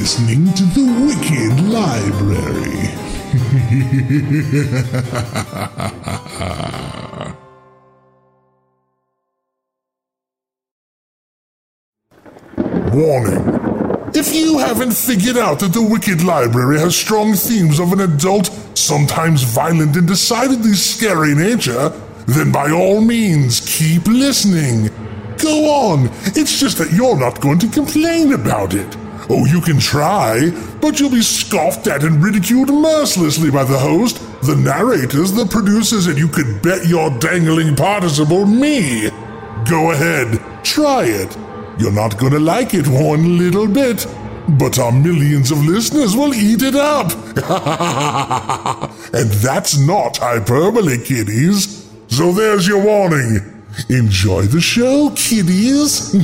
Listening 0.00 0.50
to 0.54 0.64
the 0.64 0.86
Wicked 1.04 1.60
Library. 1.68 2.88
Warning. 12.94 13.44
If 14.14 14.34
you 14.34 14.56
haven't 14.56 14.92
figured 14.92 15.36
out 15.36 15.60
that 15.60 15.74
the 15.74 15.82
Wicked 15.82 16.22
Library 16.22 16.78
has 16.78 16.96
strong 16.96 17.34
themes 17.34 17.78
of 17.78 17.92
an 17.92 18.00
adult, 18.00 18.46
sometimes 18.74 19.42
violent 19.42 19.96
and 19.96 20.08
decidedly 20.08 20.72
scary 20.72 21.34
nature, 21.34 21.90
then 22.26 22.50
by 22.50 22.70
all 22.70 23.02
means 23.02 23.60
keep 23.60 24.06
listening. 24.06 24.88
Go 25.36 25.68
on, 25.68 26.08
it's 26.24 26.58
just 26.58 26.78
that 26.78 26.90
you're 26.90 27.18
not 27.18 27.42
going 27.42 27.58
to 27.58 27.68
complain 27.68 28.32
about 28.32 28.72
it. 28.72 28.96
Oh, 29.32 29.46
you 29.46 29.60
can 29.60 29.78
try, 29.78 30.50
but 30.80 30.98
you'll 30.98 31.08
be 31.08 31.22
scoffed 31.22 31.86
at 31.86 32.02
and 32.02 32.20
ridiculed 32.20 32.68
mercilessly 32.68 33.48
by 33.48 33.62
the 33.62 33.78
host, 33.78 34.18
the 34.42 34.56
narrators, 34.56 35.30
the 35.30 35.46
producers, 35.46 36.08
and 36.08 36.18
you 36.18 36.26
could 36.26 36.60
bet 36.62 36.88
your 36.88 37.16
dangling 37.20 37.76
participle 37.76 38.44
me. 38.44 39.08
Go 39.70 39.92
ahead, 39.92 40.42
try 40.64 41.04
it. 41.04 41.36
You're 41.78 41.92
not 41.92 42.18
gonna 42.18 42.40
like 42.40 42.74
it 42.74 42.88
one 42.88 43.38
little 43.38 43.68
bit, 43.68 44.04
but 44.58 44.80
our 44.80 44.90
millions 44.90 45.52
of 45.52 45.64
listeners 45.64 46.16
will 46.16 46.34
eat 46.34 46.62
it 46.62 46.74
up. 46.74 47.12
and 49.14 49.30
that's 49.30 49.78
not 49.78 50.16
hyperbole, 50.16 50.98
kiddies. 51.04 51.88
So 52.08 52.32
there's 52.32 52.66
your 52.66 52.82
warning. 52.82 53.62
Enjoy 53.88 54.42
the 54.42 54.60
show, 54.60 55.10
kiddies. 55.10 56.16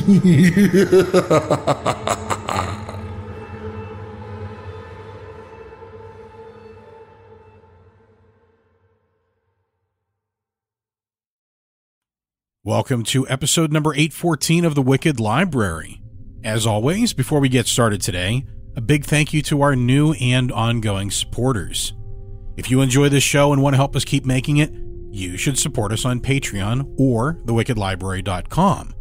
Welcome 12.67 13.03
to 13.03 13.25
episode 13.29 13.71
number 13.71 13.93
814 13.93 14.65
of 14.65 14.75
the 14.75 14.81
Wicked 14.81 15.21
Library. 15.21 16.01
As 16.43 16.67
always, 16.67 17.13
before 17.13 17.39
we 17.39 17.47
get 17.47 17.65
started 17.65 18.01
today, 18.01 18.45
a 18.75 18.81
big 18.81 19.05
thank 19.05 19.33
you 19.33 19.41
to 19.43 19.61
our 19.61 19.73
new 19.73 20.11
and 20.15 20.51
ongoing 20.51 21.09
supporters. 21.09 21.93
If 22.57 22.69
you 22.69 22.81
enjoy 22.81 23.07
this 23.07 23.23
show 23.23 23.53
and 23.53 23.63
want 23.63 23.75
to 23.75 23.77
help 23.77 23.95
us 23.95 24.03
keep 24.03 24.25
making 24.25 24.57
it, 24.57 24.73
you 25.11 25.37
should 25.37 25.57
support 25.57 25.93
us 25.93 26.03
on 26.03 26.19
Patreon 26.19 26.95
or 26.99 27.35
thewickedlibrary.com. 27.45 28.93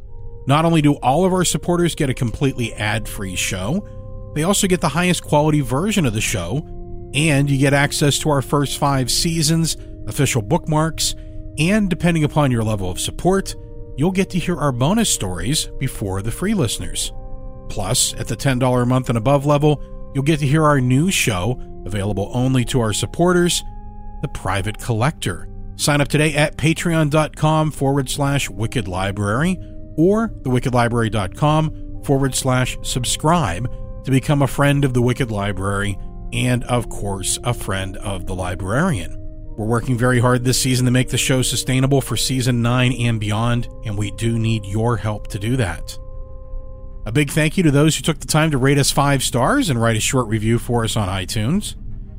Not 0.47 0.64
only 0.64 0.80
do 0.80 0.95
all 0.98 1.25
of 1.25 1.33
our 1.33 1.45
supporters 1.45 1.97
get 1.97 2.08
a 2.08 2.14
completely 2.14 2.73
ad 2.75 3.08
free 3.08 3.34
show, 3.34 4.33
they 4.36 4.45
also 4.45 4.69
get 4.69 4.80
the 4.80 4.91
highest 4.91 5.25
quality 5.25 5.61
version 5.61 6.06
of 6.06 6.14
the 6.14 6.20
show, 6.20 6.58
and 7.14 7.51
you 7.51 7.58
get 7.58 7.75
access 7.75 8.17
to 8.20 8.30
our 8.30 8.42
first 8.42 8.78
five 8.78 9.11
seasons, 9.11 9.77
official 10.07 10.40
bookmarks, 10.40 11.17
and 11.58 11.89
depending 11.89 12.24
upon 12.24 12.51
your 12.51 12.63
level 12.63 12.90
of 12.90 13.01
support, 13.01 13.55
you'll 13.96 14.11
get 14.11 14.30
to 14.30 14.39
hear 14.39 14.57
our 14.57 14.73
bonus 14.73 15.08
stories 15.08 15.68
before 15.79 16.23
the 16.23 16.30
free 16.30 16.55
listeners. 16.55 17.12
Plus, 17.68 18.14
at 18.14 18.29
the 18.29 18.36
$10 18.36 18.83
a 18.83 18.86
month 18.86 19.08
and 19.08 19.18
above 19.18 19.46
level, 19.46 19.83
you'll 20.14 20.24
get 20.24 20.40
to 20.40 20.46
hear 20.46 20.64
our 20.64 20.80
new 20.80 21.11
show, 21.11 21.61
available 21.84 22.30
only 22.33 22.64
to 22.67 22.80
our 22.80 22.92
supporters, 22.92 23.62
The 24.23 24.29
Private 24.29 24.79
Collector. 24.79 25.48
Sign 25.77 26.01
up 26.01 26.08
today 26.08 26.34
at 26.34 26.57
patreon.com 26.57 27.70
forward 27.70 28.08
slash 28.08 28.48
wicked 28.48 28.89
library 28.89 29.58
or 29.96 30.28
thewickedlibrary.com 30.28 32.02
forward 32.05 32.34
slash 32.34 32.78
subscribe 32.83 33.70
to 34.05 34.11
become 34.11 34.42
a 34.42 34.46
friend 34.46 34.84
of 34.84 34.95
the 34.95 35.02
Wicked 35.02 35.30
Library 35.30 35.98
and, 36.33 36.64
of 36.64 36.89
course, 36.89 37.39
a 37.45 37.52
friend 37.52 37.96
of 37.98 38.27
the 38.27 38.34
librarian. 38.34 39.26
We're 39.56 39.64
working 39.64 39.96
very 39.96 40.20
hard 40.20 40.44
this 40.44 40.61
season 40.61 40.84
to 40.84 40.90
make 40.90 41.08
the 41.08 41.17
show 41.17 41.40
sustainable 41.40 42.02
for 42.02 42.14
season 42.14 42.61
9 42.61 42.92
and 42.92 43.18
beyond, 43.18 43.68
and 43.86 43.96
we 43.96 44.11
do 44.11 44.39
need 44.39 44.67
your 44.67 44.98
help 44.98 45.28
to 45.28 45.39
do 45.39 45.56
that. 45.56 45.98
A 47.06 47.12
big 47.12 47.30
thank 47.30 47.56
you 47.56 47.62
to 47.62 47.70
those 47.70 47.96
who 47.96 48.02
took 48.02 48.18
the 48.18 48.27
time 48.27 48.50
to 48.50 48.58
rate 48.58 48.77
us 48.77 48.90
five 48.90 49.22
stars 49.22 49.70
and 49.70 49.80
write 49.80 49.96
a 49.96 50.00
short 50.00 50.27
review 50.27 50.58
for 50.58 50.84
us 50.84 50.95
on 50.95 51.08
iTunes. 51.08 51.74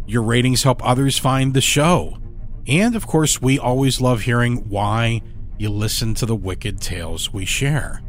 Your 0.07 0.23
ratings 0.23 0.63
help 0.63 0.83
others 0.83 1.19
find 1.19 1.53
the 1.53 1.61
show. 1.61 2.17
And 2.65 2.95
of 2.95 3.05
course, 3.05 3.39
we 3.39 3.59
always 3.59 4.01
love 4.01 4.21
hearing 4.21 4.67
why 4.67 5.21
you 5.59 5.69
listen 5.69 6.15
to 6.15 6.25
the 6.25 6.35
wicked 6.35 6.81
tales 6.81 7.31
we 7.31 7.45
share. 7.45 8.01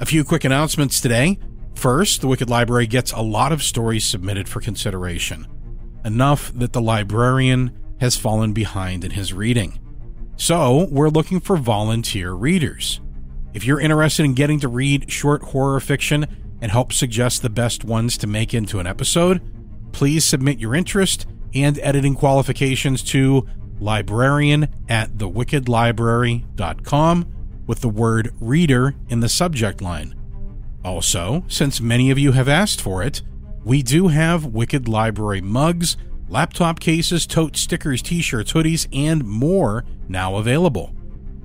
A 0.00 0.06
few 0.06 0.22
quick 0.22 0.44
announcements 0.44 1.00
today. 1.00 1.38
First, 1.76 2.20
the 2.20 2.26
Wicked 2.26 2.50
Library 2.50 2.86
gets 2.86 3.12
a 3.12 3.22
lot 3.22 3.52
of 3.52 3.62
stories 3.62 4.04
submitted 4.04 4.48
for 4.48 4.60
consideration, 4.60 5.46
enough 6.04 6.52
that 6.54 6.72
the 6.72 6.82
librarian 6.82 7.72
has 8.04 8.16
fallen 8.16 8.52
behind 8.52 9.02
in 9.02 9.10
his 9.12 9.32
reading. 9.32 9.80
So, 10.36 10.88
we're 10.90 11.08
looking 11.08 11.40
for 11.40 11.56
volunteer 11.56 12.32
readers. 12.32 13.00
If 13.54 13.64
you're 13.64 13.80
interested 13.80 14.24
in 14.24 14.34
getting 14.34 14.60
to 14.60 14.68
read 14.68 15.10
short 15.10 15.42
horror 15.42 15.80
fiction 15.80 16.26
and 16.60 16.70
help 16.70 16.92
suggest 16.92 17.40
the 17.40 17.48
best 17.48 17.82
ones 17.82 18.18
to 18.18 18.26
make 18.26 18.52
into 18.52 18.78
an 18.78 18.86
episode, 18.86 19.40
please 19.92 20.22
submit 20.24 20.58
your 20.58 20.74
interest 20.74 21.24
and 21.54 21.78
editing 21.78 22.14
qualifications 22.14 23.02
to 23.04 23.46
librarian 23.80 24.68
at 24.88 25.12
thewickedlibrary.com 25.12 27.26
with 27.66 27.80
the 27.80 27.88
word 27.88 28.34
reader 28.38 28.94
in 29.08 29.20
the 29.20 29.30
subject 29.30 29.80
line. 29.80 30.14
Also, 30.84 31.42
since 31.48 31.80
many 31.80 32.10
of 32.10 32.18
you 32.18 32.32
have 32.32 32.48
asked 32.48 32.82
for 32.82 33.02
it, 33.02 33.22
we 33.64 33.82
do 33.82 34.08
have 34.08 34.44
Wicked 34.44 34.88
Library 34.88 35.40
mugs 35.40 35.96
laptop 36.28 36.80
cases, 36.80 37.26
tote 37.26 37.56
stickers, 37.56 38.02
t 38.02 38.20
shirts, 38.20 38.52
hoodies, 38.52 38.86
and 38.92 39.24
more 39.24 39.84
now 40.08 40.36
available. 40.36 40.94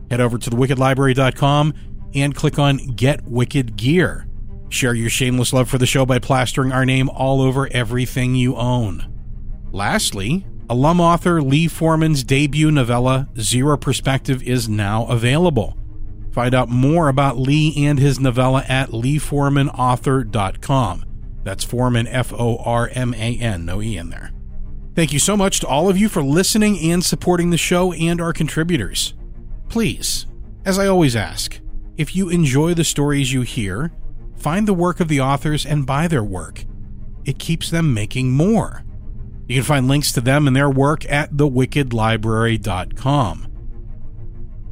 Head 0.10 0.22
over 0.22 0.38
to 0.38 0.50
thewickedlibrary.com 0.50 1.74
and 2.16 2.36
click 2.36 2.58
on 2.58 2.78
Get 2.78 3.24
Wicked 3.26 3.76
Gear. 3.76 4.26
Share 4.70 4.94
your 4.94 5.10
shameless 5.10 5.52
love 5.54 5.70
for 5.70 5.78
the 5.78 5.86
show 5.86 6.06
by 6.06 6.20
plastering 6.20 6.72
our 6.72 6.86
name 6.86 7.10
all 7.10 7.42
over 7.42 7.68
everything 7.72 8.36
you 8.36 8.56
own. 8.56 9.06
Lastly, 9.72 10.46
alum 10.70 11.02
author 11.02 11.42
Lee 11.42 11.68
Forman's 11.68 12.24
debut 12.24 12.72
novella, 12.72 13.28
Zero 13.40 13.78
Perspective, 13.78 14.42
is 14.44 14.70
now 14.70 15.06
available. 15.08 15.76
Find 16.32 16.54
out 16.54 16.70
more 16.70 17.10
about 17.10 17.38
Lee 17.38 17.74
and 17.86 18.00
his 18.00 18.20
novella 18.20 18.64
at 18.68 18.90
leeformanauthor.com. 18.90 21.06
That's 21.44 21.64
Foreman, 21.64 22.08
F 22.08 22.32
O 22.34 22.58
R 22.58 22.90
M 22.94 23.16
A 23.16 23.40
N, 23.40 23.66
no 23.66 23.82
E 23.82 23.98
in 23.98 24.12
there. 24.12 24.32
Thank 25.00 25.14
you 25.14 25.20
so 25.20 25.38
much 25.38 25.62
to 25.62 25.68
all 25.68 25.88
of 25.88 25.98
you 25.98 26.10
for 26.10 26.22
listening 26.22 26.78
and 26.92 27.02
supporting 27.02 27.52
the 27.52 27.58
show 27.58 27.94
and 27.94 28.20
our 28.20 28.34
contributors. 28.34 29.14
Please, 29.70 30.28
as 30.66 30.78
I 30.78 30.88
always 30.88 31.16
ask, 31.16 31.58
if 31.96 32.18
you 32.18 32.28
enjoy 32.28 32.74
the 32.74 32.84
stories 32.84 33.32
you 33.32 33.44
hear, 33.44 33.94
find 34.36 34.68
the 34.68 34.74
work 34.74 35.00
of 35.00 35.08
the 35.08 35.22
authors 35.22 35.66
and 35.66 35.86
buy 35.86 36.10
their 36.10 36.22
work. 36.22 36.66
It 37.24 37.40
keeps 37.40 37.70
them 37.70 37.94
making 37.94 38.32
more. 38.32 38.84
You 39.48 39.56
can 39.56 39.64
find 39.64 39.88
links 39.88 40.12
to 40.12 40.20
them 40.20 40.48
and 40.48 40.54
their 40.54 40.70
work 40.70 41.10
at 41.10 41.32
thewickedlibrary.com. 41.32 43.48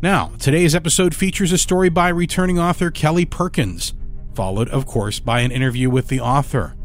Now, 0.02 0.32
today's 0.40 0.76
episode 0.76 1.16
features 1.16 1.54
a 1.54 1.58
story 1.58 1.88
by 1.88 2.10
returning 2.10 2.60
author 2.60 2.92
Kelli 2.92 3.30
Perkins, 3.30 3.94
followed, 4.36 4.68
of 4.68 4.86
course, 4.86 5.22
by 5.22 5.40
an 5.40 5.52
interview 5.52 5.90
with 5.90 6.10
the 6.10 6.20
author. 6.20 6.76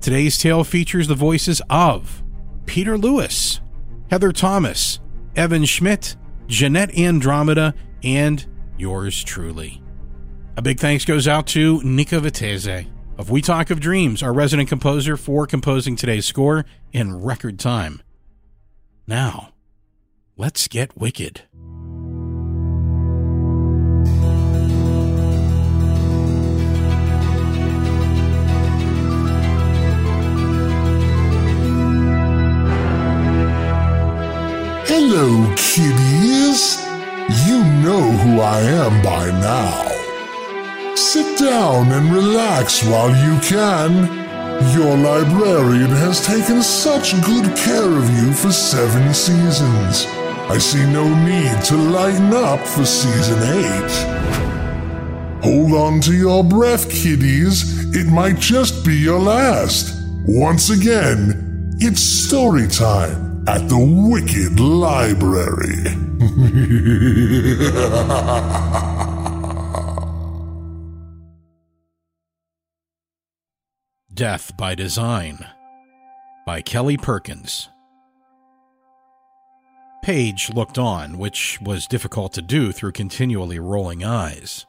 Today's 0.00 0.36
tale 0.36 0.64
features 0.64 1.06
the 1.06 1.14
voices 1.14 1.62
of 1.70 2.21
Peter 2.66 2.96
Lewis, 2.96 3.60
Heather 4.10 4.32
Thomas, 4.32 5.00
Evan 5.36 5.64
Schmidt, 5.64 6.16
Jeanette 6.46 6.96
Andromeda, 6.98 7.74
and 8.02 8.44
yours 8.76 9.22
truly. 9.22 9.82
A 10.56 10.62
big 10.62 10.78
thanks 10.78 11.04
goes 11.04 11.26
out 11.26 11.46
to 11.48 11.82
Nika 11.82 12.20
Viteze 12.20 12.86
of 13.18 13.30
We 13.30 13.40
Talk 13.40 13.70
of 13.70 13.80
Dreams, 13.80 14.22
our 14.22 14.32
resident 14.32 14.68
composer, 14.68 15.16
for 15.16 15.46
composing 15.46 15.96
today's 15.96 16.26
score 16.26 16.64
in 16.92 17.22
record 17.22 17.58
time. 17.58 18.02
Now, 19.06 19.52
let's 20.36 20.68
get 20.68 20.96
wicked. 20.96 21.42
Kiddies. 35.56 36.82
You 37.46 37.62
know 37.84 38.02
who 38.22 38.40
I 38.40 38.60
am 38.60 39.02
by 39.02 39.26
now. 39.40 40.96
Sit 40.96 41.38
down 41.38 41.92
and 41.92 42.12
relax 42.12 42.82
while 42.84 43.10
you 43.10 43.38
can. 43.40 43.92
Your 44.74 44.96
librarian 44.96 45.90
has 45.90 46.26
taken 46.26 46.62
such 46.62 47.12
good 47.24 47.56
care 47.56 47.96
of 47.96 48.10
you 48.10 48.32
for 48.32 48.50
seven 48.50 49.14
seasons. 49.14 50.06
I 50.50 50.58
see 50.58 50.84
no 50.92 51.06
need 51.24 51.64
to 51.66 51.76
lighten 51.76 52.32
up 52.34 52.60
for 52.66 52.84
season 52.84 53.40
eight. 53.60 53.92
Hold 55.44 55.72
on 55.72 56.00
to 56.02 56.14
your 56.14 56.42
breath, 56.42 56.90
kiddies. 56.90 57.94
It 57.94 58.08
might 58.08 58.38
just 58.38 58.84
be 58.84 58.96
your 58.96 59.20
last. 59.20 59.94
Once 60.26 60.70
again, 60.70 61.74
it's 61.78 62.02
story 62.02 62.66
time 62.66 63.31
at 63.48 63.68
the 63.68 63.76
Wicked 63.76 64.60
Library. 64.60 65.82
Death 74.14 74.56
by 74.56 74.76
Design 74.76 75.44
by 76.46 76.62
Kelli 76.62 77.00
Perkins. 77.00 77.68
Paige 80.02 80.50
looked 80.54 80.78
on, 80.78 81.18
which 81.18 81.58
was 81.62 81.86
difficult 81.86 82.32
to 82.34 82.42
do 82.42 82.70
through 82.70 82.92
continually 82.92 83.58
rolling 83.58 84.04
eyes. 84.04 84.66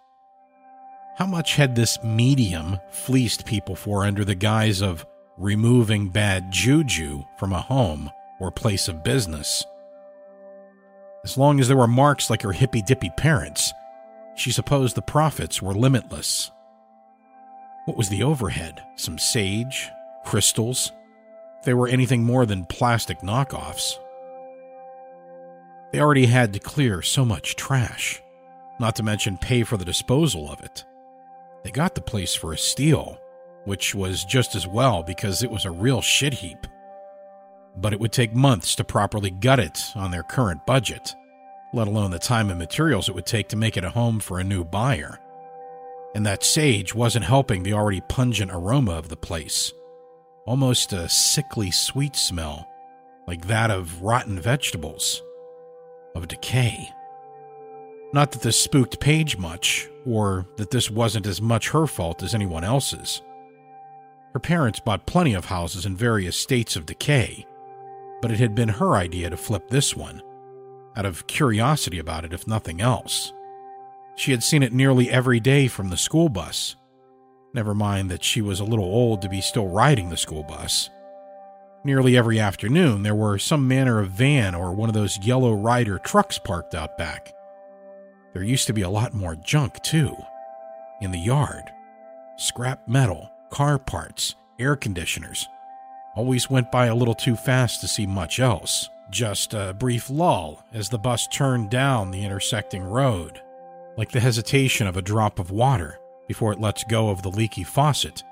How 1.18 1.28
much 1.28 1.56
had 1.56 1.76
this 1.76 2.00
medium 2.04 2.78
fleeced 2.92 3.46
people 3.46 3.76
for 3.76 4.04
under 4.04 4.26
the 4.26 4.36
guise 4.36 4.82
of 4.82 5.06
removing 5.38 6.10
bad 6.10 6.52
juju 6.52 7.24
from 7.38 7.54
a 7.54 7.62
home 7.62 8.10
or 8.44 8.52
place 8.52 8.88
of 8.88 9.04
business? 9.04 9.64
As 11.24 11.38
long 11.38 11.60
as 11.62 11.70
there 11.70 11.78
were 11.78 11.88
marks 11.88 12.30
like 12.30 12.42
her 12.42 12.52
hippy 12.52 12.82
dippy 12.82 13.10
parents, 13.16 13.72
she 14.36 14.52
supposed 14.52 14.96
the 14.96 15.02
profits 15.02 15.62
were 15.62 15.74
limitless. 15.74 16.52
What 17.86 17.96
was 17.96 18.10
the 18.10 18.24
overhead? 18.24 18.84
Some 18.98 19.18
sage? 19.18 19.90
Crystals? 20.26 20.92
If 21.60 21.66
they 21.66 21.74
were 21.74 21.88
anything 21.88 22.24
more 22.24 22.46
than 22.46 22.66
plastic 22.66 23.22
knockoffs. 23.22 23.98
They 25.92 26.02
already 26.02 26.26
had 26.26 26.52
to 26.54 26.60
clear 26.60 27.02
so 27.02 27.24
much 27.24 27.56
trash, 27.56 28.22
not 28.80 28.96
to 28.98 29.04
mention 29.04 29.38
pay 29.38 29.64
for 29.64 29.78
the 29.78 29.86
disposal 29.86 30.52
of 30.52 30.62
it. 30.62 30.84
They 31.64 31.72
got 31.72 31.96
the 31.96 32.02
place 32.02 32.36
for 32.36 32.52
a 32.52 32.58
steal, 32.58 33.18
which 33.64 33.96
was 33.96 34.26
just 34.26 34.56
as 34.56 34.68
well 34.68 35.04
because 35.04 35.44
it 35.44 35.52
was 35.52 35.64
a 35.64 35.72
real 35.72 36.02
shit 36.02 36.34
heap. 36.34 36.68
But 37.76 37.94
it 37.94 38.00
would 38.00 38.12
take 38.12 38.36
months 38.36 38.76
to 38.76 38.84
properly 38.84 39.32
gut 39.32 39.60
it 39.60 39.80
on 39.96 40.12
their 40.12 40.24
current 40.24 40.66
budget, 40.66 41.16
let 41.74 41.88
alone 41.88 42.12
the 42.12 42.20
time 42.20 42.50
and 42.50 42.60
materials 42.60 43.10
it 43.10 43.16
would 43.16 43.26
take 43.26 43.50
to 43.50 43.56
make 43.56 43.78
it 43.78 43.84
a 43.84 43.90
home 43.90 44.20
for 44.20 44.40
a 44.40 44.44
new 44.44 44.64
buyer 44.64 45.20
and 46.14 46.26
that 46.26 46.44
sage 46.44 46.94
wasn't 46.94 47.26
helping 47.26 47.64
the 47.64 47.74
already 47.74 48.02
pungent 48.02 48.52
aroma 48.52 48.94
of 48.94 49.10
the 49.10 49.16
place. 49.16 49.74
Almost 50.46 50.94
a 50.94 51.10
sickly 51.10 51.72
sweet 51.72 52.16
smell, 52.16 52.68
like 53.28 53.48
that 53.48 53.72
of 53.72 54.02
rotten 54.02 54.40
vegetables, 54.40 55.24
of 56.16 56.28
decay. 56.28 56.90
Not 58.14 58.32
that 58.32 58.42
this 58.42 58.60
spooked 58.60 59.00
Paige 59.00 59.38
much, 59.38 59.90
or 60.06 60.46
that 60.58 60.70
this 60.70 60.92
wasn't 60.92 61.26
as 61.26 61.42
much 61.42 61.70
her 61.70 61.88
fault 61.88 62.22
as 62.22 62.36
anyone 62.36 62.64
else's. 62.64 63.22
Her 64.34 64.40
parents 64.40 64.80
bought 64.80 65.08
plenty 65.08 65.34
of 65.34 65.46
houses 65.46 65.86
in 65.86 65.96
various 65.96 66.36
states 66.38 66.76
of 66.76 66.86
decay, 66.86 67.48
but 68.24 68.32
it 68.32 68.40
had 68.40 68.56
been 68.56 68.70
her 68.70 68.96
idea 68.96 69.30
to 69.30 69.36
flip 69.36 69.68
this 69.68 69.98
one, 69.98 70.22
out 70.96 71.06
of 71.06 71.28
curiosity 71.28 72.00
about 72.00 72.24
it, 72.24 72.32
if 72.32 72.48
nothing 72.48 72.80
else. 72.80 73.34
She 74.16 74.32
had 74.32 74.42
seen 74.42 74.64
it 74.64 74.72
nearly 74.72 75.12
every 75.12 75.42
day 75.42 75.68
from 75.68 75.90
the 75.90 75.98
school 75.98 76.30
bus. 76.30 76.78
Never 77.54 77.76
mind 77.76 78.10
that 78.10 78.24
she 78.24 78.42
was 78.42 78.62
a 78.62 78.64
little 78.64 78.86
old 78.86 79.22
to 79.22 79.30
be 79.30 79.42
still 79.42 79.68
riding 79.68 80.08
the 80.08 80.16
school 80.16 80.44
bus. 80.44 80.90
Nearly 81.84 82.16
every 82.16 82.40
afternoon, 82.40 83.04
there 83.04 83.14
were 83.14 83.38
some 83.38 83.68
manner 83.68 84.00
of 84.00 84.12
van 84.12 84.56
or 84.56 84.72
one 84.72 84.88
of 84.88 84.96
those 84.96 85.20
yellow 85.22 85.54
Ryder 85.54 86.00
trucks 86.00 86.40
parked 86.40 86.76
out 86.76 86.98
back. 86.98 87.34
There 88.32 88.42
used 88.42 88.68
to 88.68 88.74
be 88.74 88.84
a 88.84 88.90
lot 88.90 89.14
more 89.14 89.36
junk, 89.36 89.84
too, 89.84 90.16
in 91.02 91.12
the 91.12 91.20
yard 91.20 91.66
scrap 92.38 92.88
metal, 92.88 93.30
car 93.50 93.78
parts, 93.78 94.36
air 94.60 94.78
conditioners. 94.78 95.46
Always 96.16 96.50
went 96.50 96.72
by 96.72 96.88
a 96.88 96.96
little 96.96 97.16
too 97.16 97.36
fast 97.36 97.82
to 97.82 97.88
see 97.88 98.06
much 98.06 98.40
else. 98.40 98.90
Just 99.10 99.54
a 99.54 99.76
brief 99.78 100.10
lull 100.10 100.64
as 100.74 100.90
the 100.90 100.98
bus 100.98 101.28
turned 101.28 101.70
down 101.70 102.12
the 102.12 102.24
intersecting 102.24 102.84
road 102.84 103.42
like 103.98 104.12
the 104.12 104.20
hesitation 104.20 104.88
of 104.88 104.98
a 104.98 105.02
drop 105.02 105.40
of 105.40 105.52
water 105.52 106.00
before 106.28 106.52
it 106.52 106.60
lets 106.60 106.84
go 106.84 107.10
of 107.10 107.22
the 107.22 107.30
leaky 107.30 107.64
faucet 107.64 108.24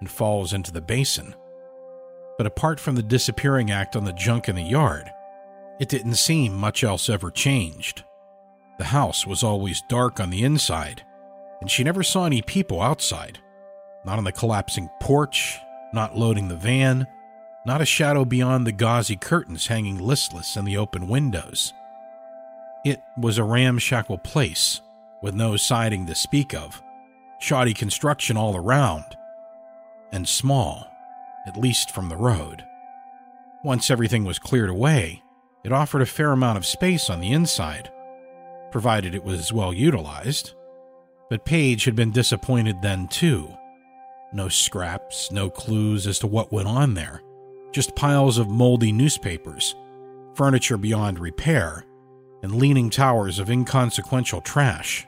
and 0.00 0.10
falls 0.10 0.52
into 0.52 0.72
the 0.72 0.80
basin. 0.80 1.34
But 2.36 2.46
apart 2.46 2.78
from 2.78 2.96
the 2.96 3.02
disappearing 3.02 3.70
act 3.70 3.96
on 3.96 4.04
the 4.04 4.12
junk 4.12 4.48
in 4.48 4.56
the 4.56 4.62
yard, 4.62 5.10
it 5.80 5.88
didn't 5.88 6.14
seem 6.14 6.54
much 6.54 6.84
else 6.84 7.08
ever 7.08 7.30
changed. 7.30 8.04
The 8.78 8.84
house 8.84 9.26
was 9.26 9.42
always 9.42 9.82
dark 9.88 10.20
on 10.20 10.30
the 10.30 10.42
inside, 10.42 11.02
and 11.60 11.70
she 11.70 11.82
never 11.82 12.02
saw 12.02 12.26
any 12.26 12.42
people 12.42 12.82
outside. 12.82 13.38
Not 14.04 14.18
on 14.18 14.24
the 14.24 14.32
collapsing 14.32 14.90
porch, 15.00 15.58
not 15.94 16.16
loading 16.16 16.48
the 16.48 16.56
van, 16.56 17.06
not 17.66 17.82
a 17.82 17.86
shadow 17.86 18.24
beyond 18.24 18.64
the 18.64 18.72
gauzy 18.72 19.16
curtains 19.16 19.66
hanging 19.66 19.98
listless 19.98 20.56
in 20.56 20.64
the 20.64 20.76
open 20.76 21.08
windows. 21.08 21.74
It 22.84 23.00
was 23.18 23.38
a 23.38 23.44
ramshackle 23.44 24.18
place 24.18 24.80
with 25.20 25.34
no 25.34 25.56
siding 25.56 26.06
to 26.06 26.14
speak 26.14 26.54
of, 26.54 26.80
shoddy 27.40 27.74
construction 27.74 28.36
all 28.36 28.56
around, 28.56 29.04
and 30.12 30.28
small, 30.28 30.86
at 31.46 31.56
least 31.56 31.90
from 31.90 32.08
the 32.08 32.16
road. 32.16 32.64
Once 33.64 33.90
everything 33.90 34.24
was 34.24 34.38
cleared 34.38 34.70
away, 34.70 35.20
it 35.64 35.72
offered 35.72 36.02
a 36.02 36.06
fair 36.06 36.30
amount 36.30 36.56
of 36.58 36.64
space 36.64 37.10
on 37.10 37.18
the 37.18 37.32
inside, 37.32 37.90
provided 38.70 39.12
it 39.12 39.24
was 39.24 39.52
well 39.52 39.72
utilized. 39.72 40.52
But 41.28 41.44
Paige 41.44 41.84
had 41.84 41.96
been 41.96 42.12
disappointed 42.12 42.80
then, 42.80 43.08
too. 43.08 43.52
No 44.32 44.48
scraps, 44.48 45.32
no 45.32 45.50
clues 45.50 46.06
as 46.06 46.20
to 46.20 46.28
what 46.28 46.52
went 46.52 46.68
on 46.68 46.94
there, 46.94 47.20
just 47.76 47.94
piles 47.94 48.38
of 48.38 48.48
moldy 48.48 48.90
newspapers, 48.90 49.74
furniture 50.34 50.78
beyond 50.78 51.18
repair, 51.18 51.84
and 52.42 52.54
leaning 52.54 52.88
towers 52.88 53.38
of 53.38 53.50
inconsequential 53.50 54.40
trash. 54.40 55.06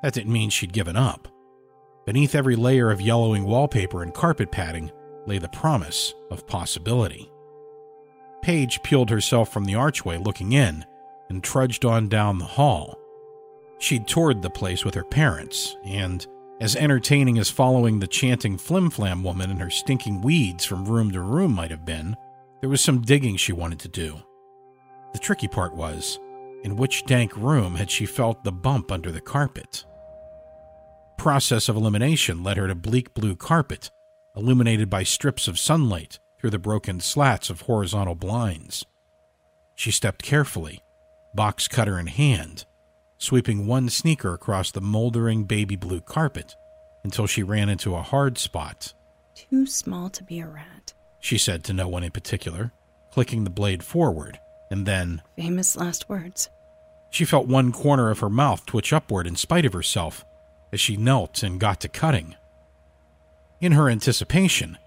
That 0.00 0.14
didn't 0.14 0.32
mean 0.32 0.50
she'd 0.50 0.72
given 0.72 0.96
up. 0.96 1.26
Beneath 2.06 2.36
every 2.36 2.54
layer 2.54 2.92
of 2.92 3.00
yellowing 3.00 3.42
wallpaper 3.42 4.04
and 4.04 4.14
carpet 4.14 4.52
padding 4.52 4.92
lay 5.26 5.38
the 5.38 5.48
promise 5.48 6.14
of 6.30 6.46
possibility. 6.46 7.28
Paige 8.40 8.80
peeled 8.84 9.10
herself 9.10 9.52
from 9.52 9.64
the 9.64 9.74
archway 9.74 10.16
looking 10.16 10.52
in 10.52 10.86
and 11.28 11.42
trudged 11.42 11.84
on 11.84 12.08
down 12.08 12.38
the 12.38 12.44
hall. 12.44 12.96
She'd 13.80 14.06
toured 14.06 14.42
the 14.42 14.48
place 14.48 14.84
with 14.84 14.94
her 14.94 15.02
parents, 15.02 15.76
and 15.84 16.24
as 16.60 16.74
entertaining 16.76 17.38
as 17.38 17.50
following 17.50 18.00
the 18.00 18.06
chanting 18.06 18.56
flimflam 18.56 19.22
woman 19.22 19.50
and 19.50 19.60
her 19.60 19.70
stinking 19.70 20.20
weeds 20.20 20.64
from 20.64 20.84
room 20.84 21.10
to 21.12 21.20
room 21.20 21.52
might 21.52 21.70
have 21.70 21.84
been, 21.84 22.16
there 22.60 22.68
was 22.68 22.80
some 22.80 23.02
digging 23.02 23.36
she 23.36 23.52
wanted 23.52 23.78
to 23.78 23.88
do. 23.88 24.16
The 25.12 25.18
tricky 25.18 25.48
part 25.48 25.74
was, 25.74 26.18
in 26.64 26.76
which 26.76 27.06
dank 27.06 27.36
room 27.36 27.76
had 27.76 27.90
she 27.90 28.06
felt 28.06 28.42
the 28.42 28.52
bump 28.52 28.90
under 28.90 29.12
the 29.12 29.20
carpet? 29.20 29.84
Process 31.16 31.68
of 31.68 31.76
elimination 31.76 32.42
led 32.42 32.56
her 32.56 32.68
to 32.68 32.74
bleak 32.74 33.14
blue 33.14 33.36
carpet, 33.36 33.90
illuminated 34.36 34.90
by 34.90 35.02
strips 35.02 35.48
of 35.48 35.58
sunlight 35.58 36.18
through 36.40 36.50
the 36.50 36.58
broken 36.58 37.00
slats 37.00 37.50
of 37.50 37.62
horizontal 37.62 38.14
blinds. 38.14 38.84
She 39.74 39.90
stepped 39.90 40.22
carefully, 40.22 40.82
box 41.34 41.68
cutter 41.68 41.98
in 41.98 42.08
hand, 42.08 42.64
sweeping 43.18 43.66
one 43.66 43.88
sneaker 43.88 44.32
across 44.32 44.70
the 44.70 44.80
moldering 44.80 45.44
baby 45.44 45.76
blue 45.76 46.00
carpet 46.00 46.56
until 47.04 47.26
she 47.26 47.42
ran 47.42 47.68
into 47.68 47.94
a 47.94 48.02
hard 48.02 48.38
spot. 48.38 48.94
Too 49.34 49.66
small 49.66 50.08
to 50.10 50.24
be 50.24 50.40
a 50.40 50.46
rat, 50.46 50.94
she 51.20 51.36
said 51.36 51.64
to 51.64 51.72
no 51.72 51.88
one 51.88 52.04
in 52.04 52.10
particular, 52.10 52.72
clicking 53.10 53.44
the 53.44 53.50
blade 53.50 53.82
forward 53.82 54.38
and 54.70 54.86
then, 54.86 55.22
famous 55.36 55.76
last 55.76 56.08
words. 56.08 56.48
She 57.10 57.24
felt 57.24 57.46
one 57.46 57.72
corner 57.72 58.10
of 58.10 58.18
her 58.18 58.30
mouth 58.30 58.66
twitch 58.66 58.92
upward 58.92 59.26
in 59.26 59.36
spite 59.36 59.64
of 59.64 59.72
herself 59.72 60.24
as 60.72 60.80
she 60.80 60.96
knelt 60.96 61.42
and 61.42 61.60
got 61.60 61.80
to 61.80 61.88
cutting. 61.88 62.36
In 63.60 63.72
her 63.72 63.88
anticipation, 63.88 64.78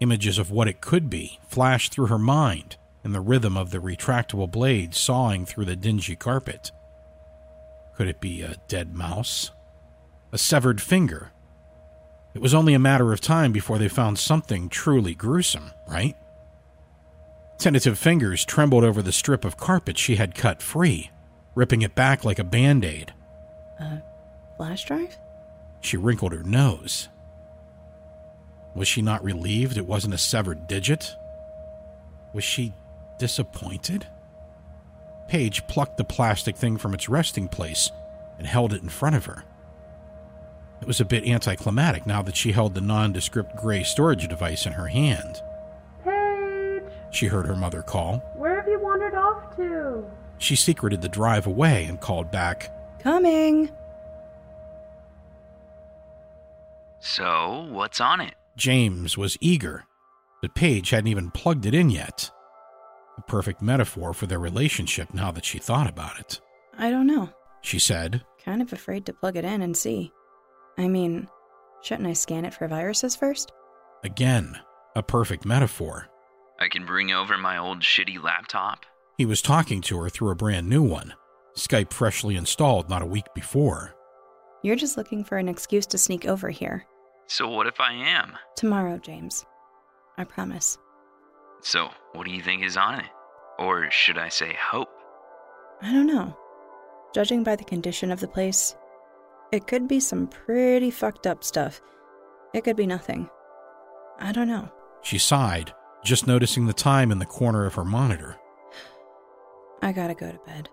images 0.00 0.38
of 0.38 0.50
what 0.50 0.68
it 0.68 0.80
could 0.80 1.08
be 1.10 1.38
flashed 1.46 1.92
through 1.92 2.06
her 2.06 2.18
mind 2.18 2.76
in 3.04 3.12
the 3.12 3.20
rhythm 3.20 3.56
of 3.56 3.70
the 3.70 3.78
retractable 3.78 4.50
blade 4.50 4.94
sawing 4.94 5.44
through 5.44 5.66
the 5.66 5.76
dingy 5.76 6.16
carpet. 6.16 6.72
Could 8.02 8.08
it 8.08 8.20
be 8.20 8.42
a 8.42 8.56
dead 8.66 8.96
mouse? 8.96 9.52
A 10.32 10.36
severed 10.36 10.82
finger? 10.82 11.30
It 12.34 12.42
was 12.42 12.52
only 12.52 12.74
a 12.74 12.80
matter 12.80 13.12
of 13.12 13.20
time 13.20 13.52
before 13.52 13.78
they 13.78 13.86
found 13.86 14.18
something 14.18 14.68
truly 14.68 15.14
gruesome, 15.14 15.70
right? 15.86 16.16
Tentative 17.58 17.96
fingers 17.96 18.44
trembled 18.44 18.82
over 18.82 19.02
the 19.02 19.12
strip 19.12 19.44
of 19.44 19.56
carpet 19.56 19.98
she 19.98 20.16
had 20.16 20.34
cut 20.34 20.60
free, 20.60 21.12
ripping 21.54 21.82
it 21.82 21.94
back 21.94 22.24
like 22.24 22.40
a 22.40 22.44
band 22.44 22.84
aid. 22.84 23.14
Flash 24.56 24.84
drive? 24.84 25.16
She 25.80 25.96
wrinkled 25.96 26.32
her 26.32 26.42
nose. 26.42 27.08
Was 28.74 28.88
she 28.88 29.00
not 29.00 29.22
relieved 29.22 29.76
it 29.76 29.86
wasn't 29.86 30.14
a 30.14 30.18
severed 30.18 30.66
digit? 30.66 31.14
Was 32.34 32.42
she 32.42 32.74
disappointed? 33.20 34.08
Paige 35.28 35.66
plucked 35.66 35.96
the 35.96 36.04
plastic 36.04 36.56
thing 36.56 36.76
from 36.76 36.94
its 36.94 37.08
resting 37.08 37.48
place 37.48 37.90
and 38.38 38.46
held 38.46 38.72
it 38.72 38.82
in 38.82 38.88
front 38.88 39.16
of 39.16 39.24
her. 39.26 39.44
It 40.80 40.86
was 40.86 41.00
a 41.00 41.04
bit 41.04 41.26
anticlimactic 41.26 42.06
now 42.06 42.22
that 42.22 42.36
she 42.36 42.52
held 42.52 42.74
the 42.74 42.80
nondescript 42.80 43.56
gray 43.56 43.82
storage 43.84 44.26
device 44.28 44.66
in 44.66 44.72
her 44.72 44.88
hand. 44.88 45.40
Paige, 46.04 46.82
She 47.10 47.26
heard 47.26 47.46
her 47.46 47.54
mother 47.56 47.82
call. 47.82 48.18
where 48.36 48.56
have 48.56 48.66
you 48.68 48.80
wandered 48.80 49.14
off 49.14 49.54
to? 49.56 50.04
She 50.38 50.56
secreted 50.56 51.00
the 51.00 51.08
drive 51.08 51.46
away 51.46 51.84
and 51.84 52.00
called 52.00 52.30
back, 52.32 52.70
Coming! 53.00 53.70
So, 57.00 57.66
what's 57.70 58.00
on 58.00 58.20
it? 58.20 58.34
James 58.56 59.16
was 59.16 59.36
eager, 59.40 59.84
but 60.40 60.54
Paige 60.54 60.90
hadn't 60.90 61.08
even 61.08 61.30
plugged 61.30 61.66
it 61.66 61.74
in 61.74 61.90
yet. 61.90 62.30
A 63.18 63.22
perfect 63.22 63.60
metaphor 63.62 64.14
for 64.14 64.26
their 64.26 64.38
relationship 64.38 65.12
now 65.12 65.30
that 65.32 65.44
she 65.44 65.58
thought 65.58 65.88
about 65.88 66.18
it. 66.18 66.40
I 66.78 66.90
don't 66.90 67.06
know. 67.06 67.28
She 67.60 67.78
said, 67.78 68.24
Kind 68.44 68.62
of 68.62 68.72
afraid 68.72 69.06
to 69.06 69.12
plug 69.12 69.36
it 69.36 69.44
in 69.44 69.62
and 69.62 69.76
see. 69.76 70.10
I 70.78 70.88
mean, 70.88 71.28
shouldn't 71.82 72.08
I 72.08 72.14
scan 72.14 72.44
it 72.44 72.54
for 72.54 72.66
viruses 72.68 73.14
first? 73.16 73.52
again, 74.04 74.58
a 74.96 75.02
perfect 75.02 75.44
metaphor. 75.44 76.08
I 76.58 76.66
can 76.68 76.84
bring 76.84 77.12
over 77.12 77.38
my 77.38 77.58
old 77.58 77.80
shitty 77.82 78.20
laptop. 78.20 78.84
He 79.16 79.24
was 79.26 79.40
talking 79.40 79.80
to 79.82 80.00
her 80.00 80.08
through 80.10 80.30
a 80.30 80.34
brand 80.34 80.68
new 80.68 80.82
one, 80.82 81.14
Skype 81.56 81.92
freshly 81.92 82.34
installed 82.36 82.88
not 82.88 83.02
a 83.02 83.06
week 83.06 83.26
before. 83.34 83.94
You're 84.62 84.74
just 84.76 84.96
looking 84.96 85.22
for 85.22 85.38
an 85.38 85.48
excuse 85.48 85.86
to 85.86 85.98
sneak 85.98 86.26
over 86.26 86.50
here. 86.50 86.84
So, 87.26 87.48
what 87.48 87.66
if 87.66 87.78
I 87.80 87.92
am? 87.92 88.36
Tomorrow, 88.56 88.98
James. 88.98 89.44
I 90.18 90.24
promise. 90.24 90.78
So, 91.60 91.90
what 92.12 92.26
do 92.26 92.32
you 92.32 92.42
think 92.42 92.64
is 92.64 92.76
on 92.76 93.00
it? 93.00 93.06
Or 93.58 93.90
should 93.90 94.18
I 94.18 94.28
say 94.28 94.56
hope? 94.60 94.88
I 95.82 95.92
don't 95.92 96.06
know. 96.06 96.36
Judging 97.14 97.42
by 97.42 97.56
the 97.56 97.64
condition 97.64 98.10
of 98.10 98.20
the 98.20 98.28
place, 98.28 98.76
it 99.52 99.66
could 99.66 99.86
be 99.86 100.00
some 100.00 100.26
pretty 100.28 100.90
fucked 100.90 101.26
up 101.26 101.44
stuff. 101.44 101.80
It 102.54 102.64
could 102.64 102.76
be 102.76 102.86
nothing. 102.86 103.28
I 104.18 104.32
don't 104.32 104.48
know. 104.48 104.70
She 105.02 105.18
sighed, 105.18 105.74
just 106.04 106.26
noticing 106.26 106.66
the 106.66 106.72
time 106.72 107.10
in 107.10 107.18
the 107.18 107.26
corner 107.26 107.66
of 107.66 107.74
her 107.74 107.84
monitor. 107.84 108.36
I 109.82 109.92
gotta 109.92 110.14
go 110.14 110.30
to 110.30 110.38
bed. 110.46 110.68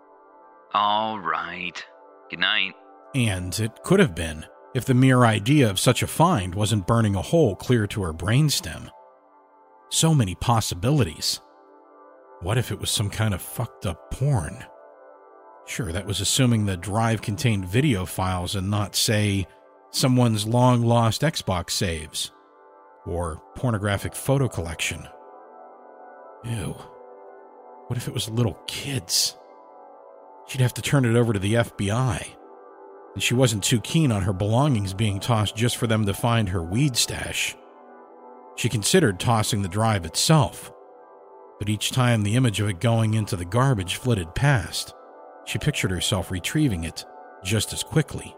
All 0.73 1.19
right. 1.19 1.83
Good 2.29 2.39
night. 2.39 2.73
And 3.15 3.59
it 3.59 3.83
could 3.83 3.99
have 3.99 4.13
been 4.13 4.45
if 4.75 4.85
the 4.85 4.93
mere 4.93 5.25
idea 5.25 5.67
of 5.69 5.79
such 5.79 6.03
a 6.03 6.07
find 6.07 6.53
wasn't 6.53 6.85
burning 6.85 7.15
a 7.15 7.21
hole 7.21 7.55
clear 7.55 7.87
to 7.87 8.03
her 8.03 8.13
brainstem. 8.13 8.89
So 9.89 10.13
many 10.13 10.35
possibilities. 10.35 11.41
What 12.41 12.57
if 12.57 12.71
it 12.71 12.79
was 12.79 12.91
some 12.91 13.09
kind 13.09 13.33
of 13.33 13.41
fucked 13.41 13.85
up 13.85 14.11
porn? 14.11 14.63
Sure, 15.65 15.91
that 15.91 16.05
was 16.05 16.21
assuming 16.21 16.65
the 16.65 16.77
drive 16.77 17.21
contained 17.21 17.65
video 17.65 18.05
files 18.05 18.55
and 18.55 18.69
not, 18.69 18.95
say, 18.95 19.47
someone's 19.91 20.47
long 20.47 20.83
lost 20.83 21.21
Xbox 21.21 21.71
saves 21.71 22.31
or 23.05 23.41
pornographic 23.55 24.15
photo 24.15 24.47
collection. 24.47 25.07
Ew. 26.43 26.75
What 27.87 27.97
if 27.97 28.07
it 28.07 28.13
was 28.13 28.29
little 28.29 28.59
kids? 28.67 29.35
She'd 30.47 30.61
have 30.61 30.73
to 30.75 30.81
turn 30.81 31.05
it 31.05 31.15
over 31.15 31.33
to 31.33 31.39
the 31.39 31.55
FBI. 31.55 32.27
And 33.15 33.23
she 33.23 33.33
wasn't 33.33 33.63
too 33.63 33.81
keen 33.81 34.11
on 34.11 34.21
her 34.21 34.33
belongings 34.33 34.93
being 34.93 35.19
tossed 35.19 35.55
just 35.55 35.77
for 35.77 35.87
them 35.87 36.05
to 36.05 36.13
find 36.13 36.49
her 36.49 36.63
weed 36.63 36.95
stash. 36.95 37.55
She 38.59 38.67
considered 38.67 39.21
tossing 39.21 39.61
the 39.61 39.69
drive 39.69 40.03
itself, 40.03 40.69
but 41.59 41.69
each 41.69 41.91
time 41.91 42.23
the 42.23 42.35
image 42.35 42.59
of 42.59 42.67
it 42.67 42.81
going 42.81 43.13
into 43.13 43.37
the 43.37 43.45
garbage 43.45 43.95
flitted 43.95 44.35
past, 44.35 44.93
she 45.45 45.57
pictured 45.57 45.91
herself 45.91 46.29
retrieving 46.29 46.83
it 46.83 47.05
just 47.41 47.71
as 47.71 47.83
quickly. 47.83 48.35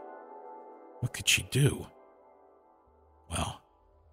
What 0.99 1.11
could 1.11 1.27
she 1.27 1.47
do? 1.49 1.87
Well, 3.31 3.63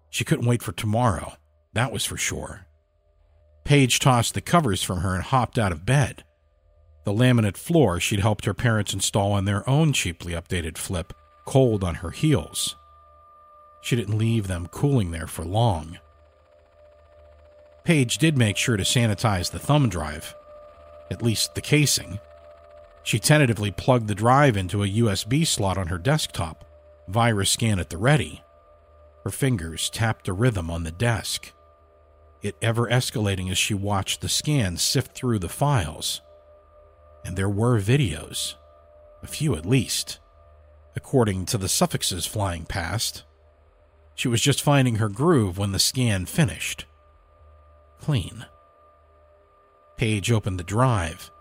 she 0.09 0.23
couldn't 0.25 0.47
wait 0.47 0.63
for 0.63 0.71
tomorrow, 0.71 1.33
that 1.73 1.91
was 1.91 2.05
for 2.05 2.17
sure. 2.17 2.65
Paige 3.63 3.99
tossed 3.99 4.33
the 4.33 4.41
covers 4.41 4.81
from 4.81 5.01
her 5.01 5.13
and 5.13 5.23
hopped 5.23 5.59
out 5.59 5.71
of 5.71 5.85
bed. 5.85 6.23
The 7.05 7.13
laminate 7.13 7.55
floor 7.55 7.99
she'd 7.99 8.21
helped 8.21 8.45
her 8.45 8.55
parents 8.55 8.95
install 8.95 9.33
on 9.33 9.45
their 9.45 9.69
own 9.69 9.93
cheaply 9.93 10.33
updated 10.33 10.79
flip, 10.79 11.13
cold 11.45 11.83
on 11.83 11.93
her 11.93 12.09
heels. 12.09 12.75
She 13.81 13.95
didn't 13.95 14.17
leave 14.17 14.47
them 14.47 14.67
cooling 14.67 15.11
there 15.11 15.27
for 15.27 15.43
long. 15.43 15.99
Paige 17.83 18.17
did 18.17 18.37
make 18.37 18.57
sure 18.57 18.77
to 18.77 18.83
sanitize 18.83 19.51
the 19.51 19.59
thumb 19.59 19.89
drive, 19.89 20.35
at 21.09 21.21
least 21.21 21.55
the 21.55 21.61
casing. 21.61 22.19
She 23.03 23.19
tentatively 23.19 23.71
plugged 23.71 24.07
the 24.07 24.15
drive 24.15 24.57
into 24.57 24.83
a 24.83 24.87
USB 24.87 25.47
slot 25.47 25.77
on 25.77 25.87
her 25.87 25.97
desktop, 25.97 26.65
virus 27.07 27.49
scan 27.49 27.79
at 27.79 27.89
the 27.89 27.97
ready. 27.97 28.43
Her 29.23 29.31
fingers 29.31 29.89
tapped 29.89 30.27
a 30.27 30.33
rhythm 30.33 30.69
on 30.69 30.83
the 30.83 30.91
desk, 30.91 31.51
it 32.41 32.55
ever 32.61 32.87
escalating 32.87 33.51
as 33.51 33.57
she 33.57 33.73
watched 33.73 34.21
the 34.21 34.29
scan 34.29 34.77
sift 34.77 35.13
through 35.13 35.39
the 35.39 35.49
files. 35.49 36.21
And 37.25 37.35
there 37.35 37.49
were 37.49 37.79
videos, 37.79 38.55
a 39.21 39.27
few 39.27 39.55
at 39.55 39.65
least, 39.65 40.19
according 40.95 41.45
to 41.47 41.57
the 41.57 41.67
suffixes 41.67 42.25
flying 42.25 42.65
past. 42.65 43.23
She 44.19 44.27
was 44.27 44.41
just 44.41 44.61
finding 44.61 44.95
her 44.95 45.07
groove 45.07 45.57
when 45.57 45.71
the 45.71 45.79
scan 45.79 46.25
finished. 46.25 46.83
Clean. 48.01 48.45
Paige 49.95 50.29
opened 50.29 50.59
the 50.59 50.65
drive, 50.65 51.31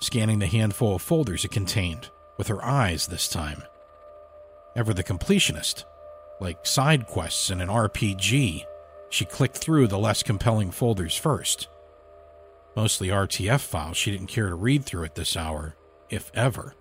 scanning 0.00 0.38
the 0.38 0.46
handful 0.46 0.94
of 0.94 1.02
folders 1.02 1.44
it 1.44 1.50
contained, 1.50 2.08
with 2.38 2.48
her 2.48 2.64
eyes 2.64 3.06
this 3.06 3.28
time. 3.28 3.62
Ever 4.74 4.94
the 4.94 5.04
completionist, 5.04 5.84
like 6.40 6.64
side 6.64 7.06
quests 7.06 7.50
in 7.50 7.60
an 7.60 7.68
RPG, 7.68 8.64
she 9.10 9.24
clicked 9.26 9.58
through 9.58 9.88
the 9.88 9.98
less 9.98 10.22
compelling 10.22 10.70
folders 10.70 11.14
first. 11.14 11.68
Mostly 12.74 13.08
RTF 13.08 13.60
files 13.60 13.98
she 13.98 14.10
didn't 14.10 14.28
care 14.28 14.48
to 14.48 14.54
read 14.54 14.86
through 14.86 15.04
at 15.04 15.16
this 15.16 15.36
hour, 15.36 15.76
if 16.08 16.30
ever. 16.32 16.74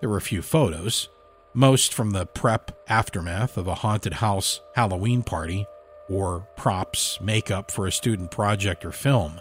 There 0.00 0.08
were 0.08 0.16
a 0.16 0.22
few 0.22 0.40
photos, 0.40 1.10
most 1.54 1.92
from 1.92 2.10
the 2.10 2.26
prep 2.26 2.72
aftermath 2.88 3.56
of 3.56 3.66
a 3.66 3.74
haunted 3.76 4.14
house 4.14 4.60
Halloween 4.74 5.22
party, 5.22 5.66
or 6.08 6.46
props, 6.56 7.20
makeup 7.20 7.70
for 7.70 7.86
a 7.86 7.92
student 7.92 8.30
project 8.30 8.84
or 8.84 8.92
film. 8.92 9.40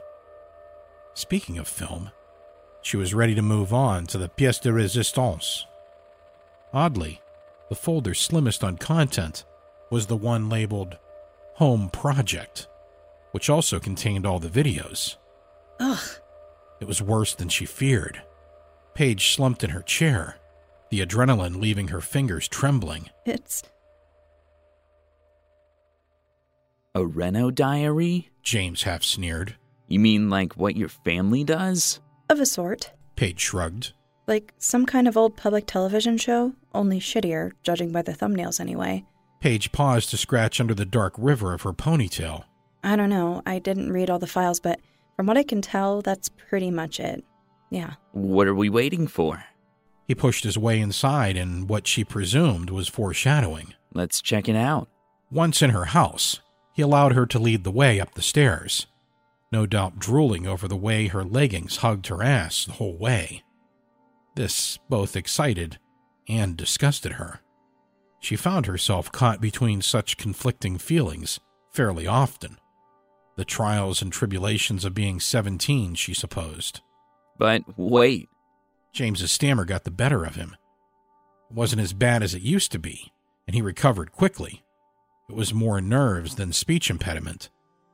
Speaking 1.14 1.58
of 1.58 1.68
film, 1.68 2.12
she 2.82 2.98
was 2.98 3.14
ready 3.14 3.36
to 3.36 3.42
move 3.42 3.74
on 3.74 4.06
to 4.08 4.18
the 4.18 4.30
pièce 4.30 4.62
de 4.62 4.70
résistance. 4.70 5.64
Oddly, 6.74 7.22
the 7.70 7.76
folder 7.76 8.14
slimmest 8.14 8.64
on 8.64 8.78
content 8.78 9.46
was 9.90 10.08
the 10.08 10.18
one 10.18 10.50
labeled 10.50 10.98
Home 11.56 11.90
Project, 11.90 12.68
which 13.32 13.50
also 13.50 13.80
contained 13.80 14.26
all 14.26 14.40
the 14.40 14.50
videos. 14.50 15.18
Ugh. 15.80 16.20
It 16.80 16.88
was 16.88 17.02
worse 17.02 17.36
than 17.36 17.50
she 17.50 17.66
feared. 17.66 18.22
Paige 18.94 19.34
slumped 19.34 19.64
in 19.64 19.70
her 19.70 19.82
chair, 19.82 20.38
the 20.92 21.06
adrenaline 21.06 21.60
leaving 21.60 21.88
her 21.88 22.02
fingers 22.02 22.48
trembling. 22.48 23.10
It's. 23.26 23.64
A 26.94 27.06
Reno 27.06 27.50
diary? 27.50 28.30
James 28.44 28.84
half 28.84 29.02
sneered. 29.02 29.56
You 29.88 30.00
mean 30.00 30.30
like 30.30 30.54
what 30.54 30.76
your 30.76 30.90
family 30.90 31.44
does? 31.44 32.00
of 32.30 32.40
a 32.40 32.46
sort. 32.46 32.92
Paige 33.18 33.40
shrugged. 33.42 33.92
Like 34.26 34.54
some 34.58 34.86
kind 34.86 35.08
of 35.08 35.18
old 35.18 35.36
public 35.36 35.68
television 35.68 36.18
show, 36.18 36.54
only 36.74 37.00
shittier, 37.00 37.52
judging 37.62 37.92
by 37.92 38.02
the 38.02 38.14
thumbnails 38.14 38.60
anyway. 38.60 39.04
Paige 39.42 39.72
paused 39.74 40.10
to 40.12 40.18
scratch 40.18 40.62
under 40.62 40.74
the 40.74 40.86
dark 40.86 41.14
river 41.18 41.54
of 41.54 41.64
her 41.64 41.74
ponytail. 41.74 42.46
I 42.84 42.96
don't 42.96 43.10
know, 43.10 43.42
I 43.46 43.60
didn't 43.60 43.92
read 43.92 44.10
all 44.10 44.20
the 44.20 44.28
files, 44.28 44.62
but 44.62 44.80
from 45.18 45.26
what 45.26 45.38
I 45.38 45.44
can 45.44 45.62
tell, 45.62 46.02
that's 46.02 46.30
pretty 46.30 46.72
much 46.72 47.00
it. 47.00 47.24
Yeah. 47.70 47.96
What 48.14 48.48
are 48.48 48.56
we 48.56 48.70
waiting 48.70 49.08
for? 49.08 49.44
He 50.08 50.16
pushed 50.16 50.44
his 50.44 50.58
way 50.58 50.80
inside 50.80 51.38
in 51.38 51.68
what 51.68 51.88
she 51.88 52.04
presumed 52.04 52.70
was 52.70 52.88
foreshadowing. 52.88 53.74
Let's 53.94 54.22
check 54.22 54.50
it 54.50 54.56
out. 54.56 54.90
Once 55.32 55.62
in 55.62 55.70
her 55.70 55.86
house, 55.86 56.42
he 56.74 56.82
allowed 56.82 57.14
her 57.14 57.26
to 57.26 57.40
lead 57.40 57.64
the 57.64 57.72
way 57.72 58.00
up 58.00 58.14
the 58.14 58.22
stairs, 58.22 58.88
no 59.52 59.66
doubt 59.66 60.00
drooling 60.00 60.48
over 60.48 60.68
the 60.68 60.76
way 60.76 61.08
her 61.08 61.24
leggings 61.24 61.78
hugged 61.78 62.08
her 62.08 62.24
ass 62.24 62.66
the 62.66 62.74
whole 62.74 62.98
way. 62.98 63.44
This 64.36 64.78
both 64.90 65.16
excited 65.16 65.78
and 66.28 66.56
disgusted 66.56 67.14
her. 67.14 67.42
She 68.20 68.36
found 68.36 68.66
herself 68.66 69.12
caught 69.12 69.42
between 69.42 69.82
such 69.82 70.18
conflicting 70.18 70.78
feelings 70.78 71.40
fairly 71.72 72.08
often. 72.08 72.58
The 73.36 73.46
trials 73.46 74.02
and 74.02 74.12
tribulations 74.12 74.86
of 74.86 74.94
being 74.94 75.20
17, 75.20 75.96
she 75.96 76.14
supposed. 76.14 76.82
But 77.38 77.64
wait, 77.78 78.30
James's 78.94 79.32
stammer 79.32 79.66
got 79.66 79.84
the 79.84 79.92
better 79.92 80.26
of 80.26 80.36
him. 80.36 80.56
It 81.50 81.56
wasn't 81.56 81.82
as 81.82 81.94
bad 81.94 82.24
as 82.24 82.34
it 82.34 82.42
used 82.42 82.72
to 82.74 82.80
be, 82.80 83.12
and 83.48 83.56
he 83.56 83.62
recovered 83.62 84.12
quickly. 84.12 84.64
It 85.30 85.36
was 85.36 85.54
more 85.54 85.80
nerves 85.80 86.36
than 86.36 86.52
speech 86.52 86.90
impediment, 86.90 87.50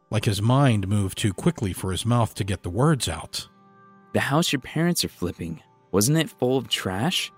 like 0.10 0.26
his 0.26 0.42
mind 0.42 0.88
moved 0.88 1.18
too 1.18 1.34
quickly 1.34 1.74
for 1.74 1.92
his 1.92 2.06
mouth 2.06 2.34
to 2.36 2.44
get 2.44 2.64
the 2.64 2.70
words 2.70 3.08
out. 3.08 3.48
the 4.14 4.22
house 4.22 4.52
your 4.52 4.62
parents 4.62 5.06
are 5.06 5.10
flipping, 5.10 5.62
wasn't 5.92 6.18
it 6.18 6.30
full 6.30 6.58
of 6.58 6.68
trash? 6.68 7.32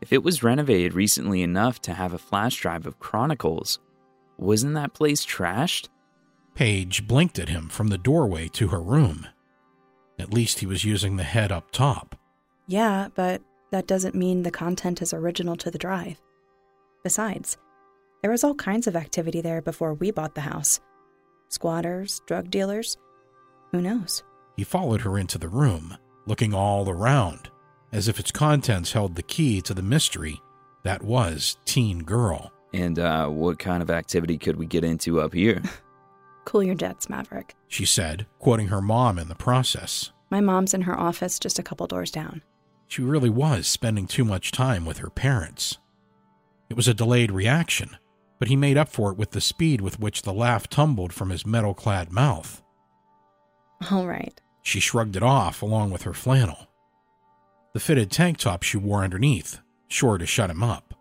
If 0.00 0.12
it 0.12 0.22
was 0.22 0.42
renovated 0.42 0.94
recently 0.94 1.42
enough 1.42 1.82
to 1.82 1.92
have 1.92 2.14
a 2.14 2.18
flash 2.18 2.56
drive 2.60 2.86
of 2.86 3.00
Chronicles, 3.00 3.78
wasn't 4.38 4.74
that 4.74 4.94
place 4.94 5.26
trashed? 5.26 5.88
Paige 6.54 7.06
blinked 7.06 7.38
at 7.38 7.48
him 7.48 7.68
from 7.68 7.88
the 7.88 7.98
doorway 7.98 8.48
to 8.48 8.68
her 8.68 8.80
room. 8.80 9.26
At 10.18 10.32
least 10.32 10.60
he 10.60 10.66
was 10.66 10.84
using 10.84 11.16
the 11.16 11.24
head 11.24 11.52
up 11.52 11.70
top. 11.70 12.17
Yeah, 12.68 13.08
but 13.14 13.42
that 13.72 13.86
doesn't 13.86 14.14
mean 14.14 14.42
the 14.42 14.50
content 14.50 15.02
is 15.02 15.12
original 15.12 15.56
to 15.56 15.70
the 15.70 15.78
drive. 15.78 16.20
Besides, 17.02 17.56
there 18.22 18.30
was 18.30 18.44
all 18.44 18.54
kinds 18.54 18.86
of 18.86 18.94
activity 18.94 19.40
there 19.40 19.62
before 19.62 19.94
we 19.94 20.10
bought 20.10 20.34
the 20.34 20.42
house 20.42 20.80
squatters, 21.48 22.20
drug 22.26 22.50
dealers. 22.50 22.98
Who 23.72 23.80
knows? 23.80 24.22
He 24.58 24.64
followed 24.64 25.00
her 25.00 25.18
into 25.18 25.38
the 25.38 25.48
room, 25.48 25.96
looking 26.26 26.52
all 26.52 26.90
around, 26.90 27.48
as 27.90 28.06
if 28.06 28.20
its 28.20 28.30
contents 28.30 28.92
held 28.92 29.14
the 29.14 29.22
key 29.22 29.62
to 29.62 29.72
the 29.72 29.82
mystery 29.82 30.42
that 30.84 31.02
was 31.02 31.56
Teen 31.64 32.00
Girl. 32.00 32.52
And 32.74 32.98
uh, 32.98 33.28
what 33.28 33.58
kind 33.58 33.82
of 33.82 33.90
activity 33.90 34.36
could 34.36 34.56
we 34.56 34.66
get 34.66 34.84
into 34.84 35.20
up 35.20 35.32
here? 35.32 35.62
Cool 36.44 36.62
your 36.62 36.74
jets, 36.74 37.10
Maverick. 37.10 37.54
She 37.66 37.84
said, 37.84 38.26
quoting 38.38 38.68
her 38.68 38.80
mom 38.80 39.18
in 39.18 39.28
the 39.28 39.34
process. 39.34 40.12
My 40.30 40.40
mom's 40.40 40.72
in 40.72 40.80
her 40.80 40.98
office 40.98 41.38
just 41.38 41.58
a 41.58 41.62
couple 41.62 41.86
doors 41.86 42.10
down. 42.10 42.40
She 42.88 43.02
really 43.02 43.30
was 43.30 43.68
spending 43.68 44.06
too 44.06 44.24
much 44.24 44.50
time 44.50 44.84
with 44.84 44.98
her 44.98 45.10
parents. 45.10 45.78
It 46.70 46.74
was 46.74 46.88
a 46.88 46.94
delayed 46.94 47.30
reaction, 47.30 47.96
but 48.38 48.48
he 48.48 48.56
made 48.56 48.76
up 48.76 48.88
for 48.88 49.12
it 49.12 49.18
with 49.18 49.32
the 49.32 49.40
speed 49.40 49.80
with 49.80 50.00
which 50.00 50.22
the 50.22 50.32
laugh 50.32 50.68
tumbled 50.68 51.12
from 51.12 51.30
his 51.30 51.46
metal 51.46 51.74
clad 51.74 52.10
mouth. 52.10 52.62
All 53.90 54.06
right. 54.06 54.40
She 54.62 54.80
shrugged 54.80 55.16
it 55.16 55.22
off 55.22 55.62
along 55.62 55.90
with 55.90 56.02
her 56.02 56.14
flannel. 56.14 56.68
The 57.74 57.80
fitted 57.80 58.10
tank 58.10 58.38
top 58.38 58.62
she 58.62 58.76
wore 58.76 59.04
underneath, 59.04 59.60
sure 59.88 60.18
to 60.18 60.26
shut 60.26 60.50
him 60.50 60.62
up. 60.62 60.94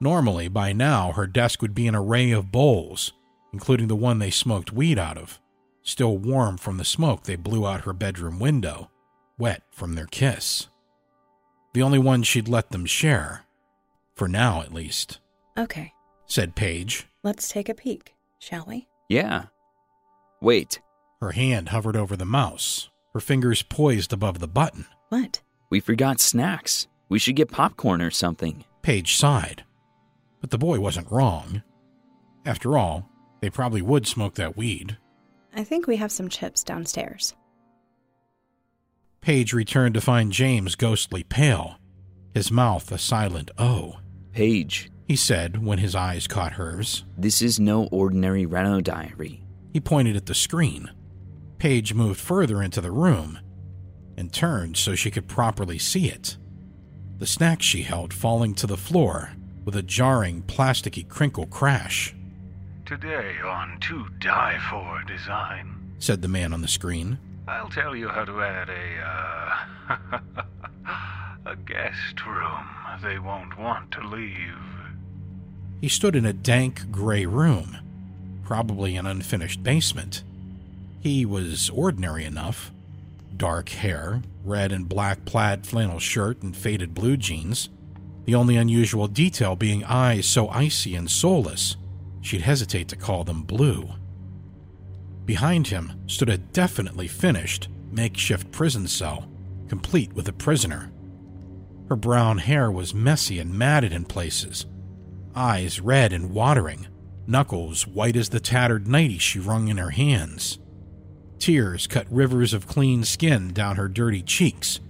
Normally, 0.00 0.48
by 0.48 0.72
now, 0.72 1.12
her 1.12 1.26
desk 1.26 1.62
would 1.62 1.74
be 1.74 1.86
an 1.86 1.94
array 1.94 2.32
of 2.32 2.50
bowls, 2.50 3.12
including 3.52 3.86
the 3.86 3.96
one 3.96 4.18
they 4.18 4.30
smoked 4.30 4.72
weed 4.72 4.98
out 4.98 5.16
of, 5.16 5.38
still 5.82 6.18
warm 6.18 6.56
from 6.56 6.78
the 6.78 6.84
smoke 6.84 7.22
they 7.22 7.36
blew 7.36 7.66
out 7.66 7.82
her 7.82 7.92
bedroom 7.92 8.38
window, 8.38 8.90
wet 9.38 9.62
from 9.70 9.94
their 9.94 10.06
kiss. 10.06 10.68
The 11.74 11.82
only 11.82 11.98
one 11.98 12.22
she'd 12.22 12.48
let 12.48 12.70
them 12.70 12.84
share, 12.86 13.42
for 14.14 14.28
now 14.28 14.60
at 14.62 14.74
least, 14.74 15.20
Okay, 15.58 15.92
said 16.26 16.54
Paige. 16.54 17.06
let's 17.22 17.48
take 17.48 17.68
a 17.68 17.74
peek, 17.74 18.14
shall 18.38 18.64
we? 18.66 18.88
yeah. 19.08 19.44
Wait, 20.40 20.80
Her 21.20 21.30
hand 21.32 21.68
hovered 21.68 21.94
over 21.96 22.16
the 22.16 22.24
mouse, 22.24 22.90
her 23.14 23.20
fingers 23.20 23.62
poised 23.62 24.12
above 24.12 24.40
the 24.40 24.48
button. 24.48 24.86
What? 25.08 25.40
we 25.70 25.78
forgot 25.80 26.20
snacks. 26.20 26.88
We 27.08 27.18
should 27.18 27.36
get 27.36 27.50
popcorn 27.50 28.02
or 28.02 28.10
something. 28.10 28.64
Paige 28.82 29.16
sighed. 29.16 29.64
But 30.40 30.50
the 30.50 30.58
boy 30.58 30.80
wasn't 30.80 31.10
wrong. 31.12 31.62
After 32.44 32.76
all, 32.76 33.08
they 33.40 33.50
probably 33.50 33.82
would 33.82 34.06
smoke 34.08 34.34
that 34.34 34.56
weed. 34.56 34.96
I 35.54 35.62
think 35.62 35.86
we 35.86 35.96
have 35.96 36.10
some 36.10 36.28
chips 36.28 36.64
downstairs. 36.64 37.34
Paige 39.22 39.52
returned 39.52 39.94
to 39.94 40.00
find 40.00 40.32
James 40.32 40.74
ghostly 40.74 41.22
pale, 41.22 41.78
his 42.34 42.50
mouth 42.50 42.90
a 42.90 42.98
silent 42.98 43.50
O. 43.56 43.98
Paige, 44.32 44.90
He 45.06 45.14
said 45.16 45.64
when 45.64 45.78
his 45.78 45.94
eyes 45.94 46.26
caught 46.26 46.54
hers. 46.54 47.04
this 47.16 47.40
is 47.40 47.60
no 47.60 47.84
ordinary 47.92 48.46
Reno 48.46 48.80
diary. 48.80 49.44
He 49.72 49.78
pointed 49.80 50.16
at 50.16 50.26
the 50.26 50.34
screen. 50.34 50.90
Paige 51.58 51.94
moved 51.94 52.18
further 52.20 52.62
into 52.62 52.80
the 52.80 52.90
room 52.90 53.38
and 54.16 54.32
turned 54.32 54.76
so 54.76 54.94
she 54.96 55.10
could 55.10 55.28
properly 55.28 55.78
see 55.78 56.08
it. 56.08 56.36
The 57.18 57.26
snack 57.26 57.62
she 57.62 57.82
held 57.82 58.12
falling 58.12 58.54
to 58.56 58.66
the 58.66 58.76
floor 58.76 59.30
with 59.64 59.76
a 59.76 59.82
jarring, 59.82 60.42
plasticky 60.42 61.08
crinkle 61.08 61.46
crash, 61.46 62.14
Today 62.84 63.36
on 63.44 63.78
To 63.82 64.08
Die 64.18 64.58
For 64.68 65.02
Design, 65.06 65.94
said 66.00 66.20
the 66.20 66.28
man 66.28 66.52
on 66.52 66.60
the 66.62 66.68
screen. 66.68 67.18
I'll 67.48 67.68
tell 67.68 67.96
you 67.96 68.08
how 68.08 68.24
to 68.24 68.42
add 68.42 68.68
a, 68.68 69.94
uh, 69.94 70.18
a 71.52 71.56
guest 71.56 72.24
room 72.26 72.66
they 73.02 73.18
won't 73.18 73.58
want 73.58 73.90
to 73.92 74.06
leave. 74.06 74.58
He 75.80 75.88
stood 75.88 76.14
in 76.14 76.24
a 76.24 76.32
dank 76.32 76.90
gray 76.90 77.26
room, 77.26 77.76
probably 78.44 78.96
an 78.96 79.06
unfinished 79.06 79.62
basement. 79.62 80.22
He 81.00 81.26
was 81.26 81.68
ordinary 81.70 82.24
enough 82.24 82.70
dark 83.36 83.70
hair, 83.70 84.22
red 84.44 84.70
and 84.70 84.88
black 84.88 85.24
plaid 85.24 85.66
flannel 85.66 85.98
shirt, 85.98 86.42
and 86.42 86.56
faded 86.56 86.94
blue 86.94 87.16
jeans. 87.16 87.68
The 88.24 88.36
only 88.36 88.56
unusual 88.56 89.08
detail 89.08 89.56
being 89.56 89.82
eyes 89.84 90.26
so 90.26 90.48
icy 90.48 90.94
and 90.94 91.10
soulless, 91.10 91.76
she'd 92.20 92.42
hesitate 92.42 92.86
to 92.88 92.96
call 92.96 93.24
them 93.24 93.42
blue. 93.42 93.88
Behind 95.24 95.66
him 95.66 95.92
stood 96.06 96.28
a 96.28 96.38
definitely 96.38 97.08
finished 97.08 97.68
makeshift 97.90 98.50
prison 98.50 98.86
cell, 98.86 99.28
complete 99.68 100.12
with 100.12 100.28
a 100.28 100.32
prisoner. 100.32 100.90
Her 101.88 101.96
brown 101.96 102.38
hair 102.38 102.70
was 102.70 102.94
messy 102.94 103.38
and 103.38 103.52
matted 103.54 103.92
in 103.92 104.04
places, 104.04 104.66
eyes 105.34 105.80
red 105.80 106.12
and 106.12 106.30
watering, 106.30 106.88
knuckles 107.26 107.86
white 107.86 108.16
as 108.16 108.30
the 108.30 108.40
tattered 108.40 108.88
nightie 108.88 109.18
she 109.18 109.38
wrung 109.38 109.68
in 109.68 109.76
her 109.76 109.90
hands. 109.90 110.58
Tears 111.38 111.86
cut 111.86 112.06
rivers 112.10 112.52
of 112.52 112.66
clean 112.66 113.04
skin 113.04 113.52
down 113.52 113.76
her 113.76 113.88
dirty 113.88 114.22
cheeks 114.22 114.80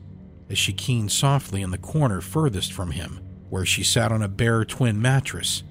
as 0.49 0.59
she 0.59 0.73
keened 0.73 1.11
softly 1.11 1.62
in 1.62 1.71
the 1.71 1.79
corner 1.79 2.21
furthest 2.21 2.73
from 2.73 2.90
him, 2.90 3.21
where 3.49 3.64
she 3.66 3.83
sat 3.83 4.12
on 4.12 4.23
a 4.23 4.29
bare 4.29 4.64
twin 4.64 5.01
mattress 5.01 5.62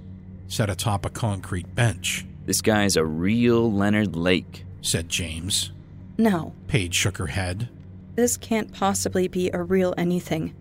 set 0.47 0.69
atop 0.69 1.06
a 1.06 1.10
concrete 1.10 1.74
bench, 1.76 2.26
This 2.45 2.62
guy's 2.62 2.95
a 2.95 3.06
real 3.06 3.71
Leonard 3.71 4.15
Lake. 4.15 4.65
said 4.82 5.10
James. 5.10 5.71
No, 6.17 6.54
Paige 6.67 6.93
shook 6.95 7.17
her 7.17 7.27
head. 7.27 7.69
this 8.15 8.36
can't 8.38 8.73
possibly 8.73 9.27
be 9.27 9.49
a 9.54 9.62
real 9.63 9.93
anything. 9.97 10.54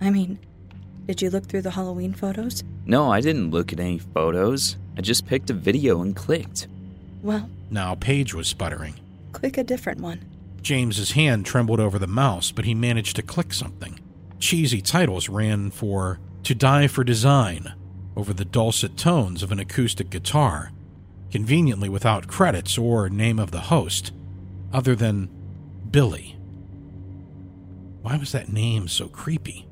I 0.00 0.10
mean, 0.10 0.38
did 1.06 1.22
you 1.22 1.30
look 1.30 1.46
through 1.46 1.62
the 1.62 1.70
Halloween 1.70 2.12
photos? 2.14 2.62
No, 2.86 3.10
I 3.10 3.20
didn't 3.20 3.50
look 3.50 3.72
at 3.72 3.80
any 3.80 3.98
photos. 3.98 4.76
I 4.96 5.00
just 5.00 5.26
picked 5.26 5.50
a 5.50 5.54
video 5.54 6.00
and 6.02 6.14
clicked. 6.16 6.66
Well, 7.22 7.48
Now 7.70 7.94
Paige 7.94 8.34
was 8.34 8.48
sputtering. 8.48 8.94
click 9.32 9.56
a 9.58 9.64
different 9.64 10.00
one. 10.00 10.20
James's 10.62 11.12
hand 11.12 11.46
trembled 11.46 11.80
over 11.80 11.98
the 11.98 12.06
mouse, 12.06 12.50
but 12.50 12.64
he 12.64 12.74
managed 12.74 13.16
to 13.16 13.22
click 13.22 13.52
something. 13.52 14.00
Cheesy 14.40 14.80
titles 14.80 15.28
ran 15.28 15.70
for 15.70 16.18
To 16.44 16.54
Die 16.54 16.86
for 16.88 17.04
Design 17.04 17.72
over 18.16 18.32
the 18.32 18.44
dulcet 18.44 18.96
tones 18.96 19.42
of 19.42 19.52
an 19.52 19.60
acoustic 19.60 20.10
guitar, 20.10 20.72
conveniently 21.30 21.88
without 21.88 22.28
credits 22.28 22.78
or 22.78 23.08
name 23.08 23.38
of 23.38 23.50
the 23.50 23.60
host, 23.60 24.12
other 24.72 24.94
than 24.94 25.28
Billy. 25.90 26.36
Why 28.02 28.16
was 28.16 28.32
that 28.32 28.52
name 28.52 28.88
so 28.88 29.08
creepy? 29.08 29.66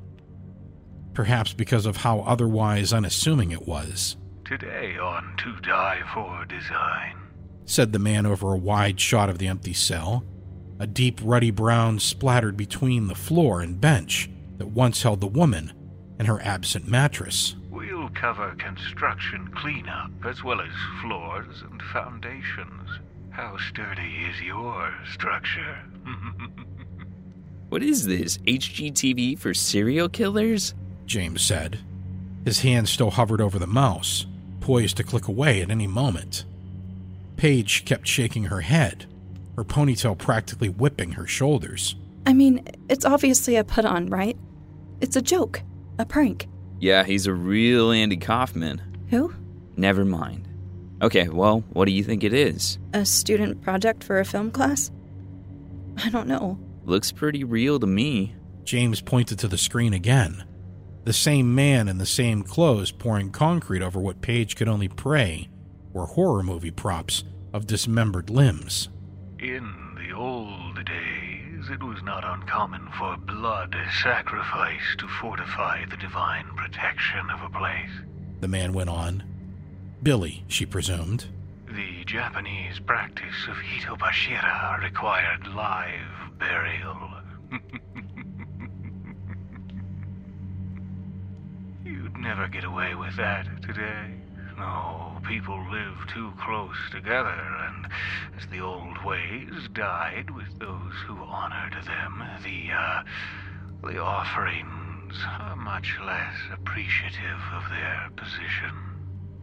Perhaps 1.14 1.54
because 1.54 1.86
of 1.86 1.98
how 1.98 2.20
otherwise 2.20 2.92
unassuming 2.92 3.50
it 3.50 3.66
was, 3.66 4.16
Today 4.44 4.96
on 4.96 5.34
To 5.38 5.56
Die 5.60 6.02
For 6.14 6.44
Design. 6.44 7.16
said 7.64 7.92
the 7.92 7.98
man 7.98 8.26
over 8.26 8.52
a 8.52 8.58
wide 8.58 9.00
shot 9.00 9.28
of 9.28 9.38
the 9.38 9.48
empty 9.48 9.72
cell. 9.72 10.24
A 10.78 10.86
deep 10.86 11.20
ruddy 11.22 11.50
brown 11.50 11.98
splattered 11.98 12.56
between 12.56 13.08
the 13.08 13.14
floor 13.14 13.60
and 13.60 13.80
bench 13.80 14.30
that 14.58 14.68
once 14.68 15.02
held 15.02 15.20
the 15.20 15.26
woman 15.26 15.72
and 16.18 16.28
her 16.28 16.40
absent 16.42 16.86
mattress. 16.86 17.56
We'll 18.06 18.14
cover 18.14 18.54
construction 18.56 19.48
cleanup 19.48 20.12
as 20.24 20.44
well 20.44 20.60
as 20.60 20.70
floors 21.02 21.64
and 21.68 21.82
foundations. 21.92 22.88
How 23.30 23.56
sturdy 23.56 24.26
is 24.30 24.40
your 24.40 24.94
structure? 25.12 25.78
What 27.68 27.82
is 27.82 28.06
this? 28.06 28.38
HGTV 28.38 29.40
for 29.40 29.52
serial 29.52 30.08
killers? 30.08 30.72
James 31.04 31.42
said. 31.42 31.80
His 32.44 32.60
hand 32.60 32.88
still 32.88 33.10
hovered 33.10 33.40
over 33.40 33.58
the 33.58 33.66
mouse, 33.66 34.24
poised 34.60 34.98
to 34.98 35.02
click 35.02 35.26
away 35.26 35.60
at 35.62 35.70
any 35.72 35.88
moment. 35.88 36.44
Paige 37.36 37.84
kept 37.84 38.06
shaking 38.06 38.44
her 38.44 38.60
head, 38.60 39.06
her 39.56 39.64
ponytail 39.64 40.16
practically 40.16 40.68
whipping 40.68 41.10
her 41.12 41.26
shoulders. 41.26 41.96
I 42.24 42.34
mean, 42.34 42.62
it's 42.88 43.04
obviously 43.04 43.56
a 43.56 43.64
put 43.64 43.84
on, 43.84 44.06
right? 44.10 44.38
It's 45.00 45.16
a 45.16 45.22
joke, 45.22 45.60
a 45.98 46.06
prank. 46.06 46.46
Yeah, 46.78 47.04
he's 47.04 47.26
a 47.26 47.32
real 47.32 47.90
Andy 47.90 48.16
Kaufman. 48.16 48.80
Who? 49.10 49.34
Never 49.76 50.04
mind. 50.04 50.48
Okay, 51.02 51.28
well, 51.28 51.60
what 51.72 51.84
do 51.84 51.92
you 51.92 52.02
think 52.02 52.24
it 52.24 52.32
is? 52.32 52.78
A 52.94 53.04
student 53.04 53.62
project 53.62 54.02
for 54.02 54.18
a 54.18 54.24
film 54.24 54.50
class? 54.50 54.90
I 56.02 56.10
don't 56.10 56.28
know. 56.28 56.58
Looks 56.84 57.12
pretty 57.12 57.44
real 57.44 57.78
to 57.80 57.86
me. 57.86 58.34
James 58.64 59.00
pointed 59.00 59.38
to 59.40 59.48
the 59.48 59.58
screen 59.58 59.92
again. 59.92 60.44
The 61.04 61.12
same 61.12 61.54
man 61.54 61.88
in 61.88 61.98
the 61.98 62.06
same 62.06 62.42
clothes 62.42 62.90
pouring 62.90 63.30
concrete 63.30 63.82
over 63.82 64.00
what 64.00 64.22
Paige 64.22 64.56
could 64.56 64.68
only 64.68 64.88
pray 64.88 65.48
were 65.92 66.06
horror 66.06 66.42
movie 66.42 66.70
props 66.70 67.24
of 67.52 67.66
dismembered 67.66 68.28
limbs. 68.28 68.88
In 69.38 69.72
the 69.96 70.14
old 70.14 70.84
days, 70.84 71.15
it 71.70 71.82
was 71.82 72.02
not 72.02 72.24
uncommon 72.24 72.88
for 72.98 73.16
blood 73.16 73.76
sacrifice 74.02 74.96
to 74.98 75.08
fortify 75.08 75.84
the 75.86 75.96
divine 75.96 76.46
protection 76.56 77.28
of 77.30 77.42
a 77.42 77.48
place. 77.58 77.90
The 78.40 78.48
man 78.48 78.72
went 78.72 78.90
on. 78.90 79.22
Billy, 80.02 80.44
she 80.48 80.66
presumed. 80.66 81.26
The 81.66 82.04
Japanese 82.04 82.78
practice 82.78 83.48
of 83.48 83.56
hitobashira 83.56 84.82
required 84.82 85.46
live 85.48 86.38
burial. 86.38 87.10
You'd 91.84 92.16
never 92.16 92.48
get 92.48 92.64
away 92.64 92.94
with 92.94 93.16
that 93.16 93.46
today. 93.62 94.14
No, 94.56 95.18
people 95.28 95.58
live 95.70 95.96
too 96.12 96.32
close 96.40 96.76
together, 96.90 97.28
and 97.28 97.86
as 98.38 98.46
the 98.50 98.60
old 98.60 99.04
ways 99.04 99.52
died 99.74 100.30
with 100.30 100.58
those 100.58 100.92
who 101.06 101.16
honored 101.16 101.74
them, 101.84 102.24
the, 102.42 102.72
uh, 102.72 103.02
the 103.82 103.98
offerings 103.98 105.14
are 105.38 105.56
much 105.56 105.96
less 106.04 106.34
appreciative 106.52 107.40
of 107.54 107.68
their 107.68 108.10
position. 108.16 108.72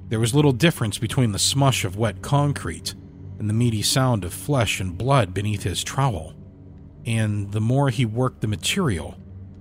There 0.09 0.19
was 0.19 0.33
little 0.33 0.51
difference 0.51 0.97
between 0.97 1.31
the 1.31 1.39
smush 1.39 1.85
of 1.85 1.95
wet 1.95 2.21
concrete 2.21 2.95
and 3.39 3.49
the 3.49 3.53
meaty 3.53 3.81
sound 3.81 4.23
of 4.23 4.33
flesh 4.33 4.79
and 4.79 4.97
blood 4.97 5.33
beneath 5.33 5.63
his 5.63 5.83
trowel. 5.83 6.33
And 7.05 7.51
the 7.51 7.61
more 7.61 7.89
he 7.89 8.05
worked 8.05 8.41
the 8.41 8.47
material, 8.47 9.17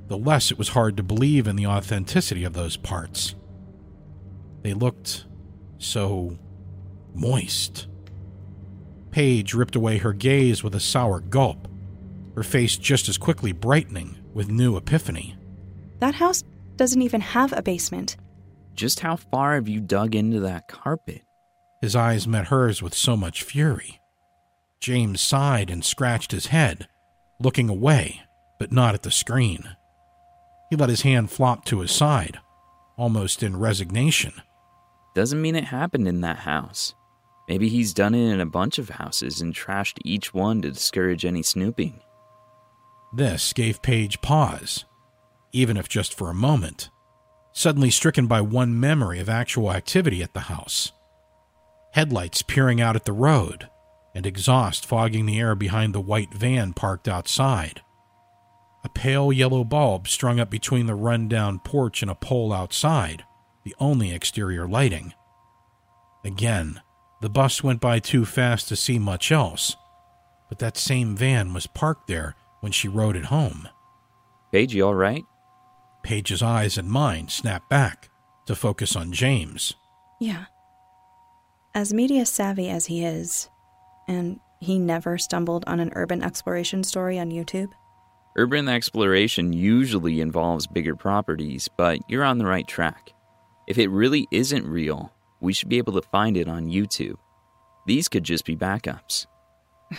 the 0.09 0.17
less 0.17 0.51
it 0.51 0.59
was 0.59 0.71
hard 0.71 0.97
to 0.97 1.03
believe 1.03 1.47
in 1.47 1.57
the 1.57 1.67
authenticity 1.67 2.45
of 2.45 2.53
those 2.53 2.77
parts. 2.77 3.35
They 4.63 4.75
looked 4.75 5.27
so 5.83 6.37
moist. 7.15 7.87
Paige 9.11 9.55
ripped 9.55 9.77
away 9.77 9.99
her 9.99 10.13
gaze 10.13 10.63
with 10.63 10.75
a 10.75 10.81
sour 10.81 11.21
gulp, 11.21 11.69
her 12.35 12.43
face 12.43 12.77
just 12.77 13.09
as 13.09 13.19
quickly 13.19 13.53
brightening 13.53 14.17
with 14.33 14.51
new 14.51 14.77
epiphany. 14.77 15.37
That 15.99 16.15
house 16.15 16.43
doesn't 16.77 17.03
even 17.03 17.21
have 17.21 17.53
a 17.53 17.63
basement. 17.63 18.17
Just 18.75 19.01
how 19.01 19.17
far 19.17 19.55
have 19.55 19.69
you 19.69 19.81
dug 19.81 20.15
into 20.15 20.41
that 20.41 20.69
carpet? 20.69 21.23
His 21.83 21.95
eyes 21.95 22.27
met 22.27 22.47
hers 22.47 22.81
with 22.81 22.95
so 22.95 23.17
much 23.17 23.43
fury. 23.43 24.01
James 24.81 25.21
sighed 25.21 25.69
and 25.69 25.85
scratched 25.85 26.33
his 26.33 26.47
head, 26.47 26.89
looking 27.39 27.69
away, 27.69 28.23
but 28.59 28.73
not 28.73 28.95
at 28.95 29.03
the 29.03 29.11
screen. 29.11 29.77
He 30.71 30.77
let 30.77 30.89
his 30.89 31.03
hand 31.03 31.31
flop 31.31 31.65
to 31.67 31.81
his 31.81 31.91
side, 31.91 32.39
almost 32.97 33.43
in 33.43 33.59
resignation. 33.59 34.33
Doesn't 35.15 35.43
mean 35.43 35.57
it 35.57 35.65
happened 35.65 36.09
in 36.09 36.23
that 36.23 36.39
house. 36.39 36.95
Maybe 37.49 37.69
he's 37.69 37.93
done 37.93 38.15
it 38.15 38.33
in 38.33 38.41
a 38.41 38.47
bunch 38.47 38.79
of 38.79 38.89
houses 38.89 39.41
and 39.41 39.55
trashed 39.55 39.99
each 40.05 40.33
one 40.33 40.63
to 40.63 40.71
discourage 40.71 41.25
any 41.25 41.43
snooping. 41.43 42.01
This 43.13 43.53
gave 43.53 43.83
Paige 43.83 44.23
pause, 44.23 44.87
even 45.53 45.77
if 45.77 45.89
just 45.89 46.15
for 46.15 46.31
a 46.31 46.35
moment, 46.35 46.89
suddenly 47.53 47.91
stricken 47.91 48.27
by 48.27 48.41
one 48.41 48.79
memory 48.79 49.21
of 49.21 49.29
actual 49.29 49.71
activity 49.71 50.23
at 50.23 50.33
the 50.33 50.41
house. 50.41 50.93
Headlights 51.93 52.41
peering 52.41 52.81
out 52.81 52.97
at 52.97 53.05
the 53.05 53.13
road, 53.13 53.69
and 54.15 54.25
exhaust 54.25 54.87
fogging 54.87 55.27
the 55.27 55.39
air 55.39 55.55
behind 55.55 55.95
the 55.95 56.01
white 56.01 56.33
van 56.33 56.73
parked 56.73 57.07
outside. 57.07 57.83
A 58.85 58.89
pale 58.89 59.31
yellow 59.31 59.63
bulb 59.63 60.09
strung 60.09 60.41
up 60.41 60.49
between 60.49 60.87
the 60.87 60.95
run-down 60.95 61.59
porch 61.59 62.01
and 62.01 62.11
a 62.11 62.15
pole 62.15 62.53
outside, 62.53 63.25
the 63.65 63.75
only 63.79 64.13
exterior 64.13 64.67
lighting. 64.67 65.15
Again, 66.25 66.81
the 67.21 67.31
bus 67.31 67.63
went 67.63 67.81
by 67.81 67.99
too 67.99 68.25
fast 68.25 68.69
to 68.69 68.77
see 68.77 68.99
much 68.99 69.31
else, 69.31 69.77
but 70.49 70.59
that 70.59 70.77
same 70.77 71.17
van 71.17 71.55
was 71.55 71.67
parked 71.67 72.07
there 72.09 72.35
when 72.61 72.73
she 72.73 72.89
rode 72.89 73.17
it 73.17 73.27
home. 73.27 73.69
Paige, 74.53 74.75
you 74.75 74.87
all 74.87 74.95
right? 74.95 75.25
Paige's 76.03 76.43
eyes 76.43 76.77
and 76.77 76.89
mine 76.89 77.29
snapped 77.29 77.69
back 77.69 78.11
to 78.47 78.55
focus 78.55 78.97
on 78.97 79.13
James. 79.13 79.75
Yeah. 80.21 80.47
As 81.75 81.95
media 81.95 82.27
savvy 82.27 82.69
as 82.69 82.87
he 82.87 83.05
is, 83.05 83.49
and 84.09 84.41
he 84.61 84.79
never 84.79 85.17
stumbled 85.17 85.65
on 85.67 85.81
an 85.81 85.93
urban 85.95 86.23
exploration 86.23 86.85
story 86.85 87.19
on 87.19 87.31
YouTube. 87.31 87.71
Urban 88.37 88.69
exploration 88.69 89.53
usually 89.53 90.21
involves 90.21 90.67
bigger 90.67 90.97
properties, 90.97 91.69
but 91.77 91.99
you're 92.09 92.25
on 92.25 92.39
the 92.39 92.47
right 92.47 92.67
track. 92.67 93.12
If 93.67 93.79
it 93.79 93.89
really 93.89 94.27
isn't 94.31 94.67
real, 94.67 95.13
we 95.41 95.53
should 95.53 95.69
be 95.69 95.79
able 95.79 95.93
to 95.95 96.09
find 96.09 96.37
it 96.37 96.49
on 96.49 96.69
YouTube. 96.69 97.17
These 97.87 98.09
could 98.09 98.25
just 98.25 98.45
be 98.45 98.57
backups. 98.57 99.27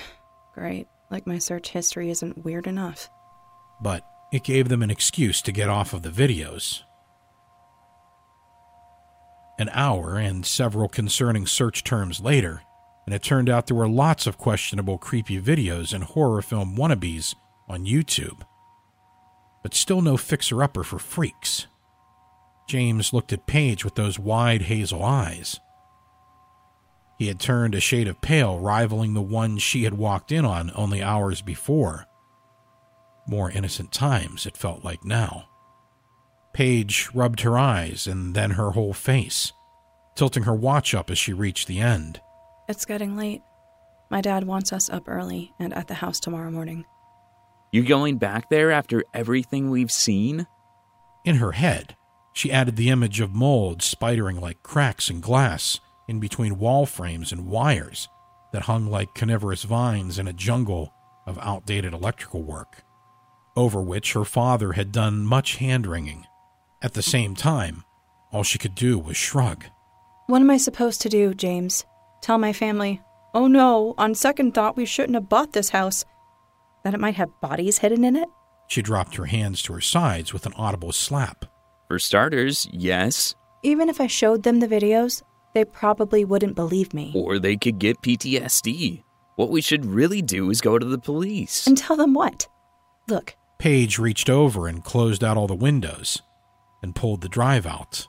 Great. 0.53 0.87
Like 1.09 1.27
my 1.27 1.37
search 1.37 1.69
history 1.69 2.09
isn't 2.09 2.43
weird 2.43 2.67
enough. 2.67 3.09
But 3.81 4.05
it 4.31 4.43
gave 4.43 4.69
them 4.69 4.81
an 4.81 4.89
excuse 4.89 5.41
to 5.43 5.51
get 5.51 5.69
off 5.69 5.93
of 5.93 6.01
the 6.01 6.09
videos. 6.09 6.81
An 9.59 9.69
hour 9.73 10.17
and 10.17 10.45
several 10.45 10.89
concerning 10.89 11.45
search 11.45 11.83
terms 11.83 12.19
later, 12.19 12.63
and 13.05 13.13
it 13.13 13.21
turned 13.21 13.49
out 13.49 13.67
there 13.67 13.77
were 13.77 13.87
lots 13.87 14.25
of 14.25 14.37
questionable 14.37 14.97
creepy 14.97 15.39
videos 15.39 15.93
and 15.93 16.03
horror 16.03 16.41
film 16.41 16.75
wannabes 16.75 17.35
on 17.67 17.85
YouTube. 17.85 18.41
But 19.61 19.73
still 19.73 20.01
no 20.01 20.17
fixer 20.17 20.63
upper 20.63 20.83
for 20.83 20.99
freaks. 20.99 21.67
James 22.67 23.13
looked 23.13 23.33
at 23.33 23.45
Paige 23.45 23.83
with 23.83 23.95
those 23.95 24.17
wide 24.17 24.63
hazel 24.63 25.03
eyes. 25.03 25.59
He 27.19 27.27
had 27.27 27.39
turned 27.39 27.75
a 27.75 27.79
shade 27.79 28.07
of 28.07 28.21
pale, 28.21 28.59
rivaling 28.59 29.13
the 29.13 29.21
one 29.21 29.57
she 29.57 29.83
had 29.83 29.93
walked 29.93 30.31
in 30.31 30.45
on 30.45 30.71
only 30.75 31.01
hours 31.01 31.41
before. 31.41 32.05
More 33.27 33.51
innocent 33.51 33.91
times, 33.91 34.45
it 34.45 34.57
felt 34.57 34.83
like 34.83 35.05
now. 35.05 35.45
Paige 36.53 37.09
rubbed 37.13 37.41
her 37.41 37.57
eyes 37.57 38.07
and 38.07 38.35
then 38.35 38.51
her 38.51 38.71
whole 38.71 38.93
face, 38.93 39.53
tilting 40.15 40.43
her 40.43 40.53
watch 40.53 40.93
up 40.93 41.09
as 41.09 41.17
she 41.17 41.33
reached 41.33 41.67
the 41.67 41.79
end. 41.79 42.19
It's 42.67 42.85
getting 42.85 43.15
late. 43.17 43.41
My 44.09 44.21
dad 44.21 44.43
wants 44.43 44.71
us 44.73 44.89
up 44.89 45.07
early 45.07 45.53
and 45.59 45.73
at 45.73 45.87
the 45.87 45.95
house 45.95 46.19
tomorrow 46.19 46.51
morning. 46.51 46.85
You 47.71 47.83
going 47.83 48.17
back 48.17 48.49
there 48.49 48.71
after 48.71 49.03
everything 49.13 49.71
we've 49.71 49.91
seen? 49.91 50.45
In 51.25 51.37
her 51.37 51.53
head, 51.53 51.95
she 52.33 52.51
added 52.51 52.75
the 52.75 52.89
image 52.89 53.19
of 53.19 53.33
molds 53.33 53.93
spidering 53.93 54.41
like 54.41 54.63
cracks 54.63 55.09
in 55.09 55.21
glass 55.21 55.79
in 56.07 56.19
between 56.19 56.59
wall 56.59 56.85
frames 56.85 57.31
and 57.31 57.47
wires 57.47 58.09
that 58.51 58.63
hung 58.63 58.87
like 58.87 59.13
carnivorous 59.15 59.63
vines 59.63 60.19
in 60.19 60.27
a 60.27 60.33
jungle 60.33 60.93
of 61.25 61.39
outdated 61.39 61.93
electrical 61.93 62.43
work, 62.43 62.83
over 63.55 63.81
which 63.81 64.13
her 64.13 64.25
father 64.25 64.73
had 64.73 64.91
done 64.91 65.25
much 65.25 65.57
hand 65.57 65.87
wringing. 65.87 66.25
At 66.81 66.93
the 66.93 67.01
same 67.01 67.35
time, 67.35 67.83
all 68.31 68.43
she 68.43 68.59
could 68.59 68.75
do 68.75 68.99
was 68.99 69.15
shrug. 69.15 69.65
What 70.27 70.41
am 70.41 70.51
I 70.51 70.57
supposed 70.57 71.01
to 71.01 71.09
do, 71.09 71.33
James? 71.33 71.85
Tell 72.21 72.37
my 72.37 72.51
family, 72.51 73.01
oh 73.33 73.47
no, 73.47 73.93
on 73.97 74.15
second 74.15 74.53
thought, 74.53 74.75
we 74.75 74.85
shouldn't 74.85 75.15
have 75.15 75.29
bought 75.29 75.53
this 75.53 75.69
house. 75.69 76.03
That 76.83 76.93
it 76.93 76.99
might 76.99 77.15
have 77.15 77.41
bodies 77.41 77.77
hidden 77.77 78.03
in 78.03 78.15
it? 78.15 78.27
She 78.67 78.81
dropped 78.81 79.15
her 79.15 79.25
hands 79.25 79.61
to 79.63 79.73
her 79.73 79.81
sides 79.81 80.33
with 80.33 80.45
an 80.45 80.53
audible 80.53 80.91
slap. 80.91 81.45
For 81.93 81.99
starters, 81.99 82.67
yes. 82.71 83.35
Even 83.61 83.87
if 83.87 84.01
I 84.01 84.07
showed 84.07 84.41
them 84.41 84.61
the 84.61 84.67
videos, 84.67 85.21
they 85.53 85.63
probably 85.63 86.25
wouldn't 86.25 86.55
believe 86.55 86.91
me. 86.91 87.11
Or 87.15 87.37
they 87.37 87.55
could 87.55 87.77
get 87.77 88.01
PTSD. 88.01 89.03
What 89.35 89.51
we 89.51 89.61
should 89.61 89.85
really 89.85 90.23
do 90.23 90.49
is 90.49 90.59
go 90.59 90.79
to 90.79 90.85
the 90.87 90.97
police. 90.97 91.67
And 91.67 91.77
tell 91.77 91.95
them 91.95 92.15
what? 92.15 92.47
Look. 93.07 93.35
Paige 93.59 93.99
reached 93.99 94.27
over 94.27 94.67
and 94.67 94.83
closed 94.83 95.23
out 95.23 95.37
all 95.37 95.45
the 95.45 95.53
windows 95.53 96.19
and 96.81 96.95
pulled 96.95 97.21
the 97.21 97.29
drive 97.29 97.67
out. 97.67 98.07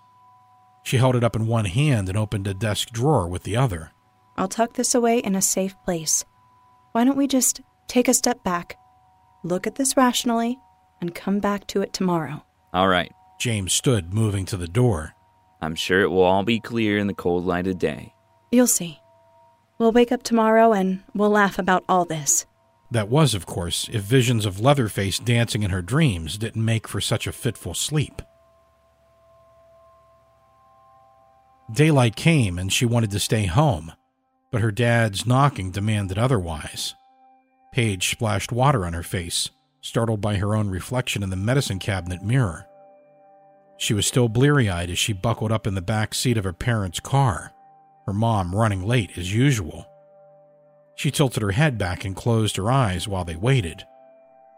She 0.83 0.97
held 0.97 1.15
it 1.15 1.23
up 1.23 1.37
in 1.37 1.47
one 1.47 1.67
hand 1.67 2.09
and 2.09 2.17
opened 2.17 2.47
a 2.47 2.55
desk 2.55 2.89
drawer 2.89 3.29
with 3.29 3.43
the 3.43 3.59
other. 3.59 3.93
I'll 4.39 4.49
tuck 4.49 4.73
this 4.73 4.95
away 4.95 5.19
in 5.19 5.35
a 5.35 5.43
safe 5.43 5.75
place. 5.85 6.25
Why 6.93 7.05
don't 7.05 7.19
we 7.19 7.27
just 7.27 7.61
take 7.87 8.09
a 8.09 8.15
step 8.15 8.43
back, 8.43 8.79
look 9.43 9.67
at 9.67 9.75
this 9.75 9.95
rationally, 9.95 10.59
and 11.03 11.15
come 11.15 11.39
back 11.39 11.67
to 11.67 11.83
it 11.83 11.93
tomorrow? 11.93 12.47
All 12.73 12.89
right. 12.89 13.13
James 13.45 13.75
stood, 13.75 14.15
moving 14.15 14.47
to 14.47 14.57
the 14.57 14.67
door. 14.67 15.13
I'm 15.61 15.75
sure 15.75 16.01
it 16.01 16.09
will 16.09 16.23
all 16.23 16.45
be 16.45 16.59
clear 16.59 16.97
in 16.97 17.09
the 17.09 17.13
cold 17.13 17.45
light 17.45 17.67
of 17.67 17.79
day. 17.79 18.15
You'll 18.51 18.67
see. 18.67 19.01
We'll 19.77 19.93
wake 19.93 20.11
up 20.11 20.23
tomorrow 20.23 20.73
and 20.73 21.03
we'll 21.15 21.29
laugh 21.29 21.59
about 21.59 21.85
all 21.87 22.07
this. 22.07 22.47
That 22.91 23.11
was, 23.11 23.35
of 23.35 23.45
course, 23.45 23.87
if 23.93 24.01
visions 24.01 24.47
of 24.47 24.61
Leatherface 24.61 25.19
dancing 25.19 25.63
in 25.63 25.73
her 25.73 25.83
dreams 25.83 26.39
didn't 26.39 26.65
make 26.65 26.89
for 26.89 27.03
such 27.03 27.27
a 27.27 27.33
fitful 27.33 27.75
sleep. 27.75 28.23
Daylight 31.71 32.17
came 32.17 32.59
and 32.59 32.73
she 32.73 32.87
wanted 32.87 33.11
to 33.11 33.21
stay 33.21 33.45
home, 33.45 33.93
but 34.51 34.63
her 34.63 34.73
dad's 34.73 35.27
knocking 35.27 35.71
demanded 35.71 36.17
otherwise. 36.17 36.95
Paige 37.75 38.09
splashed 38.09 38.53
water 38.53 38.87
on 38.87 38.95
her 38.95 39.03
face, 39.03 39.51
startled 39.83 40.23
by 40.23 40.37
her 40.37 40.57
own 40.57 40.71
reflection 40.71 41.23
in 41.23 41.29
the 41.29 41.37
medicine 41.37 41.79
cabinet 41.79 42.23
mirror. 42.23 42.67
She 43.85 43.93
was 43.93 44.07
still 44.07 44.31
bleary 44.31 44.71
eyed 44.71 44.89
as 44.89 44.99
she 44.99 45.13
buckled 45.13 45.53
up 45.53 45.67
in 45.67 45.75
the 45.75 45.83
back 45.83 46.15
seat 46.15 46.39
of 46.39 46.45
her 46.45 46.55
parents' 46.55 47.01
car, 47.01 47.53
her 48.07 48.15
mom 48.15 48.55
running 48.55 48.83
late 48.83 49.19
as 49.19 49.35
usual. 49.35 49.85
She 50.95 51.11
tilted 51.11 51.43
her 51.43 51.51
head 51.51 51.77
back 51.77 52.03
and 52.03 52.17
closed 52.17 52.57
her 52.57 52.73
eyes 52.73 53.07
while 53.07 53.27
they 53.27 53.37
waited. 53.37 53.85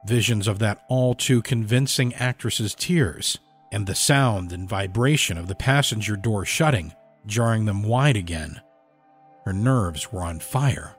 Visions 0.06 0.46
of 0.46 0.60
that 0.60 0.84
all 0.88 1.16
too 1.16 1.42
convincing 1.42 2.14
actress's 2.14 2.72
tears 2.72 3.36
and 3.72 3.88
the 3.88 3.96
sound 3.96 4.52
and 4.52 4.68
vibration 4.68 5.36
of 5.36 5.48
the 5.48 5.56
passenger 5.56 6.16
door 6.16 6.44
shutting, 6.44 6.94
jarring 7.26 7.64
them 7.64 7.82
wide 7.82 8.16
again. 8.16 8.60
Her 9.44 9.52
nerves 9.52 10.12
were 10.12 10.22
on 10.22 10.38
fire. 10.38 10.94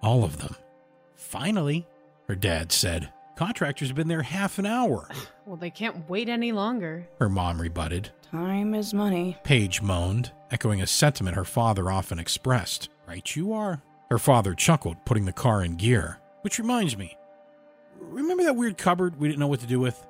All 0.00 0.22
of 0.22 0.38
them. 0.38 0.54
Finally, 1.16 1.88
her 2.28 2.36
dad 2.36 2.70
said. 2.70 3.12
Contractor's 3.36 3.92
been 3.92 4.08
there 4.08 4.22
half 4.22 4.58
an 4.58 4.66
hour. 4.66 5.08
Well, 5.44 5.56
they 5.56 5.70
can't 5.70 6.08
wait 6.08 6.28
any 6.28 6.52
longer. 6.52 7.08
Her 7.18 7.28
mom 7.28 7.60
rebutted. 7.60 8.10
Time 8.30 8.76
is 8.76 8.94
money. 8.94 9.36
Paige 9.42 9.82
moaned, 9.82 10.30
echoing 10.52 10.80
a 10.80 10.86
sentiment 10.86 11.34
her 11.36 11.44
father 11.44 11.90
often 11.90 12.20
expressed. 12.20 12.88
Right 13.08 13.34
you 13.34 13.52
are. 13.52 13.82
Her 14.08 14.18
father 14.20 14.54
chuckled, 14.54 15.04
putting 15.04 15.24
the 15.24 15.32
car 15.32 15.64
in 15.64 15.74
gear. 15.74 16.20
Which 16.42 16.60
reminds 16.60 16.96
me, 16.96 17.18
remember 17.98 18.44
that 18.44 18.54
weird 18.54 18.78
cupboard 18.78 19.18
we 19.18 19.26
didn't 19.26 19.40
know 19.40 19.48
what 19.48 19.58
to 19.60 19.66
do 19.66 19.80
with? 19.80 20.06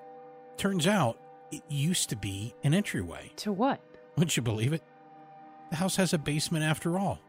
Turns 0.58 0.86
out, 0.86 1.18
it 1.50 1.62
used 1.70 2.10
to 2.10 2.16
be 2.16 2.54
an 2.62 2.74
entryway. 2.74 3.30
To 3.36 3.52
what? 3.52 3.80
Wouldn't 4.16 4.36
you 4.36 4.42
believe 4.42 4.74
it? 4.74 4.82
The 5.70 5.76
house 5.76 5.96
has 5.96 6.12
a 6.12 6.18
basement 6.18 6.62
after 6.62 6.98
all. 6.98 7.20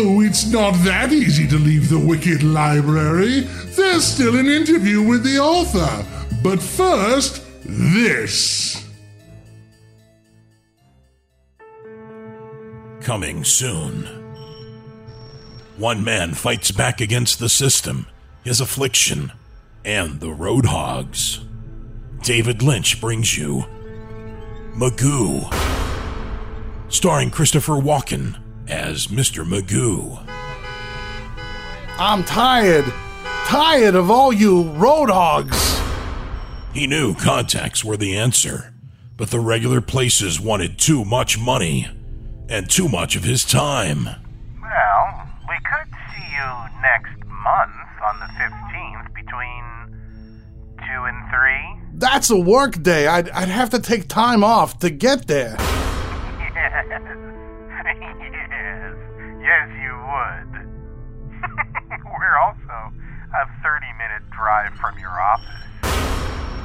Oh, 0.00 0.20
it's 0.20 0.46
not 0.46 0.74
that 0.84 1.12
easy 1.12 1.44
to 1.48 1.56
leave 1.56 1.88
the 1.88 1.98
Wicked 1.98 2.44
Library. 2.44 3.40
There's 3.40 4.04
still 4.04 4.38
an 4.38 4.46
interview 4.46 5.02
with 5.02 5.24
the 5.24 5.40
author. 5.40 6.06
But 6.40 6.62
first, 6.62 7.44
this. 7.64 8.86
Coming 13.00 13.42
soon. 13.42 14.04
One 15.78 16.04
man 16.04 16.34
fights 16.34 16.70
back 16.70 17.00
against 17.00 17.40
the 17.40 17.48
system, 17.48 18.06
his 18.44 18.60
affliction, 18.60 19.32
and 19.84 20.20
the 20.20 20.28
Roadhogs. 20.28 21.44
David 22.22 22.62
Lynch 22.62 23.00
brings 23.00 23.36
you 23.36 23.64
Magoo, 24.76 25.52
starring 26.88 27.32
Christopher 27.32 27.72
Walken 27.72 28.36
as 28.68 29.08
Mr. 29.08 29.44
Magoo. 29.44 30.22
I'm 31.98 32.22
tired. 32.24 32.84
Tired 33.46 33.94
of 33.94 34.10
all 34.10 34.32
you 34.32 34.64
roadhogs. 34.64 35.74
He 36.72 36.86
knew 36.86 37.14
contacts 37.14 37.84
were 37.84 37.96
the 37.96 38.16
answer, 38.16 38.72
but 39.16 39.30
the 39.30 39.40
regular 39.40 39.80
places 39.80 40.38
wanted 40.40 40.78
too 40.78 41.04
much 41.04 41.38
money 41.38 41.88
and 42.48 42.70
too 42.70 42.88
much 42.88 43.16
of 43.16 43.24
his 43.24 43.44
time. 43.44 44.04
Well, 44.62 45.28
we 45.48 45.56
could 45.64 45.92
see 46.14 46.28
you 46.30 46.80
next 46.82 47.16
month 47.26 47.72
on 48.04 48.20
the 48.20 48.26
15th 48.26 49.14
between 49.14 49.64
2 50.78 51.04
and 51.04 51.30
3. 51.30 51.98
That's 51.98 52.30
a 52.30 52.38
work 52.38 52.82
day. 52.82 53.06
I'd, 53.06 53.28
I'd 53.30 53.48
have 53.48 53.70
to 53.70 53.80
take 53.80 54.08
time 54.08 54.44
off 54.44 54.78
to 54.80 54.90
get 54.90 55.26
there. 55.26 55.56
Minute 64.08 64.30
drive 64.30 64.72
from 64.74 64.98
your 64.98 65.20
office. 65.20 65.44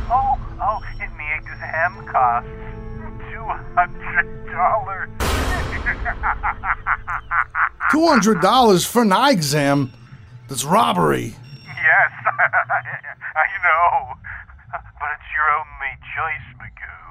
Oh, 0.10 0.39
oh, 0.62 0.82
and 0.99 1.12
the 1.19 1.36
exam 1.36 2.06
costs 2.06 2.49
$200. 3.34 5.10
$200 7.91 8.86
for 8.88 9.01
an 9.01 9.12
eye 9.12 9.32
exam? 9.32 9.91
That's 10.47 10.63
robbery. 10.63 11.36
Yes, 11.65 12.12
I 12.25 13.47
know. 13.63 14.13
But 14.71 15.10
it's 15.12 15.29
your 15.36 15.49
only 15.60 15.93
choice, 16.15 16.47
Magoo. 16.60 17.03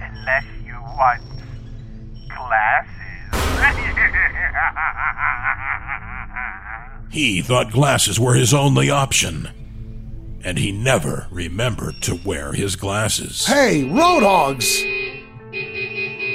Unless 0.00 0.46
you 0.64 0.76
want 0.96 1.22
glasses. 2.28 2.94
He 7.10 7.40
thought 7.42 7.72
glasses 7.72 8.20
were 8.20 8.34
his 8.34 8.52
only 8.52 8.90
option, 8.90 9.48
and 10.44 10.58
he 10.58 10.72
never 10.72 11.26
remembered 11.30 12.02
to 12.02 12.20
wear 12.24 12.52
his 12.52 12.76
glasses. 12.76 13.46
Hey, 13.46 13.84
roadhogs! 13.84 14.84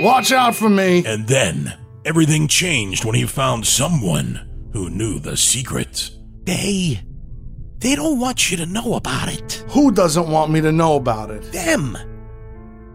Watch 0.02 0.32
out 0.32 0.56
for 0.56 0.70
me. 0.70 1.06
And 1.06 1.28
then 1.28 1.78
everything 2.04 2.48
changed 2.48 3.06
when 3.06 3.16
he 3.16 3.26
found 3.26 3.66
someone 3.68 4.70
who 4.74 4.90
knew 4.90 5.20
the 5.20 5.38
secret. 5.38 6.10
They. 6.44 7.02
They 7.78 7.96
don't 7.96 8.20
want 8.20 8.50
you 8.50 8.58
to 8.58 8.66
know 8.66 8.96
about 8.96 9.32
it. 9.32 9.64
Who 9.70 9.92
doesn't 9.92 10.30
want 10.30 10.52
me 10.52 10.62
to 10.62 10.72
know 10.72 10.96
about 10.96 11.30
it? 11.32 11.44
Them. 11.52 11.98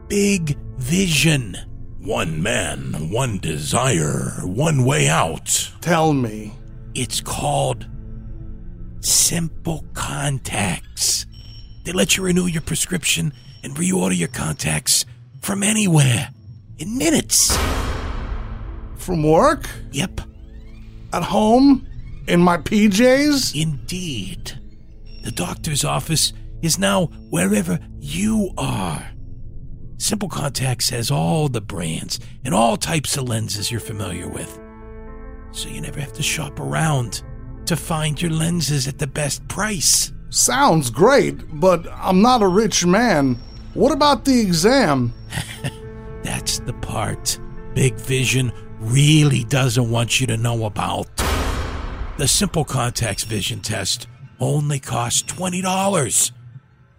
Big 0.09 0.59
Vision. 0.79 1.57
One 1.99 2.43
man, 2.43 3.11
one 3.11 3.39
desire, 3.39 4.41
one 4.45 4.85
way 4.85 5.09
out. 5.09 5.73
Tell 5.81 6.13
me. 6.13 6.55
It's 7.01 7.21
called 7.21 7.87
Simple 8.99 9.85
Contacts. 9.95 11.27
They 11.85 11.93
let 11.93 12.17
you 12.17 12.25
renew 12.25 12.47
your 12.47 12.61
prescription 12.61 13.33
and 13.63 13.77
reorder 13.77 14.19
your 14.19 14.27
contacts 14.27 15.05
from 15.41 15.63
anywhere 15.63 16.31
in 16.79 16.99
minutes. 16.99 17.57
From 18.97 19.23
work? 19.23 19.71
Yep. 19.93 20.23
At 21.13 21.23
home? 21.23 21.87
In 22.27 22.41
my 22.41 22.57
PJs? 22.57 23.55
Indeed. 23.55 24.59
The 25.23 25.31
doctor's 25.31 25.85
office 25.85 26.33
is 26.63 26.81
now 26.81 27.07
wherever 27.31 27.79
you 28.01 28.51
are. 28.59 29.13
Simple 29.99 30.29
Contacts 30.29 30.91
has 30.91 31.13
all 31.13 31.49
the 31.49 31.61
brands 31.61 32.19
and 32.45 32.53
all 32.53 32.77
types 32.77 33.17
of 33.17 33.29
lenses 33.29 33.71
you're 33.71 33.79
familiar 33.79 34.29
with. 34.29 34.59
So 35.53 35.69
you 35.69 35.81
never 35.81 36.01
have 36.01 36.13
to 36.15 36.23
shop 36.23 36.61
around 36.61 37.23
to 37.67 37.77
find 37.77 38.21
your 38.21 38.31
lenses 38.31 38.89
at 38.89 38.99
the 38.99 39.07
best 39.07 39.47
price. 39.49 40.13
Sounds 40.31 40.91
great, 40.91 41.61
but 41.61 41.87
I'm 41.93 42.23
not 42.23 42.43
a 42.43 42.49
rich 42.49 42.85
man. 42.85 43.39
What 43.75 43.93
about 43.93 44.25
the 44.25 44.41
exam? 44.41 45.13
That's 46.23 46.59
the 46.61 46.73
part 46.75 47.39
Big 47.75 47.95
Vision 47.95 48.53
really 48.81 49.45
doesn't 49.45 49.91
want 49.91 50.21
you 50.21 50.27
to 50.29 50.37
know 50.37 50.65
about. 50.65 51.09
The 52.17 52.29
Simple 52.29 52.65
Contacts 52.65 53.25
Vision 53.25 53.61
Test 53.61 54.09
only 54.41 54.81
costs 54.81 55.23
$20, 55.33 56.33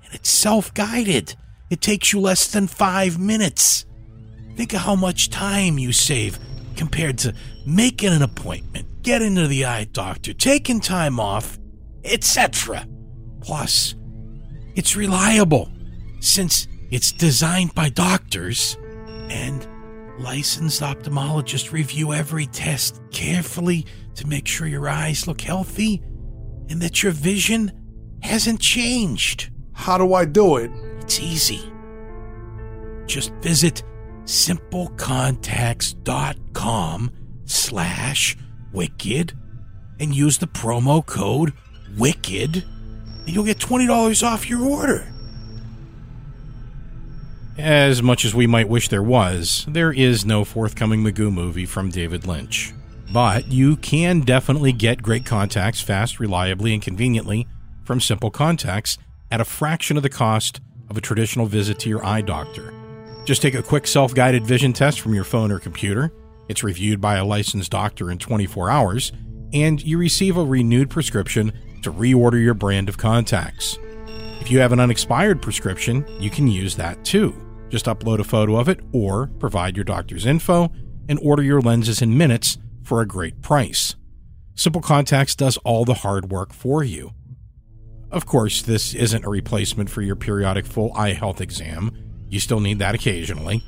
and 0.05 0.13
it's 0.13 0.29
self 0.29 0.73
guided. 0.73 1.35
It 1.69 1.81
takes 1.81 2.13
you 2.13 2.19
less 2.19 2.51
than 2.51 2.67
five 2.67 3.19
minutes. 3.19 3.85
Think 4.55 4.73
of 4.73 4.81
how 4.81 4.95
much 4.95 5.29
time 5.29 5.77
you 5.77 5.91
save 5.91 6.39
compared 6.79 7.17
to 7.17 7.33
making 7.65 8.13
an 8.13 8.21
appointment, 8.21 9.03
getting 9.03 9.35
to 9.35 9.47
the 9.47 9.65
eye 9.65 9.83
doctor, 9.91 10.31
taking 10.31 10.79
time 10.79 11.19
off, 11.19 11.59
etc. 12.05 12.87
Plus, 13.41 13.95
it's 14.75 14.95
reliable 14.95 15.69
since 16.21 16.69
it's 16.89 17.11
designed 17.11 17.75
by 17.75 17.89
doctors 17.89 18.77
and 19.29 19.67
licensed 20.19 20.81
ophthalmologists 20.81 21.73
review 21.73 22.13
every 22.13 22.45
test 22.45 23.01
carefully 23.11 23.85
to 24.15 24.25
make 24.25 24.47
sure 24.47 24.65
your 24.65 24.87
eyes 24.87 25.27
look 25.27 25.41
healthy 25.41 26.01
and 26.69 26.81
that 26.81 27.03
your 27.03 27.11
vision 27.11 27.73
hasn't 28.23 28.61
changed. 28.61 29.51
How 29.73 29.97
do 29.97 30.13
I 30.13 30.23
do 30.23 30.55
it? 30.55 30.71
It's 31.01 31.19
easy. 31.19 31.61
Just 33.05 33.33
visit 33.41 33.83
simplecontacts.com 34.29 37.11
slash 37.45 38.37
wicked 38.71 39.33
and 39.99 40.15
use 40.15 40.37
the 40.37 40.47
promo 40.47 41.03
code 41.03 41.51
wicked 41.97 42.63
and 43.25 43.29
you'll 43.29 43.43
get 43.43 43.57
$20 43.57 44.23
off 44.23 44.49
your 44.49 44.61
order. 44.61 45.11
As 47.57 48.01
much 48.01 48.23
as 48.23 48.33
we 48.33 48.47
might 48.47 48.69
wish 48.69 48.87
there 48.87 49.03
was, 49.03 49.65
there 49.67 49.91
is 49.91 50.25
no 50.25 50.45
forthcoming 50.45 51.03
Magoo 51.03 51.33
movie 51.33 51.65
from 51.65 51.89
David 51.89 52.25
Lynch. 52.25 52.73
But 53.11 53.51
you 53.51 53.75
can 53.75 54.21
definitely 54.21 54.71
get 54.71 55.01
great 55.01 55.25
contacts 55.25 55.81
fast, 55.81 56.19
reliably, 56.19 56.73
and 56.73 56.81
conveniently 56.81 57.47
from 57.83 57.99
Simple 57.99 58.31
Contacts 58.31 58.97
at 59.31 59.41
a 59.41 59.45
fraction 59.45 59.97
of 59.97 60.03
the 60.03 60.09
cost 60.09 60.61
of 60.89 60.95
a 60.95 61.01
traditional 61.01 61.47
visit 61.47 61.79
to 61.79 61.89
your 61.89 62.05
eye 62.05 62.21
doctor. 62.21 62.78
Just 63.29 63.43
take 63.43 63.53
a 63.53 63.61
quick 63.61 63.85
self 63.85 64.15
guided 64.15 64.43
vision 64.43 64.73
test 64.73 65.01
from 65.01 65.13
your 65.13 65.23
phone 65.23 65.51
or 65.51 65.59
computer. 65.59 66.11
It's 66.47 66.63
reviewed 66.63 66.99
by 66.99 67.17
a 67.17 67.23
licensed 67.23 67.69
doctor 67.69 68.09
in 68.09 68.17
24 68.17 68.71
hours, 68.71 69.11
and 69.53 69.79
you 69.83 69.99
receive 69.99 70.35
a 70.35 70.43
renewed 70.43 70.89
prescription 70.89 71.53
to 71.83 71.93
reorder 71.93 72.43
your 72.43 72.55
brand 72.55 72.89
of 72.89 72.97
contacts. 72.97 73.77
If 74.41 74.49
you 74.49 74.57
have 74.57 74.71
an 74.71 74.79
unexpired 74.79 75.43
prescription, 75.43 76.07
you 76.19 76.31
can 76.31 76.47
use 76.47 76.75
that 76.77 77.05
too. 77.05 77.35
Just 77.69 77.85
upload 77.85 78.17
a 78.17 78.23
photo 78.23 78.55
of 78.55 78.67
it 78.67 78.79
or 78.93 79.27
provide 79.37 79.77
your 79.77 79.83
doctor's 79.83 80.25
info 80.25 80.71
and 81.07 81.19
order 81.21 81.43
your 81.43 81.61
lenses 81.61 82.01
in 82.01 82.17
minutes 82.17 82.57
for 82.81 82.99
a 82.99 83.07
great 83.07 83.43
price. 83.43 83.95
Simple 84.55 84.81
Contacts 84.81 85.35
does 85.35 85.57
all 85.57 85.85
the 85.85 85.93
hard 85.93 86.31
work 86.31 86.51
for 86.51 86.83
you. 86.83 87.11
Of 88.09 88.25
course, 88.25 88.63
this 88.63 88.95
isn't 88.95 89.23
a 89.23 89.29
replacement 89.29 89.91
for 89.91 90.01
your 90.01 90.15
periodic 90.15 90.65
full 90.65 90.91
eye 90.95 91.13
health 91.13 91.41
exam. 91.41 92.08
You 92.29 92.39
still 92.39 92.59
need 92.59 92.79
that 92.79 92.95
occasionally. 92.95 93.63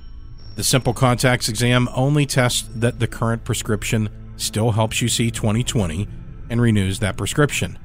The 0.55 0.63
Simple 0.63 0.93
Contacts 0.93 1.49
exam 1.49 1.89
only 1.95 2.25
tests 2.25 2.69
that 2.75 2.99
the 2.99 3.07
current 3.07 3.43
prescription 3.43 4.09
still 4.37 4.71
helps 4.71 5.01
you 5.01 5.07
see 5.07 5.31
2020 5.31 6.07
and 6.49 6.61
renews 6.61 6.99
that 6.99 7.17
prescription. 7.17 7.79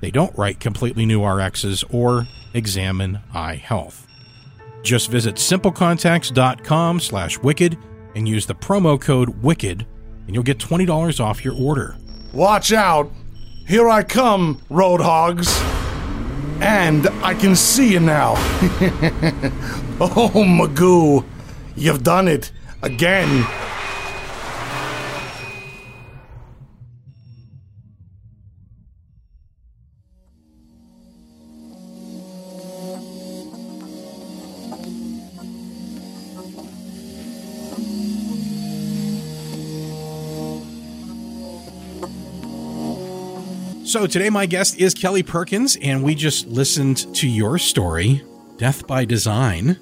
They 0.00 0.10
don't 0.10 0.36
write 0.36 0.60
completely 0.60 1.06
new 1.06 1.20
RXs 1.20 1.84
or 1.92 2.26
examine 2.54 3.20
eye 3.32 3.56
health. 3.56 4.06
Just 4.82 5.10
visit 5.10 5.36
simplecontacts.com 5.36 7.00
slash 7.00 7.38
wicked 7.38 7.78
and 8.14 8.28
use 8.28 8.46
the 8.46 8.54
promo 8.54 9.00
code 9.00 9.42
WICKED 9.42 9.86
and 10.26 10.34
you'll 10.34 10.44
get 10.44 10.58
$20 10.58 11.20
off 11.20 11.44
your 11.44 11.54
order. 11.54 11.96
Watch 12.32 12.72
out! 12.72 13.10
Here 13.66 13.88
I 13.88 14.02
come, 14.02 14.62
road 14.68 15.00
hogs! 15.00 15.79
And 16.60 17.08
I 17.22 17.34
can 17.34 17.56
see 17.56 17.92
you 17.92 18.00
now. 18.00 18.32
oh, 20.00 20.30
Magoo, 20.34 21.24
you've 21.74 22.02
done 22.02 22.28
it 22.28 22.52
again. 22.82 23.46
So 43.90 44.06
today, 44.06 44.30
my 44.30 44.46
guest 44.46 44.78
is 44.78 44.94
Kelli 44.94 45.26
Perkins, 45.26 45.74
and 45.82 46.04
we 46.04 46.14
just 46.14 46.46
listened 46.46 47.12
to 47.16 47.28
your 47.28 47.58
story, 47.58 48.22
Death 48.56 48.86
by 48.86 49.04
Design. 49.04 49.80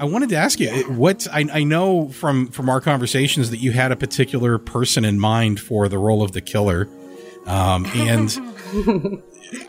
I 0.00 0.04
wanted 0.04 0.30
to 0.30 0.34
ask 0.34 0.58
you 0.58 0.68
what 0.88 1.28
I, 1.32 1.46
I 1.52 1.62
know 1.62 2.08
from 2.08 2.48
from 2.48 2.68
our 2.68 2.80
conversations 2.80 3.50
that 3.50 3.58
you 3.58 3.70
had 3.70 3.92
a 3.92 3.96
particular 3.96 4.58
person 4.58 5.04
in 5.04 5.20
mind 5.20 5.60
for 5.60 5.88
the 5.88 5.96
role 5.96 6.24
of 6.24 6.32
the 6.32 6.40
killer, 6.40 6.88
um, 7.46 7.86
and 7.94 8.36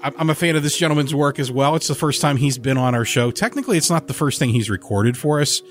I'm 0.02 0.32
a 0.32 0.36
fan 0.36 0.56
of 0.56 0.64
this 0.64 0.76
gentleman's 0.76 1.14
work 1.14 1.38
as 1.38 1.52
well. 1.52 1.76
It's 1.76 1.88
the 1.88 1.94
first 1.94 2.20
time 2.20 2.38
he's 2.38 2.58
been 2.58 2.78
on 2.78 2.96
our 2.96 3.06
show. 3.06 3.30
Technically, 3.30 3.78
it's 3.78 3.92
not 3.92 4.08
the 4.08 4.16
first 4.16 4.40
thing 4.40 4.50
he's 4.50 4.72
recorded 4.72 5.20
for 5.20 5.40
us 5.40 5.62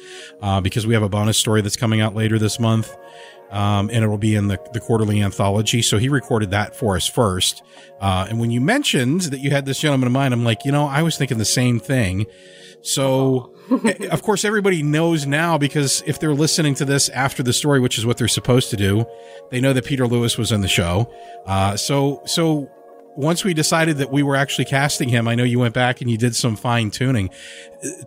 uh, 0.43 0.61
because 0.61 0.87
we 0.87 0.95
have 0.95 1.03
a 1.03 1.09
bonus 1.09 1.39
story 1.39 1.61
that's 1.61 1.75
coming 1.75 2.01
out 2.01 2.15
later 2.15 2.39
this 2.39 2.61
month 2.61 2.95
um, 3.53 3.91
and 3.93 4.03
it 4.03 4.09
will 4.09 4.19
be 4.19 4.35
in 4.35 4.49
the, 4.49 4.59
the 4.73 4.81
quarterly 4.81 5.23
anthology. 5.23 5.83
So 5.83 5.99
he 5.99 6.09
recorded 6.09 6.51
that 6.51 6.75
for 6.75 6.97
us 6.97 7.07
first. 7.07 7.63
Uh, 8.01 8.27
and 8.29 8.41
when 8.41 8.51
you 8.51 8.61
mentioned 8.61 9.23
that 9.23 9.41
you 9.41 9.51
had 9.51 9.67
this 9.67 9.79
gentleman 9.79 10.07
in 10.07 10.13
mind, 10.13 10.35
I'm 10.35 10.43
like, 10.43 10.65
you 10.65 10.73
know, 10.73 10.87
I 10.87 11.03
was 11.03 11.17
thinking 11.17 11.39
the 11.39 11.45
same 11.45 11.79
thing. 11.79 12.27
So, 12.81 13.55
of 14.11 14.23
course, 14.23 14.45
everybody 14.45 14.83
knows 14.83 15.27
now 15.27 15.59
because 15.59 16.03
if 16.07 16.19
they're 16.19 16.35
listening 16.35 16.75
to 16.77 16.87
this 16.87 17.11
after 17.11 17.43
the 17.43 17.53
story, 17.53 17.79
which 17.79 17.99
is 17.99 18.07
what 18.07 18.17
they're 18.17 18.27
supposed 18.27 18.71
to 18.71 18.77
do, 18.77 19.05
they 19.51 19.61
know 19.61 19.75
that 19.75 19.85
Peter 19.85 20.09
Lewis 20.09 20.39
was 20.39 20.51
in 20.51 20.63
the 20.63 20.69
show. 20.69 21.13
Uh, 21.47 21.77
so, 21.77 22.23
so 22.25 22.71
once 23.17 23.45
we 23.45 23.53
decided 23.53 23.99
that 23.99 24.11
we 24.11 24.23
were 24.23 24.35
actually 24.35 24.65
casting 24.65 25.11
him, 25.11 25.29
I 25.29 25.35
know 25.35 25.45
you 25.45 25.59
went 25.59 25.75
back 25.75 26.01
and 26.01 26.11
you 26.11 26.17
did 26.17 26.35
some 26.35 26.57
fine 26.57 26.91
tuning. 26.91 27.29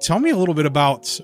Tell 0.01 0.19
me 0.19 0.31
a 0.31 0.35
little 0.35 0.55
bit 0.55 0.65
about 0.65 1.19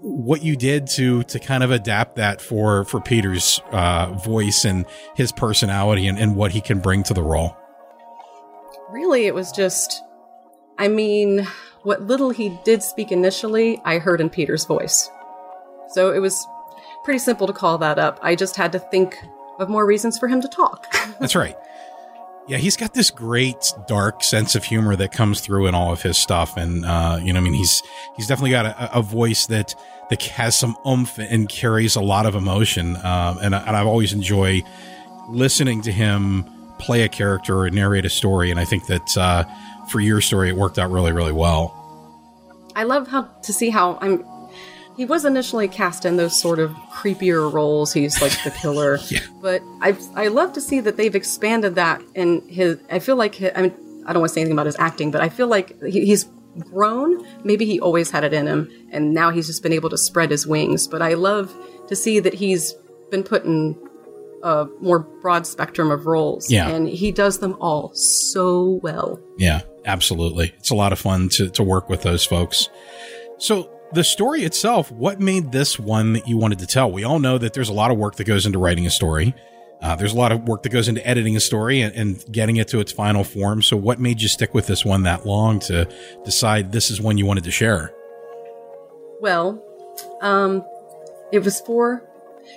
what 0.00 0.42
you 0.42 0.56
did 0.56 0.86
to 0.86 1.22
to 1.24 1.38
kind 1.38 1.62
of 1.62 1.70
adapt 1.70 2.16
that 2.16 2.40
for 2.40 2.84
for 2.84 3.00
Peter's 3.00 3.60
uh, 3.70 4.12
voice 4.12 4.64
and 4.64 4.86
his 5.14 5.32
personality 5.32 6.06
and, 6.06 6.18
and 6.18 6.36
what 6.36 6.52
he 6.52 6.60
can 6.60 6.80
bring 6.80 7.02
to 7.04 7.14
the 7.14 7.22
role. 7.22 7.56
Really, 8.90 9.26
it 9.26 9.34
was 9.34 9.52
just, 9.52 10.02
I 10.78 10.88
mean, 10.88 11.46
what 11.82 12.02
little 12.02 12.30
he 12.30 12.58
did 12.64 12.82
speak 12.82 13.12
initially, 13.12 13.80
I 13.84 13.98
heard 13.98 14.20
in 14.20 14.30
Peter's 14.30 14.64
voice. 14.64 15.08
So 15.90 16.12
it 16.12 16.18
was 16.18 16.46
pretty 17.04 17.18
simple 17.18 17.46
to 17.46 17.52
call 17.52 17.78
that 17.78 17.98
up. 17.98 18.18
I 18.22 18.34
just 18.34 18.56
had 18.56 18.72
to 18.72 18.78
think 18.78 19.16
of 19.58 19.68
more 19.68 19.86
reasons 19.86 20.18
for 20.18 20.28
him 20.28 20.40
to 20.40 20.48
talk. 20.48 20.92
That's 21.20 21.36
right. 21.36 21.56
Yeah, 22.48 22.58
he's 22.58 22.76
got 22.76 22.94
this 22.94 23.10
great 23.10 23.72
dark 23.86 24.24
sense 24.24 24.54
of 24.54 24.64
humor 24.64 24.96
that 24.96 25.12
comes 25.12 25.40
through 25.40 25.66
in 25.66 25.74
all 25.74 25.92
of 25.92 26.02
his 26.02 26.18
stuff, 26.18 26.56
and 26.56 26.84
uh, 26.84 27.20
you 27.22 27.32
know, 27.32 27.38
I 27.38 27.42
mean, 27.42 27.54
he's 27.54 27.82
he's 28.16 28.26
definitely 28.26 28.50
got 28.50 28.66
a, 28.66 28.98
a 28.98 29.02
voice 29.02 29.46
that 29.46 29.74
that 30.08 30.22
has 30.22 30.58
some 30.58 30.76
oomph 30.86 31.18
and 31.18 31.48
carries 31.48 31.94
a 31.94 32.00
lot 32.00 32.26
of 32.26 32.34
emotion, 32.34 32.96
um, 32.96 33.38
and 33.38 33.54
and 33.54 33.76
I've 33.76 33.86
always 33.86 34.12
enjoyed 34.12 34.64
listening 35.28 35.82
to 35.82 35.92
him 35.92 36.44
play 36.78 37.02
a 37.02 37.08
character 37.08 37.60
or 37.60 37.70
narrate 37.70 38.04
a 38.04 38.10
story, 38.10 38.50
and 38.50 38.58
I 38.58 38.64
think 38.64 38.86
that 38.86 39.16
uh, 39.16 39.44
for 39.88 40.00
your 40.00 40.20
story, 40.20 40.48
it 40.48 40.56
worked 40.56 40.78
out 40.78 40.90
really, 40.90 41.12
really 41.12 41.32
well. 41.32 41.76
I 42.74 42.84
love 42.84 43.08
how 43.08 43.22
to 43.22 43.52
see 43.52 43.70
how 43.70 43.98
I'm 44.00 44.24
he 44.96 45.04
was 45.04 45.24
initially 45.24 45.68
cast 45.68 46.04
in 46.04 46.16
those 46.16 46.38
sort 46.40 46.58
of 46.58 46.70
creepier 46.92 47.52
roles. 47.52 47.92
He's 47.92 48.20
like 48.20 48.32
the 48.44 48.50
killer. 48.50 48.98
yeah. 49.08 49.20
But 49.40 49.62
I 49.80 49.96
I 50.14 50.28
love 50.28 50.52
to 50.54 50.60
see 50.60 50.80
that 50.80 50.96
they've 50.96 51.14
expanded 51.14 51.74
that 51.76 52.02
in 52.14 52.46
his. 52.48 52.78
I 52.90 52.98
feel 52.98 53.16
like 53.16 53.34
his, 53.34 53.52
I 53.54 53.62
mean 53.62 54.04
I 54.06 54.12
don't 54.12 54.20
want 54.20 54.30
to 54.30 54.34
say 54.34 54.40
anything 54.40 54.56
about 54.56 54.66
his 54.66 54.76
acting, 54.78 55.10
but 55.10 55.20
I 55.20 55.28
feel 55.28 55.46
like 55.46 55.80
he, 55.82 56.04
he's 56.04 56.28
grown. 56.58 57.24
Maybe 57.44 57.64
he 57.64 57.80
always 57.80 58.10
had 58.10 58.24
it 58.24 58.32
in 58.32 58.46
him, 58.46 58.70
and 58.90 59.14
now 59.14 59.30
he's 59.30 59.46
just 59.46 59.62
been 59.62 59.72
able 59.72 59.90
to 59.90 59.98
spread 59.98 60.30
his 60.30 60.46
wings. 60.46 60.86
But 60.88 61.02
I 61.02 61.14
love 61.14 61.54
to 61.88 61.96
see 61.96 62.20
that 62.20 62.34
he's 62.34 62.74
been 63.10 63.22
put 63.22 63.44
in 63.44 63.76
a 64.42 64.66
more 64.80 65.00
broad 65.00 65.46
spectrum 65.46 65.90
of 65.90 66.06
roles. 66.06 66.50
Yeah. 66.50 66.68
And 66.68 66.88
he 66.88 67.12
does 67.12 67.38
them 67.38 67.56
all 67.60 67.92
so 67.94 68.80
well. 68.82 69.20
Yeah, 69.36 69.62
absolutely. 69.84 70.54
It's 70.58 70.70
a 70.70 70.74
lot 70.74 70.92
of 70.92 70.98
fun 70.98 71.28
to, 71.30 71.50
to 71.50 71.62
work 71.62 71.88
with 71.88 72.02
those 72.02 72.24
folks. 72.24 72.68
So 73.38 73.70
the 73.92 74.04
story 74.04 74.42
itself, 74.42 74.90
what 74.90 75.20
made 75.20 75.52
this 75.52 75.78
one 75.78 76.12
that 76.12 76.28
you 76.28 76.36
wanted 76.36 76.58
to 76.60 76.66
tell? 76.66 76.90
We 76.90 77.04
all 77.04 77.18
know 77.18 77.38
that 77.38 77.54
there's 77.54 77.68
a 77.68 77.72
lot 77.72 77.90
of 77.90 77.98
work 77.98 78.16
that 78.16 78.24
goes 78.24 78.46
into 78.46 78.58
writing 78.58 78.86
a 78.86 78.90
story. 78.90 79.34
Uh, 79.82 79.96
there's 79.96 80.12
a 80.12 80.16
lot 80.16 80.30
of 80.30 80.46
work 80.46 80.62
that 80.62 80.68
goes 80.68 80.88
into 80.88 81.06
editing 81.06 81.36
a 81.36 81.40
story 81.40 81.80
and, 81.80 81.94
and, 81.94 82.24
getting 82.30 82.56
it 82.56 82.68
to 82.68 82.80
its 82.80 82.92
final 82.92 83.24
form. 83.24 83.62
So, 83.62 83.76
what 83.78 83.98
made 83.98 84.20
you 84.20 84.28
stick 84.28 84.52
with 84.52 84.66
this 84.66 84.84
one 84.84 85.04
that 85.04 85.24
long 85.24 85.58
to 85.60 85.88
decide 86.24 86.70
this 86.70 86.90
is 86.90 87.00
one 87.00 87.16
you 87.16 87.24
wanted 87.24 87.44
to 87.44 87.50
share? 87.50 87.90
Well, 89.20 89.62
um, 90.20 90.64
it 91.32 91.42
was 91.42 91.60
for 91.62 92.04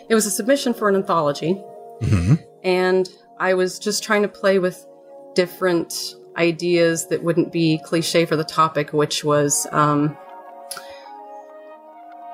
it 0.09 0.15
was 0.15 0.25
a 0.25 0.31
submission 0.31 0.73
for 0.73 0.89
an 0.89 0.95
anthology, 0.95 1.53
mm-hmm. 2.01 2.35
and 2.61 3.09
I 3.39 3.53
was 3.53 3.79
just 3.79 4.03
trying 4.03 4.23
to 4.23 4.27
play 4.27 4.59
with 4.59 4.85
different 5.33 6.15
ideas 6.35 7.07
that 7.07 7.23
wouldn't 7.23 7.53
be 7.53 7.79
cliche 7.85 8.25
for 8.25 8.35
the 8.35 8.43
topic, 8.43 8.91
which 8.91 9.23
was 9.23 9.65
um, 9.71 10.17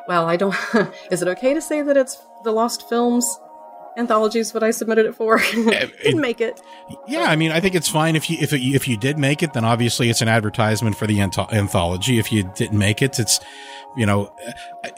well, 0.09 0.27
I 0.27 0.37
don't. 0.37 0.55
is 1.11 1.21
it 1.21 1.27
okay 1.27 1.53
to 1.53 1.61
say 1.61 1.83
that 1.83 1.95
it's 1.95 2.17
the 2.43 2.51
Lost 2.51 2.89
Films 2.89 3.39
anthology 3.95 4.39
is 4.39 4.53
what 4.55 4.63
I 4.63 4.71
submitted 4.71 5.05
it 5.05 5.13
for? 5.13 5.39
Eh, 5.69 5.87
didn't 6.03 6.21
make 6.21 6.41
it. 6.41 6.59
Yeah, 7.07 7.25
I 7.25 7.35
mean, 7.35 7.51
I 7.51 7.59
think 7.59 7.75
it's 7.75 7.87
fine 7.87 8.15
if 8.15 8.27
you 8.27 8.37
if 8.41 8.51
it, 8.51 8.61
if 8.61 8.87
you 8.87 8.97
did 8.97 9.19
make 9.19 9.43
it, 9.43 9.53
then 9.53 9.63
obviously 9.63 10.09
it's 10.09 10.21
an 10.21 10.27
advertisement 10.27 10.97
for 10.97 11.05
the 11.05 11.21
anthology. 11.21 12.17
If 12.17 12.31
you 12.31 12.51
didn't 12.55 12.77
make 12.77 13.03
it, 13.03 13.19
it's 13.19 13.39
you 13.95 14.05
know, 14.05 14.31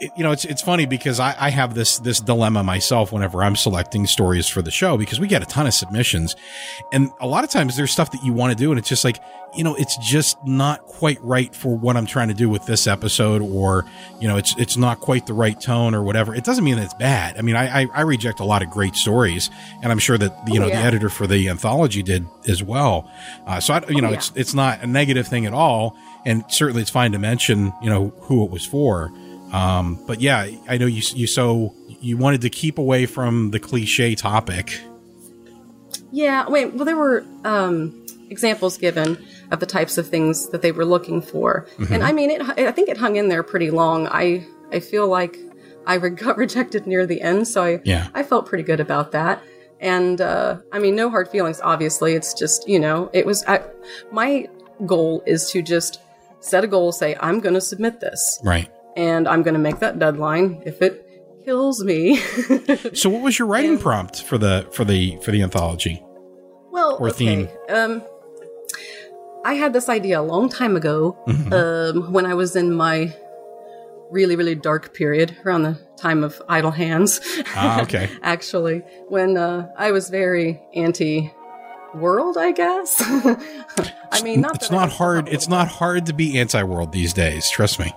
you 0.00 0.22
know, 0.22 0.32
it's 0.32 0.44
it's 0.44 0.62
funny 0.62 0.86
because 0.86 1.18
I, 1.18 1.34
I 1.38 1.50
have 1.50 1.74
this 1.74 1.98
this 1.98 2.20
dilemma 2.20 2.62
myself 2.62 3.12
whenever 3.12 3.42
I'm 3.42 3.56
selecting 3.56 4.06
stories 4.06 4.48
for 4.48 4.62
the 4.62 4.70
show 4.70 4.96
because 4.96 5.18
we 5.18 5.26
get 5.26 5.42
a 5.42 5.46
ton 5.46 5.66
of 5.66 5.74
submissions, 5.74 6.36
and 6.92 7.10
a 7.20 7.26
lot 7.26 7.44
of 7.44 7.50
times 7.50 7.76
there's 7.76 7.90
stuff 7.90 8.10
that 8.12 8.22
you 8.22 8.32
want 8.32 8.56
to 8.56 8.56
do, 8.56 8.70
and 8.70 8.78
it's 8.78 8.88
just 8.88 9.04
like 9.04 9.18
you 9.54 9.64
know, 9.64 9.74
it's 9.74 9.96
just 9.98 10.38
not 10.46 10.86
quite 10.86 11.22
right 11.22 11.54
for 11.54 11.76
what 11.76 11.96
I'm 11.96 12.06
trying 12.06 12.28
to 12.28 12.34
do 12.34 12.48
with 12.48 12.64
this 12.64 12.86
episode, 12.86 13.42
or 13.42 13.84
you 14.20 14.28
know, 14.28 14.36
it's 14.36 14.56
it's 14.56 14.76
not 14.76 15.00
quite 15.00 15.26
the 15.26 15.34
right 15.34 15.60
tone 15.60 15.94
or 15.94 16.02
whatever. 16.02 16.34
It 16.34 16.44
doesn't 16.44 16.64
mean 16.64 16.76
that 16.76 16.84
it's 16.84 16.94
bad. 16.94 17.38
I 17.38 17.42
mean, 17.42 17.56
I 17.56 17.82
I, 17.82 17.86
I 17.94 18.00
reject 18.02 18.40
a 18.40 18.44
lot 18.44 18.62
of 18.62 18.70
great 18.70 18.94
stories, 18.94 19.50
and 19.82 19.92
I'm 19.92 19.98
sure 19.98 20.16
that 20.18 20.36
you 20.46 20.58
know 20.58 20.66
oh, 20.66 20.68
yeah. 20.68 20.80
the 20.80 20.86
editor 20.86 21.08
for 21.08 21.26
the 21.26 21.48
anthology 21.48 22.02
did 22.02 22.26
as 22.48 22.62
well. 22.62 23.10
Uh, 23.46 23.60
so 23.60 23.74
I, 23.74 23.84
you 23.88 24.00
know, 24.00 24.08
oh, 24.08 24.10
yeah. 24.12 24.16
it's 24.16 24.32
it's 24.34 24.54
not 24.54 24.82
a 24.82 24.86
negative 24.86 25.26
thing 25.28 25.46
at 25.46 25.52
all 25.52 25.96
and 26.24 26.44
certainly 26.48 26.82
it's 26.82 26.90
fine 26.90 27.12
to 27.12 27.18
mention, 27.18 27.72
you 27.82 27.90
know, 27.90 28.08
who 28.22 28.44
it 28.44 28.50
was 28.50 28.64
for. 28.64 29.12
Um, 29.52 30.02
but 30.06 30.20
yeah, 30.20 30.48
I 30.68 30.78
know 30.78 30.86
you 30.86 31.02
you 31.14 31.26
so 31.26 31.74
you 32.00 32.16
wanted 32.16 32.40
to 32.42 32.50
keep 32.50 32.78
away 32.78 33.06
from 33.06 33.50
the 33.50 33.60
cliche 33.60 34.14
topic. 34.14 34.80
Yeah, 36.10 36.48
wait, 36.48 36.74
well, 36.74 36.84
there 36.84 36.96
were 36.96 37.24
um, 37.44 38.06
examples 38.30 38.76
given 38.78 39.18
of 39.50 39.60
the 39.60 39.66
types 39.66 39.98
of 39.98 40.08
things 40.08 40.48
that 40.50 40.62
they 40.62 40.72
were 40.72 40.84
looking 40.84 41.22
for. 41.22 41.66
Mhm. 41.78 41.90
And 41.90 42.02
I 42.02 42.12
mean, 42.12 42.30
it, 42.30 42.42
I 42.42 42.70
think 42.72 42.88
it 42.88 42.96
hung 42.96 43.16
in 43.16 43.28
there 43.28 43.42
pretty 43.42 43.70
long. 43.70 44.06
I, 44.08 44.46
I 44.70 44.80
feel 44.80 45.08
like 45.08 45.38
I 45.86 45.94
re- 45.94 46.10
got 46.26 46.36
rejected 46.36 46.86
near 46.86 47.06
the 47.06 47.20
end, 47.20 47.48
so 47.48 47.62
I, 47.62 47.80
Yeah. 47.84 48.08
I 48.14 48.22
felt 48.22 48.46
pretty 48.46 48.64
good 48.64 48.80
about 48.80 49.12
that. 49.12 49.42
And 49.80 50.20
uh, 50.20 50.58
I 50.70 50.78
mean, 50.78 50.94
no 50.96 51.10
hard 51.10 51.28
feelings, 51.28 51.60
obviously. 51.62 52.14
It's 52.14 52.34
just, 52.34 52.68
you 52.68 52.78
know, 52.78 53.10
it 53.12 53.26
was, 53.26 53.44
I, 53.48 53.62
my 54.12 54.48
goal 54.86 55.22
is 55.26 55.50
to 55.52 55.60
just 55.62 56.00
set 56.42 56.64
a 56.64 56.66
goal, 56.66 56.92
say, 56.92 57.16
I'm 57.20 57.40
going 57.40 57.54
to 57.54 57.60
submit 57.60 58.00
this. 58.00 58.40
Right. 58.44 58.68
And 58.96 59.26
I'm 59.26 59.42
going 59.42 59.54
to 59.54 59.60
make 59.60 59.78
that 59.78 59.98
deadline. 59.98 60.62
If 60.66 60.82
it 60.82 61.06
kills 61.44 61.82
me, 61.82 62.16
So 62.94 63.08
what 63.10 63.22
was 63.22 63.38
your 63.38 63.48
writing 63.48 63.78
prompt 63.78 64.22
for 64.22 64.36
the 64.38 64.66
for 64.72 64.84
the 64.84 65.16
for 65.22 65.30
the 65.32 65.42
anthology? 65.42 66.02
Well, 66.70 66.96
Or 67.00 67.08
okay. 67.08 67.16
theme. 67.16 67.48
Um, 67.70 68.02
I 69.44 69.54
had 69.54 69.72
this 69.72 69.88
idea 69.88 70.20
a 70.20 70.22
long 70.22 70.48
time 70.48 70.76
ago 70.76 71.16
Mhm. 71.26 71.52
um, 71.52 72.12
when 72.12 72.26
I 72.26 72.34
was 72.34 72.54
in 72.54 72.72
my 72.74 73.12
really, 74.10 74.36
really 74.36 74.54
dark 74.54 74.92
period 74.94 75.34
around 75.44 75.62
the 75.62 75.78
time 75.96 76.22
of 76.22 76.40
Idle 76.48 76.70
Hands. 76.70 77.18
Ah, 77.56 77.82
okay. 77.82 78.08
Actually, 78.22 78.82
when 79.08 79.36
uh, 79.36 79.68
I 79.76 79.90
was 79.90 80.10
very 80.10 80.62
anti 80.74 81.32
world, 81.94 82.36
I 82.36 82.52
guess. 82.52 82.96
I 83.00 84.22
mean, 84.22 84.40
not 84.40 84.56
it's 84.56 84.70
not 84.70 84.90
hard. 84.90 85.28
It's 85.28 85.48
not 85.48 85.68
hard 85.68 86.06
to 86.06 86.12
be 86.12 86.38
anti-world 86.38 86.92
these 86.92 87.12
days. 87.12 87.50
Trust 87.50 87.78
me. 87.78 87.92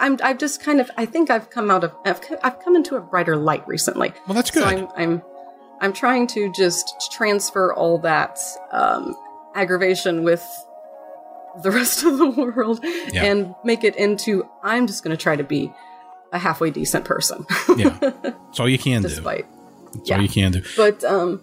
I'm, 0.00 0.18
I've 0.22 0.38
just 0.38 0.60
kind 0.62 0.80
of, 0.80 0.90
I 0.96 1.06
think 1.06 1.30
I've 1.30 1.48
come 1.50 1.70
out 1.70 1.84
of, 1.84 1.92
I've, 2.04 2.20
I've 2.42 2.58
come 2.60 2.74
into 2.74 2.96
a 2.96 3.00
brighter 3.00 3.36
light 3.36 3.66
recently. 3.68 4.12
Well, 4.26 4.34
that's 4.34 4.52
So 4.52 4.60
good. 4.60 4.64
I'm, 4.68 4.88
I'm, 4.96 5.22
I'm 5.80 5.92
trying 5.92 6.26
to 6.28 6.50
just 6.52 6.92
transfer 7.12 7.72
all 7.72 7.98
that 7.98 8.36
um, 8.72 9.14
aggravation 9.54 10.24
with 10.24 10.44
the 11.62 11.70
rest 11.78 12.02
of 12.02 12.18
the 12.18 12.28
world 12.30 12.80
Yeah. 13.12 13.24
and 13.26 13.54
make 13.62 13.84
it 13.84 13.94
into, 13.94 14.48
I'm 14.64 14.88
just 14.88 15.04
going 15.04 15.16
to 15.16 15.22
try 15.22 15.36
to 15.36 15.44
be 15.44 15.72
a 16.32 16.38
halfway 16.38 16.70
decent 16.72 17.04
person. 17.04 17.46
Yeah, 17.76 17.96
that's 18.00 18.58
all 18.58 18.68
you 18.68 18.78
can 18.78 19.02
do. 19.02 19.08
Despite, 19.08 19.46
That's 19.94 20.10
all 20.10 20.20
you 20.20 20.28
can 20.28 20.50
do. 20.50 20.62
but 20.76 21.04
um, 21.04 21.42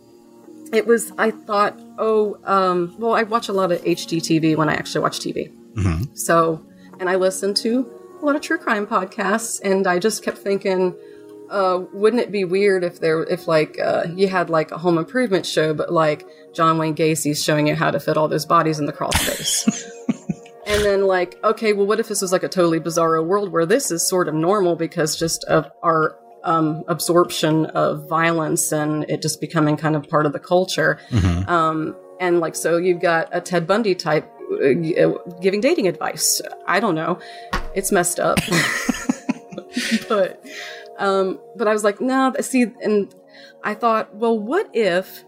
it 0.73 0.85
was, 0.87 1.11
I 1.17 1.31
thought, 1.31 1.79
oh, 1.97 2.37
um, 2.43 2.95
well, 2.97 3.13
I 3.13 3.23
watch 3.23 3.47
a 3.49 3.53
lot 3.53 3.71
of 3.71 3.81
HGTV 3.83 4.57
when 4.57 4.69
I 4.69 4.73
actually 4.73 5.01
watch 5.01 5.19
TV. 5.19 5.51
Mhm. 5.75 6.17
So, 6.17 6.65
and 6.99 7.09
I 7.09 7.15
listened 7.15 7.57
to 7.57 7.89
a 8.21 8.25
lot 8.25 8.35
of 8.35 8.41
true 8.41 8.57
crime 8.57 8.87
podcasts, 8.87 9.59
and 9.63 9.85
I 9.85 9.99
just 9.99 10.23
kept 10.23 10.37
thinking, 10.37 10.95
uh, 11.49 11.81
wouldn't 11.93 12.21
it 12.21 12.31
be 12.31 12.45
weird 12.45 12.83
if 12.83 12.99
there, 12.99 13.23
if 13.23 13.47
like 13.47 13.77
uh, 13.79 14.05
you 14.15 14.27
had 14.27 14.49
like 14.49 14.71
a 14.71 14.77
home 14.77 14.97
improvement 14.97 15.45
show, 15.45 15.73
but 15.73 15.91
like 15.91 16.25
John 16.53 16.77
Wayne 16.77 16.93
Gacy's 16.95 17.43
showing 17.43 17.67
you 17.67 17.75
how 17.75 17.91
to 17.91 17.99
fit 17.99 18.17
all 18.17 18.27
those 18.27 18.45
bodies 18.45 18.79
in 18.79 18.85
the 18.85 18.93
crawl 18.93 19.11
space. 19.11 19.65
and 20.65 20.83
then 20.83 21.05
like, 21.05 21.37
okay, 21.43 21.73
well, 21.73 21.85
what 21.85 21.99
if 21.99 22.07
this 22.07 22.21
was 22.21 22.31
like 22.31 22.43
a 22.43 22.49
totally 22.49 22.79
bizarro 22.79 23.23
world 23.23 23.51
where 23.51 23.65
this 23.65 23.91
is 23.91 24.07
sort 24.07 24.27
of 24.27 24.33
normal 24.33 24.75
because 24.75 25.15
just 25.17 25.43
of 25.45 25.69
our 25.83 26.17
um, 26.43 26.83
absorption 26.87 27.65
of 27.67 28.07
violence 28.07 28.71
and 28.71 29.05
it 29.09 29.21
just 29.21 29.39
becoming 29.39 29.77
kind 29.77 29.95
of 29.95 30.07
part 30.09 30.25
of 30.25 30.33
the 30.33 30.39
culture. 30.39 30.99
Mhm. 31.09 31.47
Um, 31.47 31.95
and 32.19 32.39
like, 32.39 32.55
so 32.55 32.77
you've 32.77 33.01
got 33.01 33.29
a 33.31 33.41
Ted 33.41 33.65
Bundy 33.67 33.95
type 33.95 34.29
uh, 34.53 35.13
giving 35.41 35.61
dating 35.61 35.87
advice. 35.87 36.41
I 36.67 36.79
don't 36.79 36.95
know. 36.95 37.19
It's 37.73 37.91
messed 37.91 38.19
up. 38.19 38.39
but, 40.09 40.43
um, 40.99 41.39
but 41.55 41.67
I 41.67 41.73
was 41.73 41.83
like, 41.83 41.99
no, 41.99 42.33
see, 42.41 42.67
and 42.83 43.13
I 43.63 43.73
thought, 43.73 44.15
well, 44.15 44.37
what 44.37 44.69
if 44.73 45.23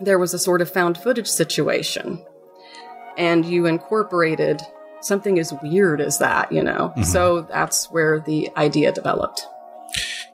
there 0.00 0.18
was 0.18 0.34
a 0.34 0.38
sort 0.38 0.60
of 0.60 0.70
found 0.70 0.98
footage 0.98 1.28
situation 1.28 2.24
and 3.16 3.44
you 3.44 3.66
incorporated 3.66 4.60
something 5.00 5.38
as 5.38 5.52
weird 5.62 6.00
as 6.00 6.18
that, 6.18 6.52
you 6.52 6.62
know? 6.62 6.92
Mhm. 6.96 7.04
So 7.04 7.42
that's 7.42 7.90
where 7.90 8.20
the 8.20 8.50
idea 8.56 8.92
developed. 8.92 9.46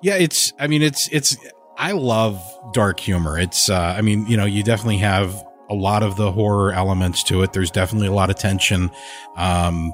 Yeah, 0.03 0.17
it's. 0.17 0.53
I 0.59 0.67
mean, 0.67 0.83
it's. 0.83 1.09
It's. 1.11 1.37
I 1.77 1.93
love 1.93 2.41
dark 2.73 3.01
humor. 3.01 3.39
It's. 3.39 3.69
Uh, 3.71 3.95
I 3.97 4.01
mean, 4.03 4.27
you 4.27 4.37
know, 4.37 4.45
you 4.45 4.63
definitely 4.63 4.99
have 4.99 5.45
a 5.71 5.75
lot 5.75 6.03
of 6.03 6.17
the 6.17 6.33
horror 6.33 6.73
elements 6.73 7.23
to 7.25 7.43
it. 7.43 7.53
There's 7.53 7.71
definitely 7.71 8.09
a 8.09 8.13
lot 8.13 8.31
of 8.31 8.37
tension, 8.37 8.91
um, 9.37 9.93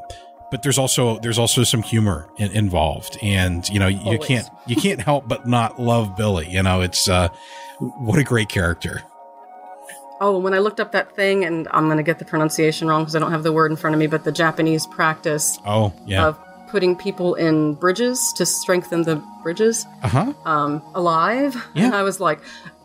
but 0.51 0.63
there's 0.63 0.79
also 0.79 1.19
there's 1.19 1.39
also 1.39 1.65
some 1.65 1.83
humor 1.83 2.29
in, 2.37 2.51
involved, 2.53 3.19
and 3.23 3.69
you 3.69 3.79
know, 3.79 3.89
you 3.89 3.99
Always. 4.01 4.27
can't 4.27 4.49
you 4.67 4.77
can't 4.77 5.01
help 5.01 5.27
but 5.27 5.47
not 5.49 5.81
love 5.81 6.17
Billy. 6.17 6.49
You 6.49 6.63
know, 6.63 6.81
it's. 6.81 7.09
Uh, 7.09 7.29
what 7.81 8.19
a 8.19 8.25
great 8.25 8.49
character. 8.49 9.03
Oh, 10.21 10.39
when 10.39 10.55
I 10.55 10.59
looked 10.61 10.79
up 10.79 10.93
that 10.93 11.15
thing, 11.17 11.45
and 11.45 11.67
I'm 11.73 11.87
going 11.87 11.97
to 11.97 12.05
get 12.05 12.19
the 12.21 12.25
pronunciation 12.25 12.87
wrong 12.89 13.03
because 13.03 13.17
I 13.17 13.19
don't 13.19 13.33
have 13.33 13.43
the 13.43 13.53
word 13.53 13.73
in 13.73 13.77
front 13.77 13.95
of 13.95 14.01
me, 14.01 14.07
but 14.07 14.23
the 14.25 14.31
Japanese 14.33 14.87
practice 14.87 15.59
Oh 15.67 15.93
yeah. 16.07 16.27
of 16.29 16.39
putting 16.75 16.97
people 16.97 17.37
in 17.37 17.75
bridges 17.75 18.18
to 18.37 18.45
strengthen 18.45 19.03
the 19.03 19.22
bridges 19.45 19.87
Uh 20.03 20.09
huh. 20.09 20.33
um, 20.45 20.83
alive. 20.93 21.55
Yeah. 21.72 21.85
And 21.87 21.95
I 21.95 22.03
was 22.03 22.18
like, 22.18 22.41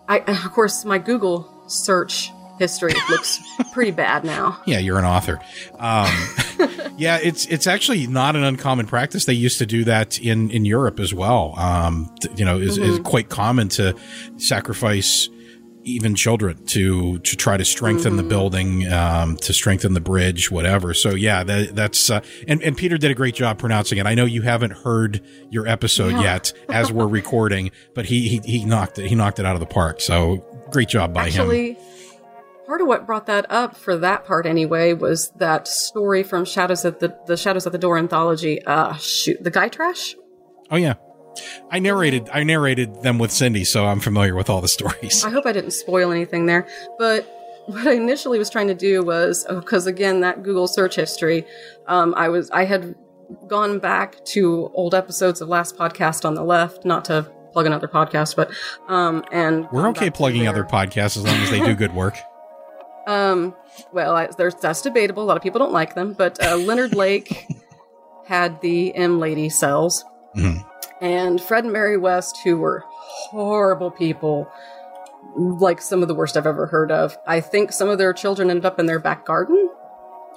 I 0.07 0.19
of 0.19 0.51
course 0.53 0.85
my 0.85 0.99
Google 0.99 1.51
search 1.65 2.31
history 2.59 2.93
looks 3.09 3.39
pretty 3.73 3.89
bad 3.89 4.23
now. 4.23 4.61
Yeah, 4.67 4.77
you're 4.77 4.99
an 4.99 5.05
author. 5.05 5.39
Um, 5.79 6.11
yeah, 6.97 7.17
it's 7.23 7.47
it's 7.47 7.65
actually 7.65 8.05
not 8.05 8.35
an 8.35 8.43
uncommon 8.43 8.85
practice. 8.85 9.25
They 9.25 9.33
used 9.33 9.57
to 9.57 9.65
do 9.65 9.83
that 9.85 10.19
in 10.19 10.51
in 10.51 10.65
Europe 10.65 10.99
as 10.99 11.11
well. 11.11 11.55
Um, 11.57 12.13
you 12.35 12.45
know, 12.45 12.59
is 12.59 12.77
is 12.77 12.99
Mhm. 12.99 13.03
quite 13.05 13.29
common 13.29 13.69
to 13.69 13.95
sacrifice 14.37 15.29
even 15.85 16.13
children 16.13 16.63
to 16.65 17.19
to 17.19 17.35
try 17.37 17.55
to 17.57 17.63
strengthen 17.65 18.17
the 18.17 18.23
Mhm. 18.23 18.29
building, 18.29 18.91
um, 18.91 19.37
to 19.37 19.53
strengthen 19.53 19.93
the 19.93 20.01
bridge, 20.01 20.51
whatever. 20.51 20.93
So 20.93 21.11
yeah, 21.15 21.43
that, 21.43 21.75
that's 21.75 22.09
uh, 22.09 22.19
and 22.47 22.61
and 22.61 22.75
Peter 22.77 22.97
did 22.97 23.11
a 23.11 23.15
great 23.15 23.33
job 23.35 23.57
pronouncing 23.57 23.97
it. 23.97 24.05
I 24.05 24.13
know 24.13 24.25
you 24.25 24.41
haven't 24.41 24.71
heard 24.83 25.21
your 25.49 25.67
episode 25.67 26.11
Yeah. 26.13 26.21
yet 26.21 26.53
as 26.69 26.91
we're 26.91 27.07
recording, 27.21 27.71
but 27.95 28.05
he, 28.05 28.27
he 28.27 28.41
he 28.59 28.65
knocked 28.65 28.99
it 28.99 29.07
he 29.07 29.15
knocked 29.15 29.39
it 29.39 29.45
out 29.45 29.55
of 29.55 29.61
the 29.61 29.65
park. 29.67 30.01
So 30.01 30.45
great 30.71 30.89
job 30.89 31.13
by 31.13 31.29
him. 31.29 31.75
Part 32.67 32.81
of 32.81 32.87
what 32.87 33.07
brought 33.07 33.25
that 33.25 33.47
up 33.49 33.75
for 33.75 33.97
that 33.97 34.25
part 34.25 34.45
anyway 34.45 34.93
was 34.93 35.31
that 35.37 35.67
story 35.67 36.21
from 36.21 36.45
Shadows 36.45 36.85
at 36.85 36.99
the 36.99 37.15
the 37.25 37.35
Shadows 37.37 37.65
at 37.65 37.71
the 37.71 37.79
Door 37.79 37.97
anthology. 37.97 38.61
Uh, 38.63 38.93
shoot, 38.97 39.43
the 39.43 39.49
guy 39.49 39.69
trash. 39.69 40.15
Oh 40.69 40.75
yeah. 40.75 40.93
I 41.71 41.79
narrated 41.79 42.29
I 42.33 42.43
narrated 42.43 43.01
them 43.03 43.19
with 43.19 43.31
Cindy, 43.31 43.63
so 43.63 43.85
I'm 43.85 43.99
familiar 43.99 44.35
with 44.35 44.49
all 44.49 44.61
the 44.61 44.67
stories. 44.67 45.23
I 45.23 45.29
hope 45.29 45.45
I 45.45 45.51
didn't 45.51 45.71
spoil 45.71 46.11
anything 46.11 46.45
there. 46.45 46.67
But 46.97 47.25
what 47.67 47.87
I 47.87 47.93
initially 47.93 48.39
was 48.39 48.49
trying 48.49 48.67
to 48.67 48.73
do 48.75 49.03
was 49.03 49.45
because 49.49 49.87
again 49.87 50.21
that 50.21 50.43
Google 50.43 50.67
search 50.67 50.95
history, 50.95 51.45
um, 51.87 52.13
I 52.17 52.29
was 52.29 52.49
I 52.51 52.65
had 52.65 52.95
gone 53.47 53.79
back 53.79 54.23
to 54.25 54.71
old 54.73 54.95
episodes 54.95 55.39
of 55.41 55.49
last 55.49 55.77
podcast 55.77 56.25
on 56.25 56.33
the 56.33 56.43
left, 56.43 56.83
not 56.83 57.05
to 57.05 57.31
plug 57.53 57.65
another 57.67 57.87
podcast, 57.87 58.35
but 58.35 58.51
um, 58.87 59.23
and 59.31 59.67
We're 59.71 59.87
okay 59.89 60.09
plugging 60.09 60.47
other 60.47 60.63
podcasts 60.63 61.17
as 61.17 61.23
long 61.23 61.35
as 61.35 61.49
they 61.51 61.59
do 61.59 61.75
good 61.75 61.93
work. 61.93 62.17
um, 63.07 63.55
well, 63.93 64.15
I, 64.15 64.29
there's 64.37 64.55
that's 64.55 64.81
debatable. 64.81 65.23
A 65.23 65.25
lot 65.25 65.37
of 65.37 65.43
people 65.43 65.59
don't 65.59 65.71
like 65.73 65.93
them, 65.95 66.13
but 66.13 66.43
uh, 66.43 66.55
Leonard 66.57 66.95
Lake 66.95 67.45
had 68.25 68.59
the 68.61 68.93
M 68.95 69.19
Lady 69.19 69.49
cells, 69.49 70.03
Mhm. 70.35 70.65
And 71.01 71.41
Fred 71.41 71.63
and 71.63 71.73
Mary 71.73 71.97
West, 71.97 72.39
who 72.43 72.57
were 72.57 72.83
horrible 72.87 73.91
people, 73.91 74.51
like 75.35 75.81
some 75.81 76.01
of 76.01 76.07
the 76.07 76.15
worst 76.15 76.37
I've 76.37 76.47
ever 76.47 76.65
heard 76.67 76.91
of. 76.91 77.17
I 77.27 77.41
think 77.41 77.71
some 77.71 77.89
of 77.89 77.97
their 77.97 78.13
children 78.13 78.49
ended 78.49 78.65
up 78.65 78.79
in 78.79 78.85
their 78.85 78.99
back 78.99 79.25
garden 79.25 79.69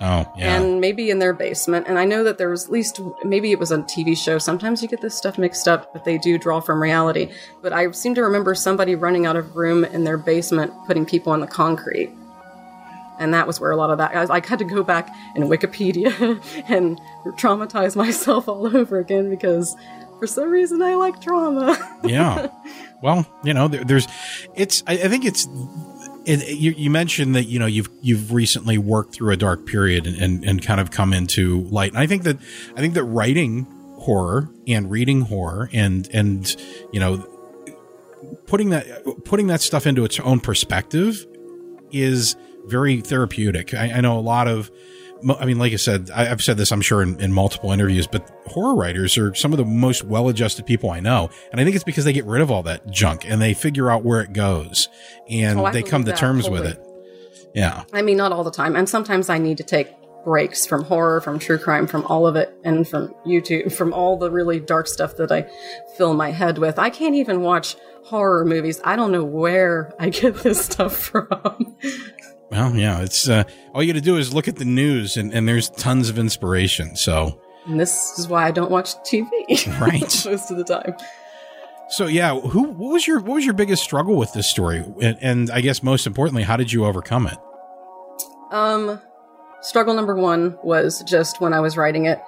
Oh, 0.00 0.30
yeah. 0.36 0.56
and 0.56 0.80
maybe 0.80 1.10
in 1.10 1.20
their 1.20 1.32
basement. 1.32 1.86
And 1.88 1.96
I 1.98 2.04
know 2.04 2.24
that 2.24 2.36
there 2.36 2.48
was 2.48 2.64
at 2.64 2.72
least 2.72 3.00
maybe 3.24 3.52
it 3.52 3.58
was 3.60 3.70
a 3.70 3.78
TV 3.78 4.16
show. 4.16 4.38
Sometimes 4.38 4.82
you 4.82 4.88
get 4.88 5.00
this 5.00 5.14
stuff 5.16 5.38
mixed 5.38 5.68
up, 5.68 5.92
but 5.92 6.04
they 6.04 6.18
do 6.18 6.38
draw 6.38 6.60
from 6.60 6.82
reality. 6.82 7.30
But 7.62 7.72
I 7.72 7.90
seem 7.92 8.14
to 8.16 8.22
remember 8.22 8.54
somebody 8.54 8.94
running 8.96 9.26
out 9.26 9.36
of 9.36 9.54
room 9.54 9.84
in 9.84 10.02
their 10.04 10.18
basement, 10.18 10.72
putting 10.86 11.06
people 11.06 11.32
on 11.32 11.40
the 11.40 11.46
concrete. 11.46 12.10
And 13.20 13.32
that 13.34 13.46
was 13.46 13.60
where 13.60 13.70
a 13.70 13.76
lot 13.76 13.90
of 13.90 13.98
that. 13.98 14.16
I, 14.16 14.38
I 14.38 14.44
had 14.44 14.58
to 14.58 14.64
go 14.64 14.82
back 14.82 15.08
in 15.36 15.44
Wikipedia 15.44 16.10
and 16.68 17.00
traumatize 17.38 17.94
myself 17.94 18.48
all 18.48 18.66
over 18.76 18.98
again 18.98 19.30
because 19.30 19.76
for 20.22 20.28
some 20.28 20.50
reason 20.50 20.80
I 20.80 20.94
like 20.94 21.20
trauma. 21.20 21.76
yeah. 22.04 22.46
Well, 23.02 23.26
you 23.42 23.52
know, 23.52 23.66
there, 23.66 23.82
there's, 23.82 24.06
it's. 24.54 24.84
I, 24.86 24.92
I 24.92 25.08
think 25.08 25.24
it's. 25.24 25.48
It, 26.24 26.48
you, 26.56 26.70
you 26.70 26.90
mentioned 26.90 27.34
that 27.34 27.46
you 27.46 27.58
know 27.58 27.66
you've 27.66 27.88
you've 28.02 28.32
recently 28.32 28.78
worked 28.78 29.14
through 29.14 29.32
a 29.32 29.36
dark 29.36 29.66
period 29.66 30.06
and, 30.06 30.16
and, 30.18 30.44
and 30.44 30.64
kind 30.64 30.80
of 30.80 30.92
come 30.92 31.12
into 31.12 31.62
light. 31.62 31.90
And 31.90 31.98
I 31.98 32.06
think 32.06 32.22
that 32.22 32.38
I 32.76 32.80
think 32.80 32.94
that 32.94 33.02
writing 33.02 33.66
horror 33.98 34.48
and 34.68 34.88
reading 34.92 35.22
horror 35.22 35.68
and 35.72 36.08
and 36.14 36.54
you 36.92 37.00
know 37.00 37.16
putting 38.46 38.70
that 38.70 38.86
putting 39.24 39.48
that 39.48 39.60
stuff 39.60 39.88
into 39.88 40.04
its 40.04 40.20
own 40.20 40.38
perspective 40.38 41.26
is 41.90 42.36
very 42.66 43.00
therapeutic. 43.00 43.74
I, 43.74 43.90
I 43.90 44.00
know 44.00 44.16
a 44.16 44.22
lot 44.22 44.46
of 44.46 44.70
I 45.38 45.44
mean, 45.44 45.58
like 45.58 45.72
I 45.72 45.76
said, 45.76 46.10
I, 46.14 46.30
I've 46.30 46.42
said 46.42 46.56
this, 46.56 46.72
I'm 46.72 46.80
sure, 46.80 47.02
in, 47.02 47.20
in 47.20 47.32
multiple 47.32 47.70
interviews, 47.72 48.06
but 48.06 48.28
horror 48.46 48.74
writers 48.74 49.16
are 49.18 49.34
some 49.34 49.52
of 49.52 49.56
the 49.58 49.64
most 49.64 50.04
well 50.04 50.28
adjusted 50.28 50.66
people 50.66 50.90
I 50.90 51.00
know. 51.00 51.30
And 51.50 51.60
I 51.60 51.64
think 51.64 51.74
it's 51.76 51.84
because 51.84 52.04
they 52.04 52.12
get 52.12 52.24
rid 52.24 52.42
of 52.42 52.50
all 52.50 52.62
that 52.64 52.90
junk 52.90 53.24
and 53.28 53.40
they 53.40 53.54
figure 53.54 53.90
out 53.90 54.04
where 54.04 54.20
it 54.20 54.32
goes 54.32 54.88
and 55.28 55.60
Oh, 55.60 55.70
they 55.70 55.82
come 55.82 56.04
to 56.04 56.12
terms 56.12 56.44
totally. 56.44 56.60
with 56.62 56.70
it. 56.72 56.86
Yeah. 57.54 57.84
I 57.92 58.02
mean, 58.02 58.16
not 58.16 58.32
all 58.32 58.44
the 58.44 58.50
time. 58.50 58.76
And 58.76 58.88
sometimes 58.88 59.28
I 59.28 59.38
need 59.38 59.58
to 59.58 59.64
take 59.64 59.88
breaks 60.24 60.66
from 60.66 60.84
horror, 60.84 61.20
from 61.20 61.38
true 61.38 61.58
crime, 61.58 61.86
from 61.86 62.04
all 62.06 62.26
of 62.26 62.36
it, 62.36 62.54
and 62.64 62.86
from 62.88 63.12
YouTube, 63.26 63.72
from 63.72 63.92
all 63.92 64.16
the 64.16 64.30
really 64.30 64.60
dark 64.60 64.86
stuff 64.86 65.16
that 65.16 65.32
I 65.32 65.46
fill 65.96 66.14
my 66.14 66.30
head 66.30 66.58
with. 66.58 66.78
I 66.78 66.90
can't 66.90 67.14
even 67.16 67.42
watch 67.42 67.76
horror 68.04 68.44
movies. 68.44 68.80
I 68.84 68.94
don't 68.96 69.10
know 69.12 69.24
where 69.24 69.92
I 69.98 70.08
get 70.10 70.36
this 70.36 70.64
stuff 70.64 70.96
from. 71.12 71.76
Well, 72.52 72.76
yeah, 72.76 73.00
it's 73.00 73.30
uh, 73.30 73.44
all 73.74 73.82
you 73.82 73.90
got 73.90 73.98
to 73.98 74.04
do 74.04 74.18
is 74.18 74.34
look 74.34 74.46
at 74.46 74.56
the 74.56 74.66
news 74.66 75.16
and, 75.16 75.32
and 75.32 75.48
there's 75.48 75.70
tons 75.70 76.10
of 76.10 76.18
inspiration. 76.18 76.96
So, 76.96 77.40
And 77.66 77.80
this 77.80 78.18
is 78.18 78.28
why 78.28 78.46
I 78.46 78.50
don't 78.50 78.70
watch 78.70 78.94
TV. 79.10 79.26
Right. 79.80 80.02
most 80.26 80.50
of 80.50 80.58
the 80.58 80.64
time. 80.64 80.94
so 81.88 82.06
yeah, 82.06 82.38
who, 82.38 82.64
what 82.64 82.92
was 82.92 83.06
your, 83.06 83.20
what 83.20 83.36
was 83.36 83.46
your 83.46 83.54
biggest 83.54 83.82
struggle 83.82 84.16
with 84.16 84.34
this 84.34 84.46
story? 84.46 84.84
And, 85.00 85.16
and 85.22 85.50
I 85.50 85.62
guess 85.62 85.82
most 85.82 86.06
importantly, 86.06 86.42
how 86.42 86.58
did 86.58 86.70
you 86.70 86.84
overcome 86.84 87.26
it? 87.26 87.38
Um, 88.50 89.00
struggle 89.62 89.94
number 89.94 90.14
one 90.14 90.58
was 90.62 91.02
just 91.04 91.40
when 91.40 91.54
I 91.54 91.60
was 91.60 91.78
writing 91.78 92.04
it, 92.04 92.20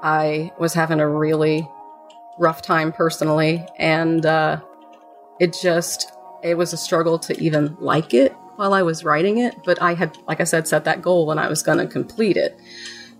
I 0.00 0.52
was 0.60 0.74
having 0.74 1.00
a 1.00 1.08
really 1.08 1.68
rough 2.38 2.62
time 2.62 2.92
personally, 2.92 3.66
and 3.80 4.24
uh, 4.24 4.60
it 5.40 5.56
just 5.60 6.12
it 6.44 6.56
was 6.56 6.72
a 6.72 6.76
struggle 6.76 7.18
to 7.20 7.40
even 7.40 7.76
like 7.80 8.14
it 8.14 8.32
while 8.56 8.74
I 8.74 8.82
was 8.82 9.04
writing 9.04 9.38
it. 9.38 9.54
But 9.64 9.80
I 9.80 9.94
had, 9.94 10.16
like 10.26 10.40
I 10.40 10.44
said, 10.44 10.68
set 10.68 10.84
that 10.84 11.02
goal 11.02 11.30
and 11.30 11.40
I 11.40 11.48
was 11.48 11.62
going 11.62 11.78
to 11.78 11.86
complete 11.86 12.36
it 12.36 12.58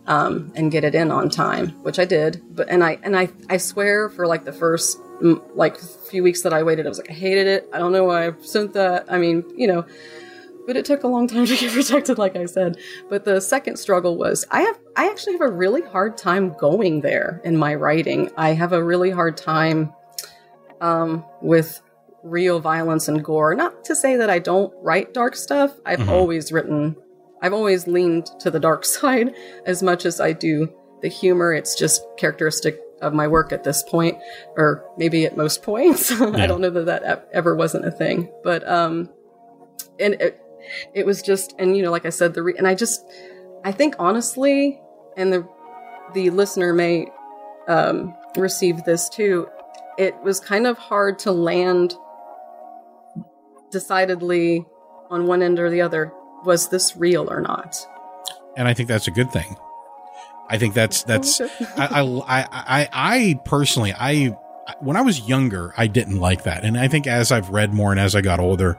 um, 0.06 0.52
and 0.54 0.70
get 0.70 0.84
it 0.84 0.94
in 0.94 1.10
on 1.10 1.28
time, 1.30 1.70
which 1.82 1.98
I 1.98 2.04
did. 2.04 2.42
But 2.50 2.68
and 2.68 2.82
I 2.82 2.98
and 3.02 3.16
I 3.16 3.28
I 3.48 3.56
swear 3.56 4.08
for 4.08 4.26
like 4.26 4.44
the 4.44 4.52
first 4.52 4.98
like 5.54 5.78
few 5.78 6.22
weeks 6.22 6.42
that 6.42 6.52
I 6.52 6.62
waited, 6.62 6.86
I 6.86 6.88
was 6.88 6.98
like 6.98 7.10
I 7.10 7.14
hated 7.14 7.46
it. 7.46 7.68
I 7.72 7.78
don't 7.78 7.92
know 7.92 8.04
why 8.04 8.28
I 8.28 8.32
sent 8.40 8.72
that. 8.74 9.06
I 9.08 9.18
mean, 9.18 9.44
you 9.56 9.66
know 9.66 9.86
but 10.66 10.76
it 10.76 10.84
took 10.84 11.02
a 11.02 11.08
long 11.08 11.26
time 11.26 11.46
to 11.46 11.56
get 11.60 11.74
rejected 11.74 12.18
like 12.18 12.36
i 12.36 12.46
said 12.46 12.78
but 13.08 13.24
the 13.24 13.40
second 13.40 13.76
struggle 13.76 14.16
was 14.16 14.44
i 14.50 14.62
have 14.62 14.78
i 14.96 15.08
actually 15.08 15.32
have 15.32 15.40
a 15.40 15.50
really 15.50 15.82
hard 15.82 16.16
time 16.16 16.54
going 16.58 17.00
there 17.00 17.40
in 17.44 17.56
my 17.56 17.74
writing 17.74 18.30
i 18.36 18.50
have 18.50 18.72
a 18.72 18.82
really 18.82 19.10
hard 19.10 19.36
time 19.36 19.92
um, 20.80 21.24
with 21.40 21.80
real 22.22 22.60
violence 22.60 23.08
and 23.08 23.24
gore. 23.24 23.54
Not 23.54 23.84
to 23.86 23.96
say 23.96 24.16
that 24.16 24.30
i 24.30 24.38
don't 24.38 24.72
write 24.80 25.12
dark 25.14 25.34
stuff. 25.36 25.72
I've 25.84 25.98
Mhm. 26.00 26.08
always 26.08 26.52
written 26.52 26.96
i've 27.42 27.52
always 27.52 27.86
leaned 27.88 28.26
to 28.40 28.50
the 28.50 28.60
dark 28.60 28.84
side 28.96 29.34
as 29.66 29.82
much 29.82 30.06
as 30.06 30.20
i 30.20 30.32
do 30.32 30.68
the 31.02 31.08
humor. 31.08 31.52
It's 31.52 31.74
just 31.76 32.04
characteristic 32.16 32.78
of 33.00 33.12
my 33.12 33.26
work 33.26 33.52
at 33.52 33.64
this 33.64 33.82
point 33.82 34.16
or 34.56 34.84
maybe 34.96 35.24
at 35.26 35.36
most 35.36 35.62
points. 35.70 36.12
I 36.12 36.46
don't 36.46 36.60
know 36.60 36.70
that 36.70 36.86
that 36.86 37.28
ever 37.32 37.56
wasn't 37.56 37.84
a 37.86 37.90
thing 37.90 38.30
but 38.44 38.66
um 38.68 39.08
and 39.98 40.14
it, 40.14 40.40
it 40.94 41.04
was 41.04 41.20
just 41.22 41.54
and 41.58 41.76
you 41.76 41.82
know 41.82 41.90
like 41.90 42.06
i 42.06 42.10
said 42.10 42.34
the 42.34 42.42
re- 42.42 42.54
and 42.56 42.68
i 42.68 42.74
just 42.74 43.04
i 43.64 43.72
think 43.72 43.96
honestly 43.98 44.80
and 45.16 45.32
the 45.32 45.44
the 46.14 46.30
listener 46.30 46.72
may 46.72 47.06
um 47.66 48.14
receive 48.36 48.84
this 48.84 49.08
too 49.08 49.48
it 49.98 50.14
was 50.22 50.38
kind 50.40 50.66
of 50.66 50.78
hard 50.78 51.18
to 51.18 51.32
land 51.32 51.94
decidedly 53.72 54.64
on 55.10 55.26
one 55.26 55.42
end 55.42 55.58
or 55.58 55.68
the 55.70 55.80
other 55.80 56.12
was 56.44 56.68
this 56.68 56.96
real 56.96 57.28
or 57.30 57.40
not 57.40 57.74
and 58.56 58.68
I 58.68 58.74
think 58.74 58.88
that's 58.88 59.08
a 59.08 59.10
good 59.10 59.30
thing. 59.32 59.56
I 60.50 60.58
think 60.58 60.74
that's 60.74 61.02
that's 61.04 61.40
I, 61.40 61.46
I 61.78 62.02
I 62.02 62.46
I 62.52 62.88
I 62.92 63.40
personally 63.46 63.94
I 63.94 64.36
when 64.80 64.96
I 64.96 65.00
was 65.00 65.26
younger 65.26 65.72
I 65.78 65.86
didn't 65.86 66.18
like 66.20 66.44
that, 66.44 66.62
and 66.64 66.76
I 66.78 66.86
think 66.88 67.06
as 67.06 67.32
I've 67.32 67.48
read 67.48 67.72
more 67.72 67.90
and 67.92 67.98
as 67.98 68.14
I 68.14 68.20
got 68.20 68.40
older, 68.40 68.78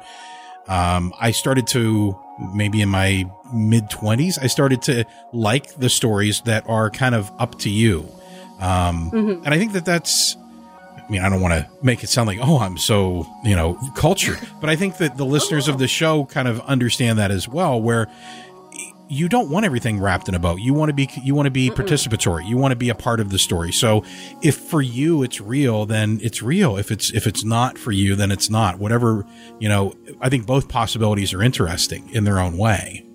um, 0.68 1.12
I 1.20 1.32
started 1.32 1.66
to 1.68 2.16
maybe 2.54 2.82
in 2.82 2.90
my 2.90 3.26
mid 3.52 3.90
twenties 3.90 4.38
I 4.38 4.46
started 4.46 4.84
to 4.84 5.06
like 5.32 5.74
the 5.80 5.90
stories 5.90 6.42
that 6.42 6.70
are 6.70 6.92
kind 6.92 7.16
of 7.16 7.32
up 7.40 7.58
to 7.60 7.70
you, 7.72 8.08
um, 8.60 9.10
Mhm. 9.12 9.42
and 9.44 9.54
I 9.54 9.58
think 9.58 9.74
that 9.74 9.86
that's. 9.86 10.38
I 11.08 11.12
mean, 11.12 11.22
I 11.22 11.30
don't 11.30 11.42
want 11.42 11.54
to 11.54 11.70
make 11.82 12.04
it 12.04 12.08
sound 12.10 12.28
like, 12.28 12.40
oh, 12.42 12.60
I'm 12.60 12.78
so, 12.78 13.28
you 13.44 13.56
know, 13.56 13.76
cultured, 13.96 14.40
but 14.62 14.70
I 14.70 14.76
think 14.76 14.98
that 14.98 15.18
the 15.18 15.26
listeners 15.26 15.68
of 15.68 15.78
the 15.80 15.88
show 15.88 16.26
kind 16.26 16.48
of 16.48 16.60
understand 16.62 17.20
that 17.20 17.30
as 17.32 17.48
well, 17.48 17.82
where 17.82 18.08
you 19.10 19.30
don't 19.30 19.50
want 19.50 19.66
everything 19.66 20.00
wrapped 20.00 20.28
in 20.30 20.34
a 20.34 20.40
bow. 20.40 20.56
You 20.56 20.74
want 20.74 20.90
to 20.90 20.94
be 20.94 21.08
you 21.24 21.36
want 21.36 21.46
to 21.46 21.52
be 21.52 21.70
participatory. 21.70 22.48
You 22.48 22.58
want 22.58 22.72
to 22.72 22.76
be 22.76 22.90
a 22.90 22.96
part 22.96 23.20
of 23.20 23.30
the 23.30 23.38
story. 23.38 23.72
So 23.72 24.04
if 24.42 24.56
for 24.56 24.82
you 24.82 25.22
it's 25.24 25.40
real, 25.40 25.86
then 25.86 26.20
it's 26.24 26.42
real. 26.42 26.78
If 26.78 26.90
it's 26.90 27.12
if 27.14 27.28
it's 27.28 27.44
not 27.44 27.78
for 27.78 27.92
you, 27.92 28.16
then 28.16 28.32
it's 28.32 28.50
not. 28.50 28.80
Whatever, 28.80 29.26
you 29.60 29.70
know, 29.70 29.94
I 30.22 30.30
think 30.30 30.48
both 30.48 30.68
possibilities 30.68 31.34
are 31.34 31.44
interesting 31.44 32.10
in 32.12 32.24
their 32.24 32.40
own 32.40 32.58
way. 32.58 33.06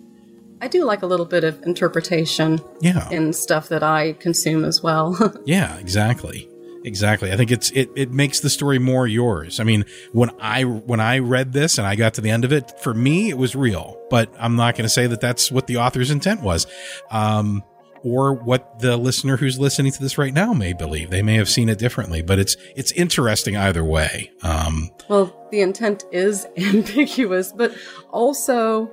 i 0.61 0.69
do 0.69 0.85
like 0.85 1.03
a 1.03 1.07
little 1.07 1.27
bit 1.27 1.43
of 1.43 1.61
interpretation 1.63 2.61
Yeah. 2.81 3.09
in 3.11 3.33
stuff 3.33 3.69
that 3.69 3.83
i 3.83 4.13
consume 4.15 4.65
as 4.65 4.83
well 4.83 5.17
Yeah, 5.47 5.77
exactly. 5.79 6.49
Exactly. 6.85 7.33
I 7.33 7.37
think 7.37 7.51
it's 7.51 7.71
it 7.71 7.91
it 7.97 8.11
makes 8.11 8.41
the 8.41 8.51
story 8.51 8.79
more 8.79 9.07
yours. 9.07 9.61
I 9.61 9.65
mean, 9.65 9.85
when 10.13 10.31
I 10.41 10.63
when 10.65 11.01
I 11.01 11.19
read 11.19 11.53
this 11.53 11.79
and 11.79 11.87
I 11.87 11.97
got 11.97 12.15
to 12.15 12.21
the 12.21 12.31
end 12.31 12.45
of 12.45 12.53
it, 12.53 12.81
for 12.81 12.95
me 12.95 13.31
it 13.31 13.39
was 13.39 13.55
real, 13.57 14.01
but 14.11 14.33
I'm 14.39 14.57
not 14.57 14.75
going 14.75 14.85
to 14.85 14.89
say 14.89 15.07
that 15.07 15.21
that's 15.21 15.51
what 15.51 15.67
the 15.67 15.79
author's 15.79 16.11
intent 16.11 16.43
was. 16.43 16.67
Um 17.11 17.63
or 18.05 18.33
what 18.33 18.79
the 18.79 18.97
listener 18.97 19.37
who's 19.37 19.59
listening 19.59 19.91
to 19.91 20.01
this 20.01 20.17
right 20.19 20.33
now 20.33 20.53
may 20.53 20.73
believe. 20.73 21.11
They 21.11 21.23
may 21.23 21.35
have 21.35 21.49
seen 21.49 21.69
it 21.69 21.79
differently, 21.79 22.23
but 22.23 22.39
it's 22.39 22.57
it's 22.77 22.93
interesting 22.93 23.57
either 23.57 23.85
way. 23.85 24.31
Um 24.43 24.91
Well, 25.09 25.49
the 25.51 25.61
intent 25.61 26.05
is 26.13 26.47
ambiguous, 26.57 27.53
but 27.53 27.75
also, 28.11 28.91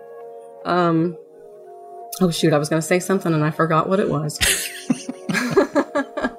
um, 0.65 1.17
oh 2.21 2.31
shoot, 2.31 2.53
I 2.53 2.57
was 2.57 2.69
going 2.69 2.81
to 2.81 2.87
say 2.87 2.99
something 2.99 3.33
and 3.33 3.43
I 3.43 3.51
forgot 3.51 3.87
what 3.87 3.99
it 3.99 4.09
was. 4.09 4.39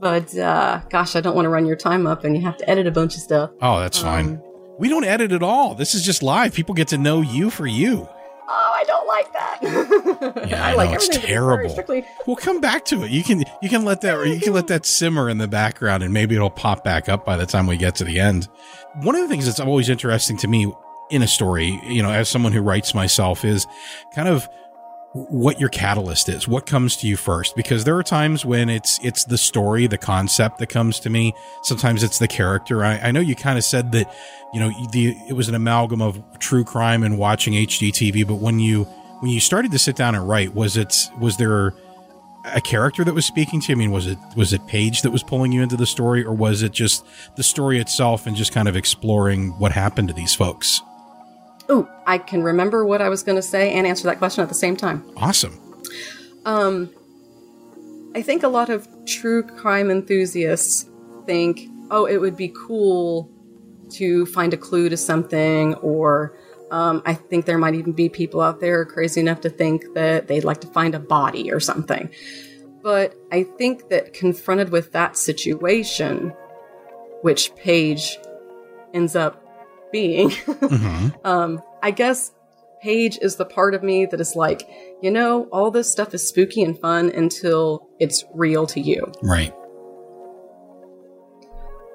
but 0.00 0.36
uh, 0.36 0.80
gosh, 0.90 1.16
I 1.16 1.20
don't 1.20 1.34
want 1.34 1.46
to 1.46 1.50
run 1.50 1.66
your 1.66 1.76
time 1.76 2.06
up, 2.06 2.24
and 2.24 2.36
you 2.36 2.42
have 2.42 2.56
to 2.58 2.68
edit 2.70 2.86
a 2.86 2.90
bunch 2.90 3.14
of 3.14 3.20
stuff. 3.22 3.50
oh, 3.62 3.80
that's 3.80 3.98
fine. 3.98 4.40
We 4.78 4.88
don't 4.90 5.04
edit 5.04 5.32
at 5.32 5.42
all. 5.42 5.74
This 5.74 5.94
is 5.94 6.04
just 6.04 6.22
live. 6.22 6.52
People 6.52 6.74
get 6.74 6.88
to 6.88 6.98
know 6.98 7.22
you 7.22 7.48
for 7.50 7.66
you. 7.66 8.06
Oh, 8.48 8.72
I 8.74 8.84
don't 8.86 9.06
like 9.08 9.32
that. 9.32 10.46
Yeah, 10.48 10.64
I, 10.68 10.74
like 10.74 10.90
know 10.90 10.96
it's 10.96 11.08
everything 11.08 11.20
to 11.22 11.26
be 11.26 11.32
very 11.32 11.34
terrible. 11.34 11.70
strictly- 11.70 12.06
We'll 12.26 12.36
come 12.36 12.60
back 12.60 12.84
to 12.86 13.02
it. 13.02 13.10
You 13.10 13.24
can 13.24 13.42
you 13.62 13.68
can 13.68 13.84
let 13.84 14.02
that 14.02 14.16
or 14.16 14.26
you 14.26 14.38
can 14.38 14.52
let 14.52 14.66
that 14.68 14.84
simmer 14.86 15.28
in 15.30 15.38
the 15.38 15.48
background, 15.48 16.02
and 16.02 16.12
maybe 16.12 16.34
it'll 16.36 16.50
pop 16.50 16.84
back 16.84 17.08
up 17.08 17.24
by 17.24 17.36
the 17.36 17.46
time 17.46 17.66
we 17.66 17.76
get 17.76 17.94
to 17.96 18.04
the 18.04 18.20
end. 18.20 18.48
One 19.02 19.14
of 19.16 19.22
the 19.22 19.28
things 19.28 19.46
that's 19.46 19.58
always 19.60 19.88
interesting 19.88 20.36
to 20.38 20.48
me 20.48 20.72
in 21.10 21.22
a 21.22 21.26
story, 21.26 21.80
you 21.86 22.02
know, 22.02 22.10
as 22.10 22.28
someone 22.28 22.52
who 22.52 22.60
writes 22.60 22.94
myself, 22.94 23.44
is 23.44 23.66
kind 24.14 24.28
of 24.28 24.46
what 25.12 25.58
your 25.58 25.70
catalyst 25.70 26.28
is 26.28 26.46
what 26.46 26.66
comes 26.66 26.96
to 26.96 27.06
you 27.06 27.16
first 27.16 27.56
because 27.56 27.84
there 27.84 27.96
are 27.96 28.02
times 28.02 28.44
when 28.44 28.68
it's 28.68 28.98
it's 29.02 29.24
the 29.24 29.38
story 29.38 29.86
the 29.86 29.96
concept 29.96 30.58
that 30.58 30.68
comes 30.68 31.00
to 31.00 31.10
me. 31.10 31.32
Sometimes 31.62 32.02
it's 32.02 32.18
the 32.18 32.28
character. 32.28 32.84
I, 32.84 32.98
I 32.98 33.10
know 33.12 33.20
you 33.20 33.34
kind 33.34 33.56
of 33.56 33.64
said 33.64 33.92
that 33.92 34.14
you 34.52 34.60
know 34.60 34.70
the 34.92 35.16
it 35.28 35.32
was 35.32 35.48
an 35.48 35.54
amalgam 35.54 36.02
of 36.02 36.22
true 36.38 36.64
crime 36.64 37.02
and 37.02 37.18
watching 37.18 37.54
HGTV 37.54 38.26
but 38.26 38.36
when 38.36 38.58
you 38.58 38.84
when 39.20 39.30
you 39.30 39.40
started 39.40 39.72
to 39.72 39.78
sit 39.78 39.96
down 39.96 40.14
and 40.14 40.28
write 40.28 40.54
was 40.54 40.76
it 40.76 41.10
was 41.18 41.36
there 41.38 41.72
a 42.44 42.60
character 42.60 43.02
that 43.02 43.14
was 43.14 43.24
speaking 43.24 43.60
to 43.60 43.68
you? 43.68 43.76
I 43.76 43.78
mean 43.78 43.90
was 43.90 44.06
it 44.06 44.18
was 44.36 44.52
it 44.52 44.66
paige 44.66 45.02
that 45.02 45.12
was 45.12 45.22
pulling 45.22 45.50
you 45.50 45.62
into 45.62 45.76
the 45.76 45.86
story 45.86 46.24
or 46.24 46.34
was 46.34 46.62
it 46.62 46.72
just 46.72 47.06
the 47.36 47.42
story 47.42 47.80
itself 47.80 48.26
and 48.26 48.36
just 48.36 48.52
kind 48.52 48.68
of 48.68 48.76
exploring 48.76 49.50
what 49.58 49.72
happened 49.72 50.08
to 50.08 50.14
these 50.14 50.34
folks 50.34 50.82
Ooh, 51.70 51.88
I 52.06 52.18
can 52.18 52.42
remember 52.42 52.84
what 52.86 53.02
I 53.02 53.08
was 53.08 53.22
going 53.22 53.36
to 53.36 53.42
say 53.42 53.72
and 53.72 53.86
answer 53.86 54.04
that 54.04 54.18
question 54.18 54.42
at 54.42 54.48
the 54.48 54.54
same 54.54 54.76
time. 54.76 55.04
awesome 55.16 55.58
Um, 56.44 56.90
I 58.14 58.22
think 58.22 58.42
a 58.42 58.48
lot 58.48 58.70
of 58.70 58.88
true 59.04 59.42
crime 59.42 59.90
enthusiasts 59.90 60.88
think, 61.26 61.68
oh, 61.90 62.06
it 62.06 62.18
would 62.18 62.36
be 62.36 62.52
cool 62.66 63.30
to 63.90 64.26
find 64.26 64.54
a 64.54 64.56
clue 64.56 64.88
to 64.88 64.96
something, 64.96 65.74
or 65.74 66.36
um, 66.70 67.02
I 67.04 67.14
think 67.14 67.44
there 67.44 67.58
might 67.58 67.74
even 67.74 67.92
be 67.92 68.08
people 68.08 68.40
out 68.40 68.60
there 68.60 68.84
crazy 68.84 69.20
enough 69.20 69.42
to 69.42 69.50
think 69.50 69.94
that 69.94 70.28
they'd 70.28 70.44
like 70.44 70.60
to 70.62 70.66
find 70.68 70.94
a 70.94 70.98
body 70.98 71.52
or 71.52 71.60
something. 71.60 72.10
But 72.82 73.14
I 73.32 73.42
think 73.42 73.88
that 73.90 74.12
confronted 74.12 74.70
with 74.70 74.92
that 74.92 75.16
situation, 75.16 76.30
which 77.22 77.54
Paige 77.56 78.18
ends 78.94 79.14
up 79.14 79.45
being, 79.92 80.32
um, 81.24 81.62
I 81.82 81.90
guess 81.90 82.32
Paige 82.82 83.18
is 83.22 83.36
the 83.36 83.44
part 83.44 83.74
of 83.74 83.82
me 83.82 84.06
that 84.06 84.20
is 84.20 84.34
like, 84.36 84.68
you 85.02 85.10
know, 85.10 85.44
all 85.52 85.70
this 85.70 85.90
stuff 85.90 86.14
is 86.14 86.26
spooky 86.28 86.62
and 86.62 86.78
fun 86.78 87.10
until 87.14 87.88
it's 87.98 88.24
real 88.34 88.66
to 88.68 88.80
you. 88.80 89.10
right 89.22 89.54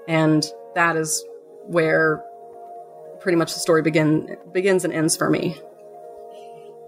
And 0.08 0.46
that 0.76 0.96
is 0.98 1.24
where 1.68 2.24
pretty 3.20 3.38
much 3.38 3.54
the 3.54 3.60
story 3.60 3.82
begin 3.82 4.36
begins 4.52 4.84
and 4.84 4.94
ends 4.94 5.16
for 5.16 5.30
me. 5.30 5.56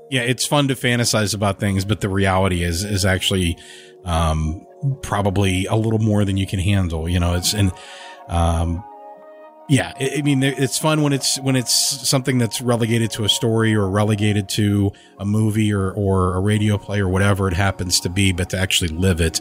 yeah, 0.09 0.21
it's 0.21 0.45
fun 0.45 0.67
to 0.67 0.75
fantasize 0.75 1.33
about 1.33 1.59
things, 1.59 1.85
but 1.85 2.01
the 2.01 2.09
reality 2.09 2.63
is 2.63 2.83
is 2.83 3.05
actually 3.05 3.57
um, 4.03 4.65
probably 5.01 5.65
a 5.67 5.75
little 5.75 5.99
more 5.99 6.25
than 6.25 6.37
you 6.37 6.47
can 6.47 6.59
handle. 6.59 7.07
You 7.07 7.19
know, 7.19 7.35
it's 7.35 7.53
and 7.53 7.71
um, 8.27 8.83
yeah, 9.69 9.93
I 9.99 10.21
mean, 10.23 10.43
it's 10.43 10.77
fun 10.77 11.01
when 11.03 11.13
it's 11.13 11.39
when 11.39 11.55
it's 11.55 11.73
something 11.73 12.37
that's 12.37 12.61
relegated 12.61 13.11
to 13.11 13.23
a 13.23 13.29
story 13.29 13.73
or 13.73 13.89
relegated 13.89 14.49
to 14.49 14.91
a 15.17 15.25
movie 15.25 15.73
or 15.73 15.91
or 15.93 16.35
a 16.35 16.39
radio 16.41 16.77
play 16.77 16.99
or 16.99 17.07
whatever 17.07 17.47
it 17.47 17.53
happens 17.53 17.99
to 18.01 18.09
be. 18.09 18.31
But 18.33 18.49
to 18.51 18.57
actually 18.57 18.89
live 18.89 19.21
it 19.21 19.39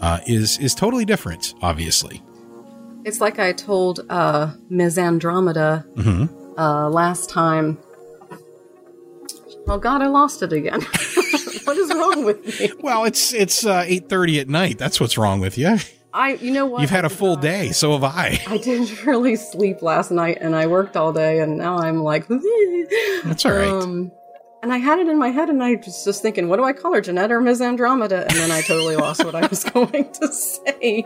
uh, 0.00 0.20
is 0.26 0.58
is 0.58 0.74
totally 0.74 1.04
different. 1.04 1.54
Obviously, 1.62 2.22
It's 3.04 3.20
like 3.20 3.38
I 3.40 3.52
told 3.52 4.00
uh, 4.08 4.52
Ms. 4.68 4.98
Andromeda 4.98 5.84
hmm 5.96 6.26
uh, 6.56 6.88
last 6.88 7.28
time. 7.28 7.78
Oh 9.68 9.78
God, 9.78 10.00
I 10.00 10.06
lost 10.06 10.42
it 10.42 10.52
again. 10.52 10.80
what 11.64 11.76
is 11.76 11.92
wrong 11.92 12.24
with 12.24 12.60
me? 12.60 12.70
Well, 12.80 13.04
it's 13.04 13.32
it's 13.34 13.66
uh, 13.66 13.82
eight 13.86 14.08
thirty 14.08 14.38
at 14.38 14.48
night. 14.48 14.78
That's 14.78 15.00
what's 15.00 15.18
wrong 15.18 15.40
with 15.40 15.58
you. 15.58 15.76
I, 16.16 16.32
you 16.34 16.50
know 16.50 16.64
what? 16.64 16.80
You've 16.80 16.90
had 16.90 17.04
a 17.04 17.10
full 17.10 17.36
day. 17.36 17.72
So 17.72 17.92
have 17.92 18.02
I. 18.02 18.40
I 18.46 18.56
didn't 18.56 19.04
really 19.04 19.36
sleep 19.36 19.82
last 19.82 20.10
night, 20.10 20.38
and 20.40 20.56
I 20.56 20.66
worked 20.66 20.96
all 20.96 21.12
day, 21.12 21.40
and 21.40 21.58
now 21.58 21.76
I'm 21.76 22.02
like, 22.02 22.26
That's 23.24 23.44
all 23.44 23.52
right. 23.52 23.68
Um, 23.68 24.10
and 24.62 24.72
I 24.72 24.78
had 24.78 24.98
it 24.98 25.08
in 25.08 25.18
my 25.18 25.28
head, 25.28 25.50
and 25.50 25.62
I 25.62 25.74
was 25.74 26.04
just 26.04 26.22
thinking, 26.22 26.48
what 26.48 26.56
do 26.56 26.64
I 26.64 26.72
call 26.72 26.94
her, 26.94 27.02
Jeanette 27.02 27.30
or 27.30 27.42
Ms. 27.42 27.60
Andromeda? 27.60 28.22
And 28.22 28.30
then 28.30 28.50
I 28.50 28.62
totally 28.62 28.96
lost 29.06 29.24
what 29.26 29.34
I 29.34 29.46
was 29.46 29.62
going 29.62 30.10
to 30.10 30.32
say. 30.32 31.04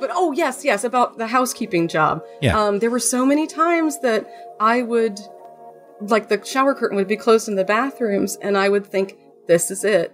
But 0.00 0.10
oh 0.12 0.32
yes, 0.32 0.64
yes, 0.64 0.82
about 0.82 1.16
the 1.16 1.28
housekeeping 1.28 1.86
job. 1.86 2.22
Yeah. 2.42 2.60
Um, 2.60 2.80
there 2.80 2.90
were 2.90 2.98
so 2.98 3.24
many 3.24 3.46
times 3.46 4.00
that 4.00 4.28
I 4.58 4.82
would, 4.82 5.20
like, 6.00 6.28
the 6.28 6.44
shower 6.44 6.74
curtain 6.74 6.96
would 6.96 7.08
be 7.08 7.16
closed 7.16 7.48
in 7.48 7.54
the 7.54 7.64
bathrooms, 7.64 8.34
and 8.36 8.58
I 8.58 8.68
would 8.68 8.84
think, 8.84 9.16
this 9.46 9.70
is 9.70 9.84
it. 9.84 10.12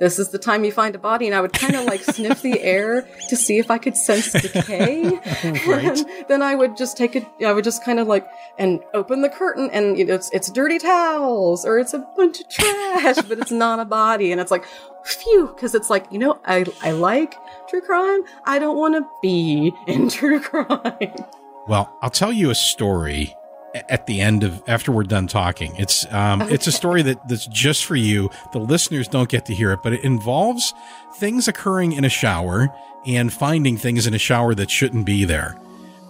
This 0.00 0.18
is 0.18 0.30
the 0.30 0.38
time 0.38 0.64
you 0.64 0.72
find 0.72 0.94
a 0.94 0.98
body, 0.98 1.26
and 1.26 1.34
I 1.34 1.40
would 1.40 1.52
kind 1.52 1.76
of 1.76 1.84
like 1.84 2.02
sniff 2.02 2.42
the 2.42 2.60
air 2.76 3.06
to 3.28 3.36
see 3.36 3.58
if 3.58 3.70
I 3.70 3.78
could 3.78 3.96
sense 3.96 4.32
decay. 4.32 5.04
Right. 5.66 5.82
And 5.98 6.06
then 6.28 6.42
I 6.42 6.54
would 6.54 6.76
just 6.76 6.96
take 6.96 7.14
it. 7.16 7.24
I 7.44 7.52
would 7.52 7.64
just 7.64 7.84
kind 7.84 7.98
of 8.00 8.06
like 8.08 8.26
and 8.58 8.80
open 8.94 9.22
the 9.22 9.28
curtain, 9.28 9.70
and 9.72 9.96
you 9.98 10.04
know, 10.04 10.14
it's 10.14 10.30
it's 10.32 10.50
dirty 10.50 10.78
towels 10.78 11.64
or 11.64 11.78
it's 11.78 11.94
a 11.94 11.98
bunch 12.16 12.40
of 12.40 12.48
trash, 12.48 13.16
but 13.28 13.38
it's 13.38 13.50
not 13.52 13.78
a 13.80 13.84
body, 13.84 14.32
and 14.32 14.40
it's 14.40 14.50
like, 14.50 14.64
phew, 15.04 15.48
because 15.54 15.74
it's 15.74 15.90
like 15.90 16.06
you 16.10 16.18
know, 16.18 16.38
I 16.44 16.64
I 16.82 16.92
like 16.92 17.34
true 17.68 17.80
crime. 17.80 18.22
I 18.44 18.58
don't 18.58 18.76
want 18.78 18.94
to 18.96 19.06
be 19.22 19.72
in 19.86 20.08
true 20.08 20.40
crime. 20.40 21.14
Well, 21.68 21.96
I'll 22.02 22.10
tell 22.10 22.32
you 22.32 22.50
a 22.50 22.54
story 22.54 23.34
a- 23.34 23.41
at 23.74 24.06
the 24.06 24.20
end 24.20 24.44
of 24.44 24.62
after 24.66 24.92
we're 24.92 25.02
done 25.04 25.26
talking. 25.26 25.74
It's 25.76 26.04
um 26.12 26.42
it's 26.42 26.66
a 26.66 26.72
story 26.72 27.02
that 27.02 27.26
that's 27.28 27.46
just 27.46 27.84
for 27.84 27.96
you. 27.96 28.30
The 28.52 28.58
listeners 28.58 29.08
don't 29.08 29.28
get 29.28 29.46
to 29.46 29.54
hear 29.54 29.72
it, 29.72 29.80
but 29.82 29.92
it 29.92 30.02
involves 30.04 30.74
things 31.16 31.48
occurring 31.48 31.92
in 31.92 32.04
a 32.04 32.08
shower 32.08 32.68
and 33.06 33.32
finding 33.32 33.76
things 33.76 34.06
in 34.06 34.14
a 34.14 34.18
shower 34.18 34.54
that 34.54 34.70
shouldn't 34.70 35.06
be 35.06 35.24
there. 35.24 35.56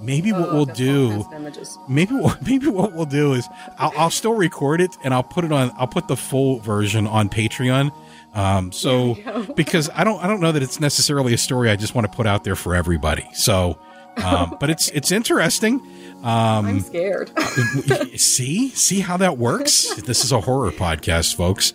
Maybe 0.01 0.33
what 0.33 0.49
Oh, 0.49 0.55
we'll 0.55 0.65
do 0.67 1.11
kinds 1.11 1.27
of 1.27 1.33
images. 1.35 1.79
maybe 1.89 2.15
what 2.17 2.43
maybe 2.47 2.67
what 2.67 2.93
we'll 2.93 3.07
do 3.07 3.35
is 3.35 3.49
I'll, 3.79 3.93
I'll 3.97 4.11
still 4.11 4.35
record 4.35 4.81
it 4.81 4.97
and 5.05 5.15
I'll 5.15 5.23
put 5.23 5.45
it 5.45 5.53
on 5.53 5.71
I'll 5.77 5.87
put 5.87 6.09
the 6.09 6.17
full 6.17 6.59
version 6.59 7.07
on 7.07 7.29
Patreon. 7.29 7.93
Um, 8.35 8.73
so 8.73 9.17
because 9.57 9.89
I 9.95 10.03
don't 10.03 10.23
I 10.23 10.27
don't 10.27 10.41
know 10.41 10.51
that 10.53 10.63
it's 10.63 10.81
necessarily 10.81 11.33
a 11.35 11.39
story 11.39 11.71
I 11.71 11.77
just 11.77 11.95
want 11.95 12.11
to 12.11 12.17
put 12.17 12.27
out 12.27 12.43
there 12.43 12.57
for 12.57 12.75
everybody. 12.75 13.29
So, 13.35 13.79
um, 14.17 14.57
but 14.61 14.71
it's 14.71 14.89
it's 14.91 15.11
interesting. 15.13 15.81
Um, 16.23 16.67
I'm 16.67 16.81
scared. 16.81 17.33
see 18.17 18.69
see 18.71 19.01
how 19.01 19.17
that 19.17 19.39
works. 19.39 19.95
This 20.03 20.25
is 20.25 20.31
a 20.31 20.41
horror 20.41 20.71
podcast, 20.71 21.35
folks. 21.35 21.73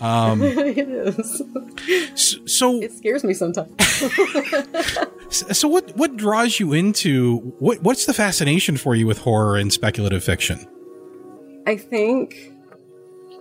Um, 0.00 0.40
it 0.42 0.88
is. 0.88 1.42
so 2.46 2.80
it 2.80 2.92
scares 2.92 3.24
me 3.24 3.34
sometimes. 3.34 3.72
so 5.30 5.66
what 5.66 5.96
what 5.96 6.16
draws 6.16 6.60
you 6.60 6.72
into 6.72 7.38
what 7.58 7.82
what's 7.82 8.06
the 8.06 8.14
fascination 8.14 8.76
for 8.76 8.94
you 8.94 9.06
with 9.06 9.18
horror 9.18 9.56
and 9.56 9.72
speculative 9.72 10.22
fiction? 10.22 10.64
I 11.66 11.76
think 11.76 12.52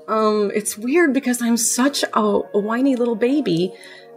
um 0.07 0.51
it's 0.55 0.75
weird 0.77 1.13
because 1.13 1.41
I'm 1.41 1.57
such 1.57 2.03
a, 2.03 2.19
a 2.19 2.59
whiny 2.59 2.95
little 2.95 3.15
baby 3.15 3.73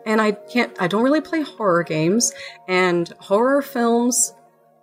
and 0.07 0.21
I 0.21 0.33
can't 0.33 0.75
I 0.81 0.87
don't 0.87 1.03
really 1.03 1.21
play 1.21 1.43
horror 1.43 1.83
games 1.83 2.33
and 2.69 3.13
horror 3.19 3.63
films 3.63 4.35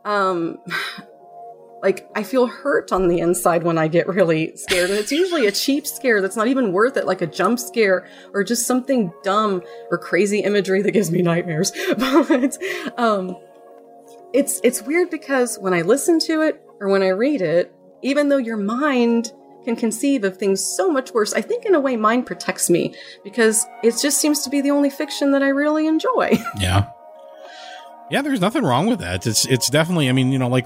um 0.05 0.57
like 1.83 2.09
I 2.15 2.23
feel 2.23 2.47
hurt 2.47 2.91
on 2.91 3.07
the 3.07 3.19
inside 3.19 3.63
when 3.63 3.77
I 3.77 3.87
get 3.87 4.07
really 4.07 4.55
scared 4.55 4.89
and 4.89 4.97
it's 4.97 5.11
usually 5.11 5.45
a 5.45 5.51
cheap 5.51 5.85
scare 5.85 6.21
that's 6.21 6.35
not 6.35 6.47
even 6.47 6.71
worth 6.71 6.97
it 6.97 7.05
like 7.05 7.21
a 7.21 7.27
jump 7.27 7.59
scare 7.59 8.07
or 8.33 8.43
just 8.43 8.65
something 8.65 9.11
dumb 9.23 9.61
or 9.91 9.97
crazy 9.97 10.39
imagery 10.39 10.81
that 10.81 10.91
gives 10.91 11.11
me 11.11 11.21
nightmares. 11.21 11.71
But 11.97 12.57
um 12.97 13.37
it's 14.33 14.59
it's 14.63 14.81
weird 14.81 15.09
because 15.09 15.57
when 15.59 15.73
I 15.73 15.81
listen 15.81 16.19
to 16.21 16.41
it 16.41 16.61
or 16.79 16.89
when 16.89 17.03
I 17.03 17.09
read 17.09 17.41
it, 17.41 17.73
even 18.01 18.29
though 18.29 18.37
your 18.37 18.57
mind 18.57 19.31
can 19.67 19.75
conceive 19.75 20.23
of 20.23 20.37
things 20.37 20.63
so 20.63 20.89
much 20.89 21.13
worse, 21.13 21.33
I 21.33 21.41
think 21.41 21.65
in 21.65 21.75
a 21.75 21.79
way 21.79 21.97
mine 21.97 22.23
protects 22.23 22.69
me 22.69 22.95
because 23.23 23.67
it 23.83 23.95
just 24.01 24.19
seems 24.19 24.41
to 24.43 24.49
be 24.49 24.61
the 24.61 24.71
only 24.71 24.89
fiction 24.89 25.31
that 25.31 25.43
I 25.43 25.49
really 25.49 25.87
enjoy. 25.87 26.39
Yeah. 26.59 26.89
Yeah, 28.09 28.21
there's 28.21 28.39
nothing 28.39 28.63
wrong 28.63 28.87
with 28.87 28.99
that. 28.99 29.27
It's 29.27 29.45
it's 29.45 29.69
definitely 29.69 30.07
I 30.07 30.13
mean, 30.13 30.31
you 30.31 30.39
know, 30.39 30.47
like 30.47 30.65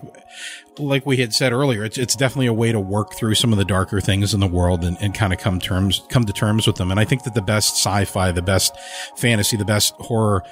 like 0.78 1.08
we 1.08 1.18
had 1.18 1.34
said 1.34 1.52
earlier, 1.52 1.84
it's 1.84 1.98
it's 1.98 2.16
definitely 2.16 2.46
a 2.46 2.54
way 2.54 2.72
to 2.72 2.80
work 2.80 3.16
through 3.16 3.34
some 3.34 3.52
of 3.52 3.58
the 3.58 3.66
darker 3.66 4.00
things 4.00 4.36
in 4.36 4.40
the 4.40 4.48
world 4.48 4.84
and, 4.84 4.96
and 5.02 5.16
kind 5.16 5.34
of 5.34 5.40
come 5.40 5.60
terms 5.60 6.04
come 6.10 6.24
to 6.26 6.34
terms 6.34 6.68
with 6.68 6.76
them. 6.76 6.92
And 6.92 7.00
I 7.00 7.06
think 7.06 7.24
that 7.24 7.34
the 7.34 7.42
best 7.42 7.78
sci-fi, 7.78 8.32
the 8.32 8.44
best 8.44 8.78
fantasy, 9.18 9.58
the 9.58 9.66
best 9.66 9.96
horror 9.96 10.44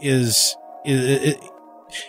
is 0.00 0.56
is 0.86 1.36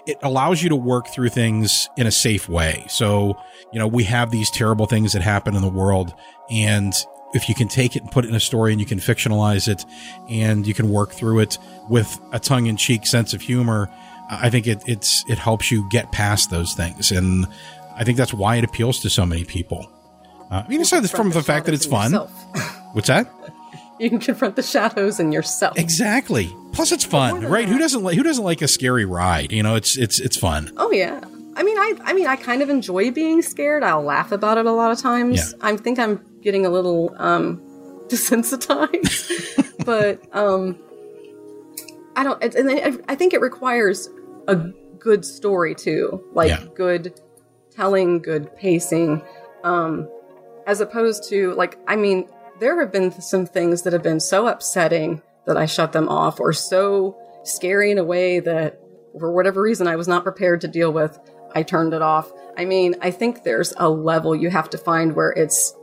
it, 0.05 0.17
allows 0.23 0.61
you 0.61 0.69
to 0.69 0.75
work 0.75 1.07
through 1.07 1.29
things 1.29 1.89
in 1.97 2.07
a 2.07 2.11
safe 2.11 2.49
way. 2.49 2.85
So, 2.89 3.37
you 3.71 3.79
know, 3.79 3.87
we 3.87 4.03
have 4.05 4.31
these 4.31 4.49
terrible 4.49 4.85
things 4.85 5.13
that 5.13 5.21
happen 5.21 5.55
in 5.55 5.61
the 5.61 5.69
world 5.69 6.13
and 6.49 6.93
if 7.33 7.47
you 7.47 7.55
can 7.55 7.67
take 7.67 7.95
it 7.95 8.01
and 8.01 8.11
put 8.11 8.25
it 8.25 8.29
in 8.29 8.35
a 8.35 8.39
story 8.41 8.71
and 8.71 8.79
you 8.79 8.85
can 8.85 8.99
fictionalize 8.99 9.67
it 9.67 9.85
and 10.29 10.67
you 10.67 10.73
can 10.73 10.89
work 10.89 11.11
through 11.11 11.39
it 11.39 11.57
with 11.89 12.19
a 12.33 12.39
tongue 12.39 12.65
in 12.65 12.77
cheek 12.77 13.07
sense 13.07 13.33
of 13.33 13.41
humor, 13.41 13.89
I 14.29 14.49
think 14.49 14.67
it, 14.67 14.83
it's, 14.85 15.23
it 15.29 15.37
helps 15.37 15.71
you 15.71 15.87
get 15.89 16.11
past 16.11 16.49
those 16.49 16.73
things. 16.73 17.11
And 17.11 17.47
I 17.95 18.03
think 18.03 18.17
that's 18.17 18.33
why 18.33 18.57
it 18.57 18.63
appeals 18.63 18.99
to 19.01 19.09
so 19.09 19.25
many 19.25 19.45
people. 19.45 19.89
Uh, 20.49 20.63
I 20.65 20.67
mean, 20.67 20.81
aside 20.81 21.09
from 21.09 21.29
the 21.29 21.41
fact 21.41 21.65
that 21.65 21.73
it's 21.73 21.85
fun. 21.85 22.13
What's 22.93 23.07
that? 23.07 23.31
you 24.01 24.09
can 24.09 24.19
confront 24.19 24.55
the 24.55 24.63
shadows 24.63 25.19
in 25.19 25.31
yourself. 25.31 25.77
Exactly. 25.77 26.53
Plus, 26.73 26.91
it's 26.91 27.03
fun, 27.05 27.45
right? 27.45 27.67
Who 27.69 27.77
doesn't 27.77 28.01
like 28.03 28.15
Who 28.15 28.23
doesn't 28.23 28.43
like 28.43 28.61
a 28.61 28.67
scary 28.67 29.05
ride? 29.05 29.51
You 29.51 29.61
know, 29.63 29.75
it's 29.75 29.97
it's 29.97 30.19
it's 30.19 30.37
fun. 30.37 30.71
Oh 30.77 30.91
yeah. 30.91 31.21
I 31.55 31.63
mean, 31.63 31.77
I 31.77 31.93
I 32.03 32.13
mean, 32.13 32.27
I 32.27 32.35
kind 32.37 32.61
of 32.61 32.69
enjoy 32.69 33.11
being 33.11 33.41
scared. 33.41 33.83
I'll 33.83 34.01
laugh 34.03 34.31
about 34.31 34.57
it 34.57 34.65
a 34.65 34.71
lot 34.71 34.91
of 34.91 34.97
times. 34.99 35.53
I 35.61 35.75
think 35.77 35.99
I'm 35.99 36.19
getting 36.41 36.65
a 36.65 36.69
little 36.69 37.13
um 37.17 37.61
desensitized, 38.07 39.75
but 39.85 40.19
um, 40.35 40.77
I 42.15 42.23
don't. 42.23 42.41
And 42.43 42.69
I, 42.69 42.93
I 43.11 43.15
think 43.15 43.33
it 43.33 43.41
requires 43.41 44.09
a 44.47 44.55
good 44.99 45.25
story 45.25 45.75
too, 45.75 46.23
like 46.33 46.49
Yeah. 46.49 46.63
good 46.75 47.19
telling, 47.71 48.21
good 48.21 48.53
pacing, 48.55 49.21
um, 49.63 50.09
as 50.67 50.81
opposed 50.81 51.27
to 51.29 51.53
like. 51.55 51.77
I 51.87 51.95
mean, 51.95 52.27
there 52.61 52.79
have 52.79 52.91
been 52.91 53.11
some 53.19 53.47
things 53.47 53.81
that 53.81 53.91
have 53.91 54.03
been 54.03 54.19
so 54.19 54.47
upsetting 54.47 55.21
that 55.47 55.57
I 55.57 55.65
shut 55.65 55.91
them 55.91 56.07
off, 56.07 56.39
or 56.39 56.53
so 56.53 57.17
scary 57.43 57.89
in 57.89 57.97
a 57.97 58.03
way 58.03 58.39
that, 58.39 58.79
for 59.19 59.33
whatever 59.33 59.61
reason, 59.61 59.87
I 59.87 59.95
was 59.95 60.07
not 60.07 60.23
prepared 60.23 60.61
to 60.61 60.67
deal 60.67 60.93
with. 60.93 61.19
I 61.55 61.63
turned 61.63 61.93
it 61.93 62.03
off. 62.03 62.31
I 62.55 62.65
mean, 62.65 62.95
I 63.01 63.09
think 63.09 63.43
there's 63.43 63.73
a 63.77 63.89
level 63.89 64.35
you 64.35 64.51
have 64.51 64.69
to 64.69 64.77
find 64.77 65.15
where 65.15 65.31
it's 65.31 65.75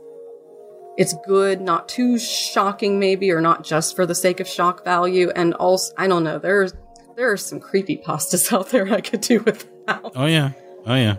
it's 0.97 1.13
good, 1.25 1.61
not 1.61 1.87
too 1.87 2.17
shocking, 2.17 2.97
maybe, 2.97 3.31
or 3.31 3.41
not 3.41 3.63
just 3.63 3.95
for 3.95 4.05
the 4.05 4.15
sake 4.15 4.39
of 4.39 4.47
shock 4.47 4.83
value. 4.83 5.31
And 5.35 5.53
also, 5.55 5.93
I 5.97 6.07
don't 6.07 6.23
know, 6.23 6.39
there's 6.39 6.73
there 7.17 7.29
are 7.29 7.37
some 7.37 7.59
creepy 7.59 7.97
pastas 7.97 8.53
out 8.57 8.69
there 8.69 8.87
I 8.91 9.01
could 9.01 9.21
do 9.21 9.41
without. 9.41 10.13
Oh 10.15 10.25
yeah. 10.25 10.51
Oh 10.85 10.95
yeah. 10.95 11.17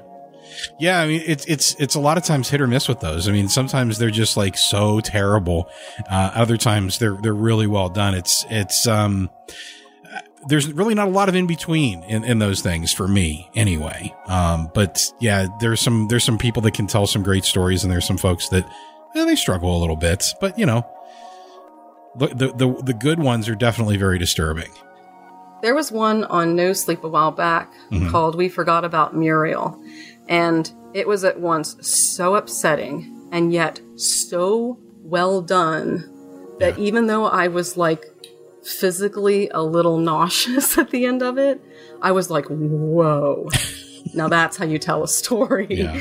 Yeah, 0.78 1.01
I 1.01 1.07
mean 1.07 1.22
it's 1.26 1.44
it's 1.46 1.74
it's 1.78 1.94
a 1.94 2.01
lot 2.01 2.16
of 2.18 2.24
times 2.24 2.48
hit 2.51 2.61
or 2.61 2.66
miss 2.66 2.88
with 2.88 3.01
those. 3.01 3.28
I 3.28 3.32
mean, 3.32 3.48
sometimes 3.48 3.98
they're 3.98 4.11
just 4.11 4.36
like 4.36 4.57
so 4.57 5.01
terrible. 5.01 5.68
Uh, 6.11 6.30
other 6.34 6.57
times 6.57 6.98
they're 6.98 7.16
they're 7.22 7.34
really 7.34 7.66
well 7.66 7.88
done. 7.88 8.14
It's 8.14 8.44
it's 8.51 8.86
um 8.86 9.30
there's 10.48 10.72
really 10.72 10.94
not 10.94 11.07
a 11.07 11.11
lot 11.11 11.28
of 11.28 11.34
in 11.34 11.46
between 11.46 12.03
in, 12.05 12.24
in 12.24 12.38
those 12.38 12.62
things 12.62 12.92
for 12.94 13.07
me 13.07 13.51
anyway. 13.55 14.14
Um, 14.26 14.70
but 14.74 15.12
yeah, 15.20 15.46
there's 15.61 15.80
some 15.80 16.09
there's 16.09 16.24
some 16.24 16.38
people 16.38 16.62
that 16.62 16.72
can 16.74 16.86
tell 16.86 17.07
some 17.07 17.22
great 17.22 17.44
stories, 17.44 17.84
and 17.84 17.92
there's 17.92 18.07
some 18.07 18.16
folks 18.18 18.48
that 18.48 18.64
eh, 19.14 19.24
they 19.24 19.36
struggle 19.36 19.76
a 19.76 19.80
little 19.80 19.96
bit. 19.96 20.32
But 20.40 20.59
you 20.59 20.64
know, 20.64 20.86
the 22.16 22.28
the 22.28 22.46
the, 22.55 22.82
the 22.84 22.94
good 22.94 23.18
ones 23.18 23.48
are 23.48 23.55
definitely 23.55 23.98
very 23.98 24.18
disturbing. 24.18 24.70
There 25.62 25.74
was 25.74 25.92
one 25.92 26.24
on 26.24 26.57
No 26.57 26.72
Sleep 26.72 27.05
a 27.05 27.09
while 27.09 27.32
back 27.32 27.70
Mhm. 27.90 28.11
called 28.11 28.34
We 28.34 28.48
Forgot 28.48 28.82
About 28.86 29.14
Muriel. 29.14 29.78
And 30.31 30.72
it 30.95 31.07
was 31.07 31.24
at 31.24 31.41
once 31.41 31.76
so 31.87 32.37
upsetting 32.37 33.28
and 33.33 33.53
yet 33.53 33.81
so 33.97 34.78
well 35.03 35.43
done 35.43 36.09
that 36.59 36.78
even 36.78 37.07
though 37.07 37.26
I 37.26 37.49
was 37.49 37.76
like 37.76 38.05
physically 38.62 39.49
a 39.51 39.62
little 39.62 39.99
nauseous 40.11 40.78
at 40.78 40.91
the 40.91 41.05
end 41.05 41.22
of 41.22 41.37
it, 41.37 41.61
I 42.01 42.12
was 42.12 42.31
like, 42.31 42.47
whoa. 42.47 43.49
now 44.14 44.28
that's 44.28 44.57
how 44.57 44.64
you 44.64 44.78
tell 44.78 45.03
a 45.03 45.09
story. 45.09 45.66
Yeah. 45.68 46.01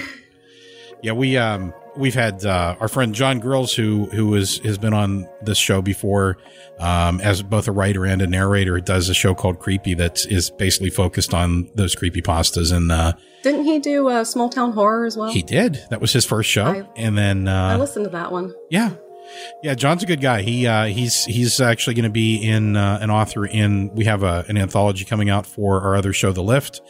Yeah, 1.02 1.14
we 1.14 1.38
um 1.38 1.74
we've 2.00 2.16
had 2.16 2.44
uh, 2.46 2.76
our 2.80 2.88
friend 2.88 3.14
Jon 3.14 3.40
Grilz 3.42 3.76
who 3.76 4.06
who 4.08 4.34
is 4.36 4.58
has 4.60 4.78
been 4.78 4.94
on 4.94 5.28
this 5.42 5.58
show 5.58 5.82
before 5.82 6.38
um, 6.80 7.20
as 7.22 7.44
both 7.44 7.68
a 7.68 7.72
writer 7.72 8.06
and 8.06 8.22
a 8.22 8.28
narrator. 8.28 8.80
Does 8.80 9.10
a 9.10 9.14
show 9.14 9.36
called 9.36 9.60
Creepy 9.60 9.94
that 9.96 10.26
is 10.28 10.50
basically 10.50 10.90
focused 10.90 11.34
on 11.34 11.70
those 11.76 11.94
creepy 11.96 12.22
pastas 12.22 12.72
and 12.76 12.92
uh, 12.92 13.14
Didn't 13.44 13.66
he 13.66 13.80
do 13.80 14.08
a 14.10 14.26
small 14.26 14.50
town 14.50 14.72
horror 14.72 15.06
as 15.06 15.16
well? 15.18 15.30
he 15.32 15.44
did. 15.44 15.80
That 15.90 16.02
was 16.02 16.14
his 16.14 16.26
first 16.26 16.50
show, 16.50 16.66
I- 16.66 16.88
and 16.96 17.18
then 17.18 17.48
I 17.48 17.74
uh, 17.74 17.78
listened 17.78 18.06
to 18.06 18.12
that 18.12 18.32
one. 18.32 18.54
yeah. 18.70 18.92
Yeah, 19.62 19.76
Jon's 19.76 20.04
a 20.04 20.06
good 20.06 20.22
guy. 20.22 20.42
He 20.42 20.68
uh, 20.68 20.86
he's 20.86 21.26
he's 21.26 21.60
actually 21.60 21.94
going 21.94 22.04
to 22.04 22.10
be 22.10 22.38
in 22.38 22.76
uh, 22.76 23.00
an 23.02 23.10
author 23.10 23.46
in. 23.46 23.94
We 23.94 24.06
have 24.06 24.24
a, 24.24 24.46
an 24.48 24.58
anthology 24.58 25.06
coming 25.06 25.30
out 25.30 25.46
for 25.46 25.82
our 25.82 25.96
other 25.96 26.14
show, 26.14 26.32
The 26.32 26.44
Lift, 26.44 26.82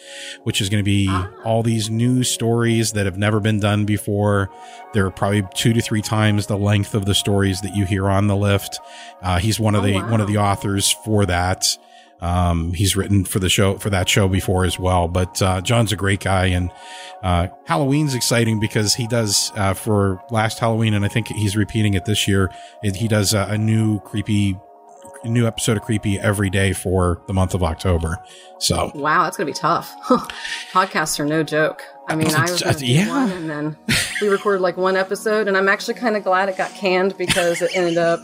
which 0.43 0.61
is 0.61 0.69
going 0.69 0.83
to 0.83 0.85
be 0.85 1.09
all 1.43 1.63
these 1.63 1.89
new 1.89 2.23
stories 2.23 2.93
that 2.93 3.05
have 3.05 3.17
never 3.17 3.39
been 3.39 3.59
done 3.59 3.85
before. 3.85 4.49
They're 4.93 5.09
probably 5.11 5.43
two 5.55 5.73
to 5.73 5.81
three 5.81 6.01
times 6.01 6.47
the 6.47 6.57
length 6.57 6.95
of 6.95 7.05
the 7.05 7.15
stories 7.15 7.61
that 7.61 7.75
you 7.75 7.85
hear 7.85 8.09
on 8.09 8.27
The 8.27 8.35
Lift. 8.35 8.79
Uh, 9.21 9.39
he's 9.39 9.59
one 9.59 9.75
of 9.75 9.83
the 9.83 9.99
one 9.99 10.21
of 10.21 10.27
the 10.27 10.37
authors 10.37 10.91
for 11.05 11.25
that. 11.25 11.77
Um, 12.21 12.73
he's 12.73 12.95
written 12.95 13.23
for 13.25 13.39
the 13.39 13.49
show 13.49 13.77
for 13.77 13.89
that 13.89 14.09
show 14.09 14.27
before 14.27 14.65
as 14.65 14.77
well. 14.77 15.07
But 15.07 15.41
uh, 15.41 15.61
Jon's 15.61 15.91
a 15.91 15.95
great 15.95 16.19
guy, 16.19 16.47
and 16.47 16.71
uh, 17.23 17.47
Halloween's 17.65 18.13
exciting 18.13 18.59
because 18.59 18.95
he 18.95 19.07
does 19.07 19.51
uh, 19.55 19.73
for 19.73 20.21
last 20.29 20.59
Halloween, 20.59 20.93
and 20.93 21.05
I 21.05 21.07
think 21.07 21.27
he's 21.29 21.55
repeating 21.55 21.93
it 21.93 22.05
this 22.05 22.27
year. 22.27 22.51
It, 22.83 22.95
he 22.97 23.07
does 23.07 23.33
a, 23.33 23.43
a 23.51 23.57
new 23.57 23.99
creepy, 24.01 24.57
new 25.23 25.47
episode 25.47 25.77
of 25.77 25.83
creepy 25.83 26.19
every 26.19 26.49
day 26.49 26.73
for 26.73 27.21
the 27.27 27.33
month 27.33 27.53
of 27.53 27.63
October. 27.63 28.17
So 28.59 28.91
Wow, 28.95 29.23
that's 29.23 29.37
gonna 29.37 29.45
be 29.47 29.53
tough. 29.53 29.93
Podcasts 30.71 31.19
are 31.19 31.25
no 31.25 31.43
joke. 31.43 31.83
I 32.07 32.15
mean, 32.15 32.33
I 32.33 32.41
was 32.49 32.61
gonna 32.61 32.77
Yeah. 32.79 33.07
one, 33.07 33.31
and 33.31 33.49
then 33.49 33.77
we 34.21 34.27
recorded 34.27 34.61
like 34.61 34.77
one 34.77 34.95
episode, 34.97 35.47
and 35.47 35.55
I'm 35.55 35.69
actually 35.69 35.93
kind 35.93 36.15
of 36.17 36.23
glad 36.23 36.49
it 36.49 36.57
got 36.57 36.73
canned 36.73 37.17
because 37.17 37.61
it 37.61 37.71
ended 37.75 37.97
up 37.97 38.19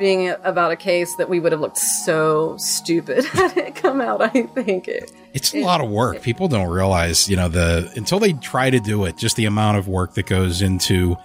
being 0.00 0.34
about 0.42 0.72
a 0.72 0.76
case 0.76 1.14
that 1.16 1.28
we 1.28 1.38
would 1.38 1.52
have 1.52 1.60
looked 1.60 1.76
so 1.76 2.56
stupid 2.56 3.24
had 3.26 3.56
it 3.56 3.76
come 3.76 4.00
out. 4.00 4.20
I 4.22 4.42
think 4.42 4.88
it. 4.88 5.12
It's 5.32 5.54
a 5.54 5.62
lot 5.62 5.80
of 5.80 5.90
work. 5.90 6.22
People 6.22 6.48
don't 6.48 6.68
realize, 6.68 7.28
you 7.28 7.36
know, 7.36 7.48
the 7.48 7.92
until 7.94 8.18
they 8.18 8.32
try 8.32 8.70
to 8.70 8.80
do 8.80 9.04
it, 9.04 9.16
just 9.16 9.36
the 9.36 9.44
amount 9.44 9.78
of 9.78 9.86
work 9.86 10.14
that 10.14 10.26
goes 10.26 10.62
into, 10.62 11.16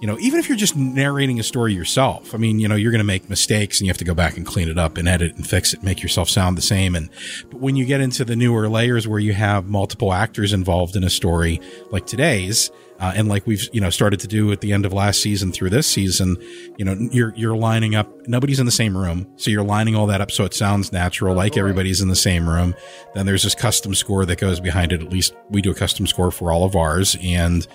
you 0.00 0.06
know, 0.06 0.18
even 0.20 0.38
if 0.38 0.48
you're 0.48 0.58
just 0.58 0.76
narrating 0.76 1.40
a 1.40 1.42
story 1.42 1.72
yourself. 1.72 2.34
I 2.34 2.38
mean, 2.38 2.60
you 2.60 2.68
know, 2.68 2.76
you're 2.76 2.92
going 2.92 2.98
to 2.98 3.04
make 3.04 3.28
mistakes 3.28 3.80
and 3.80 3.86
you 3.86 3.90
have 3.90 3.98
to 3.98 4.04
go 4.04 4.14
back 4.14 4.36
and 4.36 4.46
clean 4.46 4.68
it 4.68 4.78
up 4.78 4.98
and 4.98 5.08
edit 5.08 5.34
and 5.34 5.46
fix 5.46 5.72
it, 5.72 5.78
and 5.78 5.84
make 5.84 6.02
yourself 6.02 6.28
sound 6.28 6.58
the 6.58 6.62
same. 6.62 6.94
And 6.94 7.08
but 7.50 7.58
when 7.58 7.74
you 7.74 7.86
get 7.86 8.00
into 8.00 8.24
the 8.24 8.36
newer 8.36 8.68
layers 8.68 9.08
where 9.08 9.18
you 9.18 9.32
have 9.32 9.66
multiple 9.66 10.12
actors 10.12 10.52
involved 10.52 10.94
in 10.94 11.02
a 11.02 11.10
story, 11.10 11.60
like 11.90 12.06
today's, 12.06 12.70
uh, 13.00 13.12
and 13.16 13.28
like 13.28 13.46
we've 13.46 13.68
you 13.72 13.80
know 13.80 13.90
started 13.90 14.20
to 14.20 14.28
do 14.28 14.52
at 14.52 14.60
the 14.60 14.72
end 14.72 14.86
of 14.86 14.92
last 14.92 15.20
season 15.20 15.52
through 15.52 15.70
this 15.70 15.86
season, 15.86 16.36
you 16.76 16.84
know, 16.84 16.96
you're 17.10 17.34
you're 17.36 17.56
lining 17.56 17.94
up. 17.94 18.08
Nobody's 18.26 18.60
in 18.60 18.66
the 18.66 18.72
same 18.72 18.96
room, 18.96 19.26
so 19.36 19.50
you're 19.50 19.64
lining 19.64 19.96
all 19.96 20.06
that 20.06 20.20
up 20.20 20.30
so 20.30 20.44
it 20.44 20.54
sounds 20.54 20.92
natural, 20.92 21.34
like 21.34 21.56
everybody's 21.56 22.00
in 22.00 22.08
the 22.08 22.16
same 22.16 22.48
room. 22.48 22.74
Then 23.14 23.26
there's 23.26 23.42
this 23.42 23.54
custom 23.54 23.94
score 23.94 24.24
that 24.26 24.38
goes 24.38 24.60
behind 24.60 24.92
it. 24.92 25.02
At 25.02 25.10
least 25.10 25.34
we 25.50 25.60
do 25.60 25.70
a 25.70 25.74
custom 25.74 26.06
score 26.06 26.30
for 26.30 26.52
all 26.52 26.64
of 26.64 26.76
ours, 26.76 27.16
and 27.22 27.66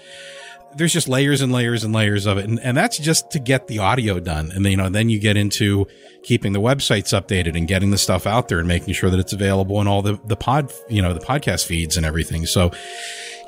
there's 0.75 0.93
just 0.93 1.07
layers 1.07 1.41
and 1.41 1.51
layers 1.51 1.83
and 1.83 1.93
layers 1.93 2.25
of 2.25 2.37
it, 2.37 2.45
and, 2.45 2.59
and 2.59 2.77
that's 2.77 2.97
just 2.97 3.31
to 3.31 3.39
get 3.39 3.67
the 3.67 3.79
audio 3.79 4.19
done. 4.19 4.51
And 4.51 4.63
then, 4.63 4.71
you 4.71 4.77
know, 4.77 4.89
then 4.89 5.09
you 5.09 5.19
get 5.19 5.37
into 5.37 5.87
keeping 6.23 6.53
the 6.53 6.61
websites 6.61 7.17
updated 7.19 7.57
and 7.57 7.67
getting 7.67 7.91
the 7.91 7.97
stuff 7.97 8.27
out 8.27 8.47
there 8.47 8.59
and 8.59 8.67
making 8.67 8.93
sure 8.93 9.09
that 9.09 9.19
it's 9.19 9.33
available 9.33 9.81
in 9.81 9.87
all 9.87 10.01
the 10.01 10.19
the 10.25 10.35
pod, 10.35 10.71
you 10.89 11.01
know, 11.01 11.13
the 11.13 11.19
podcast 11.19 11.65
feeds 11.65 11.97
and 11.97 12.05
everything. 12.05 12.45
So, 12.45 12.71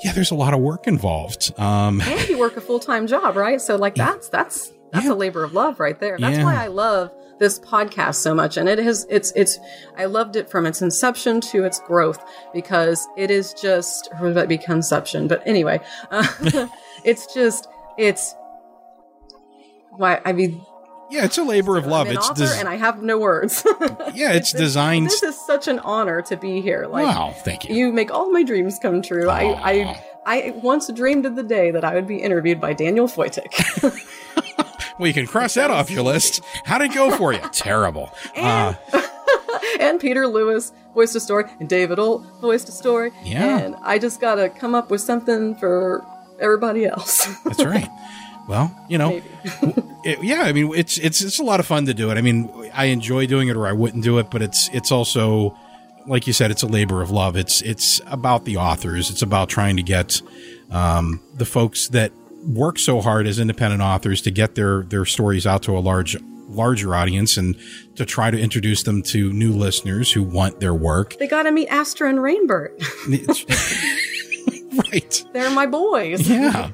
yeah, 0.03 0.11
there's 0.13 0.31
a 0.31 0.35
lot 0.35 0.53
of 0.53 0.59
work 0.59 0.87
involved. 0.87 1.53
Um, 1.59 2.01
And 2.01 2.27
you 2.29 2.37
work 2.39 2.57
a 2.57 2.61
full 2.61 2.79
time 2.79 3.07
job, 3.07 3.35
right? 3.35 3.59
So 3.61 3.75
like 3.75 3.95
that's 3.95 4.29
that's 4.29 4.71
that's 4.91 5.07
a 5.07 5.15
labor 5.15 5.43
of 5.43 5.53
love 5.53 5.79
right 5.79 5.99
there. 5.99 6.17
That's 6.19 6.37
Yeah. 6.37 6.43
why 6.45 6.55
I 6.55 6.67
love 6.67 7.11
this 7.39 7.59
podcast 7.59 8.15
so 8.15 8.35
much, 8.35 8.57
and 8.57 8.67
it 8.69 8.77
has 8.79 9.05
it's 9.09 9.31
it's 9.35 9.57
I 9.97 10.05
loved 10.05 10.35
it 10.35 10.49
from 10.49 10.65
its 10.65 10.81
inception 10.81 11.41
to 11.41 11.63
its 11.63 11.79
growth 11.79 12.23
because 12.53 13.07
it 13.17 13.31
is 13.31 13.53
just 13.53 14.09
that 14.21 14.47
be 14.47 14.57
conception? 14.57 15.27
But 15.27 15.41
anyway, 15.47 15.79
uh, 16.11 16.27
it's 17.03 17.33
just 17.33 17.67
it's 17.97 18.35
why 19.91 20.21
I 20.25 20.33
mean. 20.33 20.65
Yeah, 21.11 21.25
it's 21.25 21.37
a 21.37 21.43
labor 21.43 21.77
of 21.77 21.85
love. 21.85 22.07
I'm 22.07 22.11
an 22.11 22.17
It's 22.17 22.29
author, 22.29 22.45
des- 22.45 22.57
and 22.59 22.69
I 22.69 22.77
have 22.77 23.03
no 23.03 23.17
words. 23.17 23.65
yeah, 24.13 24.31
it's 24.31 24.53
designed. 24.53 25.07
This 25.07 25.21
is 25.23 25.39
such 25.45 25.67
an 25.67 25.79
honor 25.79 26.21
to 26.23 26.37
be 26.37 26.61
here. 26.61 26.87
Like, 26.87 27.03
Wow, 27.05 27.33
thank 27.37 27.67
you. 27.67 27.75
You 27.75 27.91
make 27.91 28.11
all 28.11 28.31
my 28.31 28.43
dreams 28.43 28.79
come 28.79 29.01
true. 29.01 29.29
I, 29.29 29.43
I, 29.71 30.03
I 30.25 30.51
once 30.63 30.91
dreamed 30.91 31.25
of 31.25 31.35
the 31.35 31.43
day 31.43 31.71
that 31.71 31.83
I 31.83 31.95
would 31.95 32.07
be 32.07 32.17
interviewed 32.17 32.61
by 32.61 32.73
Daniel 32.73 33.07
Foytik. 33.07 33.51
well, 34.97 35.07
you 35.07 35.13
can 35.13 35.27
cross 35.27 35.55
that 35.55 35.69
off 35.69 35.91
your 35.91 36.03
list. 36.03 36.41
How 36.63 36.77
did 36.77 36.91
it 36.91 36.95
go 36.95 37.11
for 37.15 37.33
you? 37.33 37.39
Terrible. 37.51 38.11
Uh, 38.35 38.73
and 39.79 39.99
Peter 39.99 40.27
Lewis 40.27 40.71
voiced 40.93 41.15
a 41.15 41.19
story, 41.19 41.45
and 41.59 41.67
David 41.67 41.99
Olt 41.99 42.23
voiced 42.39 42.69
a 42.69 42.71
story. 42.71 43.11
Yeah. 43.23 43.59
And 43.59 43.75
I 43.81 43.99
just 43.99 44.21
got 44.21 44.35
to 44.35 44.49
come 44.49 44.75
up 44.75 44.89
with 44.89 45.01
something 45.01 45.55
for 45.55 46.05
everybody 46.39 46.85
else. 46.85 47.27
That's 47.43 47.63
right. 47.63 47.87
Well, 48.47 48.75
you 48.89 48.97
know, 48.97 49.21
it, 50.03 50.23
yeah. 50.23 50.41
I 50.41 50.53
mean, 50.53 50.73
it's 50.75 50.97
it's 50.97 51.21
it's 51.21 51.39
a 51.39 51.43
lot 51.43 51.59
of 51.59 51.65
fun 51.65 51.85
to 51.85 51.93
do 51.93 52.11
it. 52.11 52.17
I 52.17 52.21
mean, 52.21 52.51
I 52.73 52.85
enjoy 52.85 53.27
doing 53.27 53.47
it, 53.47 53.55
or 53.55 53.67
I 53.67 53.73
wouldn't 53.73 54.03
do 54.03 54.17
it. 54.19 54.29
But 54.29 54.41
it's 54.41 54.69
it's 54.73 54.91
also, 54.91 55.57
like 56.07 56.27
you 56.27 56.33
said, 56.33 56.51
it's 56.51 56.63
a 56.63 56.67
labor 56.67 57.01
of 57.01 57.11
love. 57.11 57.35
It's 57.37 57.61
it's 57.61 58.01
about 58.07 58.45
the 58.45 58.57
authors. 58.57 59.09
It's 59.09 59.21
about 59.21 59.49
trying 59.49 59.77
to 59.77 59.83
get 59.83 60.21
um, 60.69 61.21
the 61.35 61.45
folks 61.45 61.87
that 61.89 62.11
work 62.45 62.79
so 62.79 63.01
hard 63.01 63.27
as 63.27 63.39
independent 63.39 63.81
authors 63.81 64.21
to 64.23 64.31
get 64.31 64.55
their 64.55 64.83
their 64.83 65.05
stories 65.05 65.45
out 65.45 65.63
to 65.63 65.77
a 65.77 65.79
large 65.79 66.17
larger 66.47 66.93
audience 66.95 67.37
and 67.37 67.55
to 67.95 68.05
try 68.05 68.29
to 68.29 68.39
introduce 68.39 68.83
them 68.83 69.01
to 69.01 69.31
new 69.31 69.51
listeners 69.51 70.11
who 70.11 70.21
want 70.21 70.59
their 70.59 70.73
work. 70.73 71.17
they 71.17 71.27
got 71.27 71.43
to 71.43 71.51
meet 71.51 71.67
Astra 71.69 72.09
and 72.09 72.19
Rainbird. 72.19 72.71
right. 74.91 75.25
They're 75.33 75.51
my 75.51 75.65
boys. 75.65 76.27
Yeah. 76.27 76.71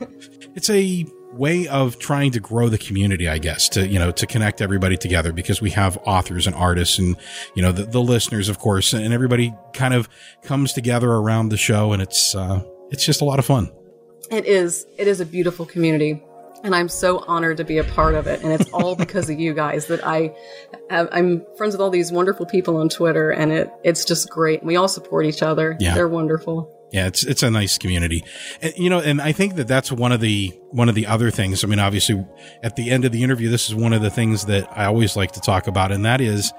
it's 0.55 0.69
a 0.69 1.05
way 1.33 1.67
of 1.67 1.99
trying 1.99 2.31
to 2.31 2.39
grow 2.39 2.69
the 2.69 2.77
community, 2.77 3.27
I 3.27 3.37
guess, 3.37 3.69
to, 3.69 3.87
you 3.87 3.99
know, 3.99 4.11
to 4.11 4.25
connect 4.25 4.61
everybody 4.61 4.97
together 4.97 5.31
because 5.31 5.61
we 5.61 5.71
have 5.71 5.97
authors 6.05 6.47
and 6.47 6.55
artists 6.55 6.97
and, 6.99 7.15
you 7.55 7.61
know, 7.61 7.71
the, 7.71 7.83
the 7.83 8.01
listeners, 8.01 8.49
of 8.49 8.59
course, 8.59 8.93
and 8.93 9.13
everybody 9.13 9.53
kind 9.73 9.93
of 9.93 10.09
comes 10.43 10.73
together 10.73 11.11
around 11.11 11.49
the 11.49 11.57
show 11.57 11.93
and 11.93 12.01
it's, 12.01 12.35
uh, 12.35 12.63
it's 12.89 13.05
just 13.05 13.21
a 13.21 13.25
lot 13.25 13.39
of 13.39 13.45
fun. 13.45 13.71
It 14.31 14.45
is. 14.45 14.85
It 14.97 15.07
is 15.07 15.21
a 15.21 15.25
beautiful 15.25 15.65
community. 15.65 16.23
And 16.63 16.73
I'm 16.73 16.89
so 16.89 17.23
honored 17.27 17.57
to 17.57 17.63
be 17.63 17.77
a 17.77 17.83
part 17.83 18.15
of 18.15 18.25
it. 18.25 18.41
And 18.41 18.51
it's 18.51 18.69
all 18.71 18.95
because 19.05 19.29
of 19.29 19.39
you 19.39 19.53
guys 19.53 19.87
that 19.87 20.05
I, 20.05 20.35
have, 20.89 21.09
I'm 21.11 21.45
friends 21.57 21.73
with 21.73 21.81
all 21.81 21.89
these 21.89 22.11
wonderful 22.11 22.45
people 22.45 22.77
on 22.77 22.89
Twitter 22.89 23.31
and 23.31 23.51
it, 23.51 23.71
it's 23.83 24.05
just 24.05 24.29
great. 24.29 24.63
We 24.63 24.75
all 24.75 24.87
support 24.87 25.25
each 25.25 25.43
other. 25.43 25.77
Yeah. 25.79 25.93
They're 25.93 26.07
wonderful. 26.07 26.73
Yeah, 26.91 27.07
it's 27.07 27.25
it's 27.25 27.43
a 27.43 27.51
nice 27.51 27.77
community, 27.77 28.23
and, 28.61 28.73
you 28.77 28.89
know, 28.89 29.01
and 29.01 29.21
I 29.21 29.33
think 29.33 29.55
that 29.55 29.67
that's 29.67 29.91
one 29.91 30.13
of 30.13 30.21
the 30.21 30.53
one 30.71 30.87
of 30.87 30.95
the 30.95 31.05
other 31.05 31.31
things. 31.31 31.63
I 31.63 31.67
mean, 31.67 31.79
obviously, 31.79 32.25
at 32.63 32.77
the 32.77 32.91
end 32.91 33.03
of 33.03 33.11
the 33.11 33.23
interview, 33.23 33.49
this 33.49 33.67
is 33.67 33.75
one 33.75 33.91
of 33.91 34.01
the 34.01 34.09
things 34.09 34.45
that 34.45 34.69
I 34.71 34.85
always 34.85 35.17
like 35.17 35.33
to 35.33 35.41
talk 35.41 35.67
about, 35.67 35.91
and 35.91 36.05
that 36.05 36.21
is 36.21 36.53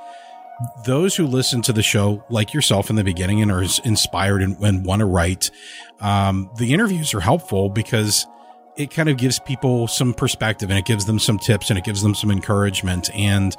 those 0.85 1.17
who 1.17 1.27
listen 1.27 1.63
to 1.63 1.73
the 1.73 1.83
show, 1.83 2.25
like 2.29 2.53
yourself 2.53 2.91
in 2.91 2.97
the 2.97 3.05
beginning, 3.05 3.41
and 3.41 3.51
are 3.51 3.65
inspired 3.85 4.43
and, 4.43 4.59
and 4.59 4.85
want 4.85 5.01
to 5.01 5.07
write. 5.07 5.51
Um, 6.01 6.51
the 6.59 6.75
interviews 6.75 7.15
are 7.15 7.21
helpful 7.21 7.71
because 7.71 8.27
it 8.77 8.91
kind 8.93 9.09
of 9.09 9.17
gives 9.17 9.41
people 9.41 9.89
some 9.89 10.15
perspective 10.15 10.71
and 10.71 10.79
it 10.79 10.85
gives 10.85 11.05
them 11.05 11.19
some 11.19 11.39
tips 11.39 11.69
and 11.69 11.79
it 11.79 11.85
gives 11.85 12.03
them 12.03 12.15
some 12.15 12.31
encouragement. 12.31 13.11
And, 13.15 13.57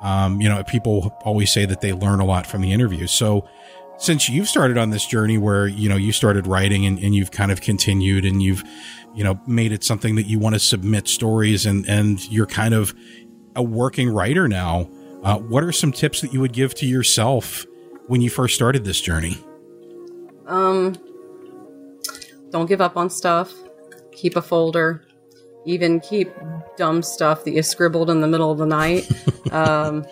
um, 0.00 0.40
you 0.40 0.48
know, 0.48 0.62
people 0.62 1.16
always 1.24 1.52
say 1.52 1.66
that 1.66 1.80
they 1.80 1.92
learn 1.92 2.20
a 2.20 2.24
lot 2.24 2.46
from 2.46 2.62
the 2.62 2.72
interview. 2.72 3.08
So, 3.08 3.48
since 4.00 4.30
you've 4.30 4.48
started 4.48 4.78
on 4.78 4.90
this 4.90 5.06
journey 5.06 5.36
where, 5.36 5.66
you 5.66 5.88
know, 5.88 5.96
you 5.96 6.10
started 6.10 6.46
writing 6.46 6.86
and, 6.86 6.98
and 6.98 7.14
you've 7.14 7.30
kind 7.30 7.52
of 7.52 7.60
continued 7.60 8.24
and 8.24 8.42
you've, 8.42 8.64
you 9.14 9.22
know, 9.22 9.38
made 9.46 9.72
it 9.72 9.84
something 9.84 10.14
that 10.16 10.26
you 10.26 10.38
want 10.38 10.54
to 10.54 10.58
submit 10.58 11.06
stories 11.06 11.66
and, 11.66 11.86
and 11.86 12.26
you're 12.32 12.46
kind 12.46 12.72
of 12.72 12.94
a 13.54 13.62
working 13.62 14.08
writer 14.08 14.48
now, 14.48 14.88
uh, 15.22 15.38
what 15.38 15.62
are 15.62 15.72
some 15.72 15.92
tips 15.92 16.22
that 16.22 16.32
you 16.32 16.40
would 16.40 16.54
give 16.54 16.74
to 16.76 16.86
yourself 16.86 17.66
when 18.06 18.22
you 18.22 18.30
first 18.30 18.54
started 18.54 18.84
this 18.84 19.00
journey? 19.02 19.36
Um, 20.46 20.96
don't 22.50 22.66
give 22.66 22.80
up 22.80 22.96
on 22.96 23.10
stuff. 23.10 23.52
Keep 24.12 24.36
a 24.36 24.42
folder. 24.42 25.04
Even 25.66 26.00
keep 26.00 26.32
dumb 26.78 27.02
stuff 27.02 27.44
that 27.44 27.50
you 27.50 27.62
scribbled 27.62 28.08
in 28.08 28.22
the 28.22 28.28
middle 28.28 28.50
of 28.50 28.56
the 28.56 28.66
night. 28.66 29.06
um, 29.52 30.06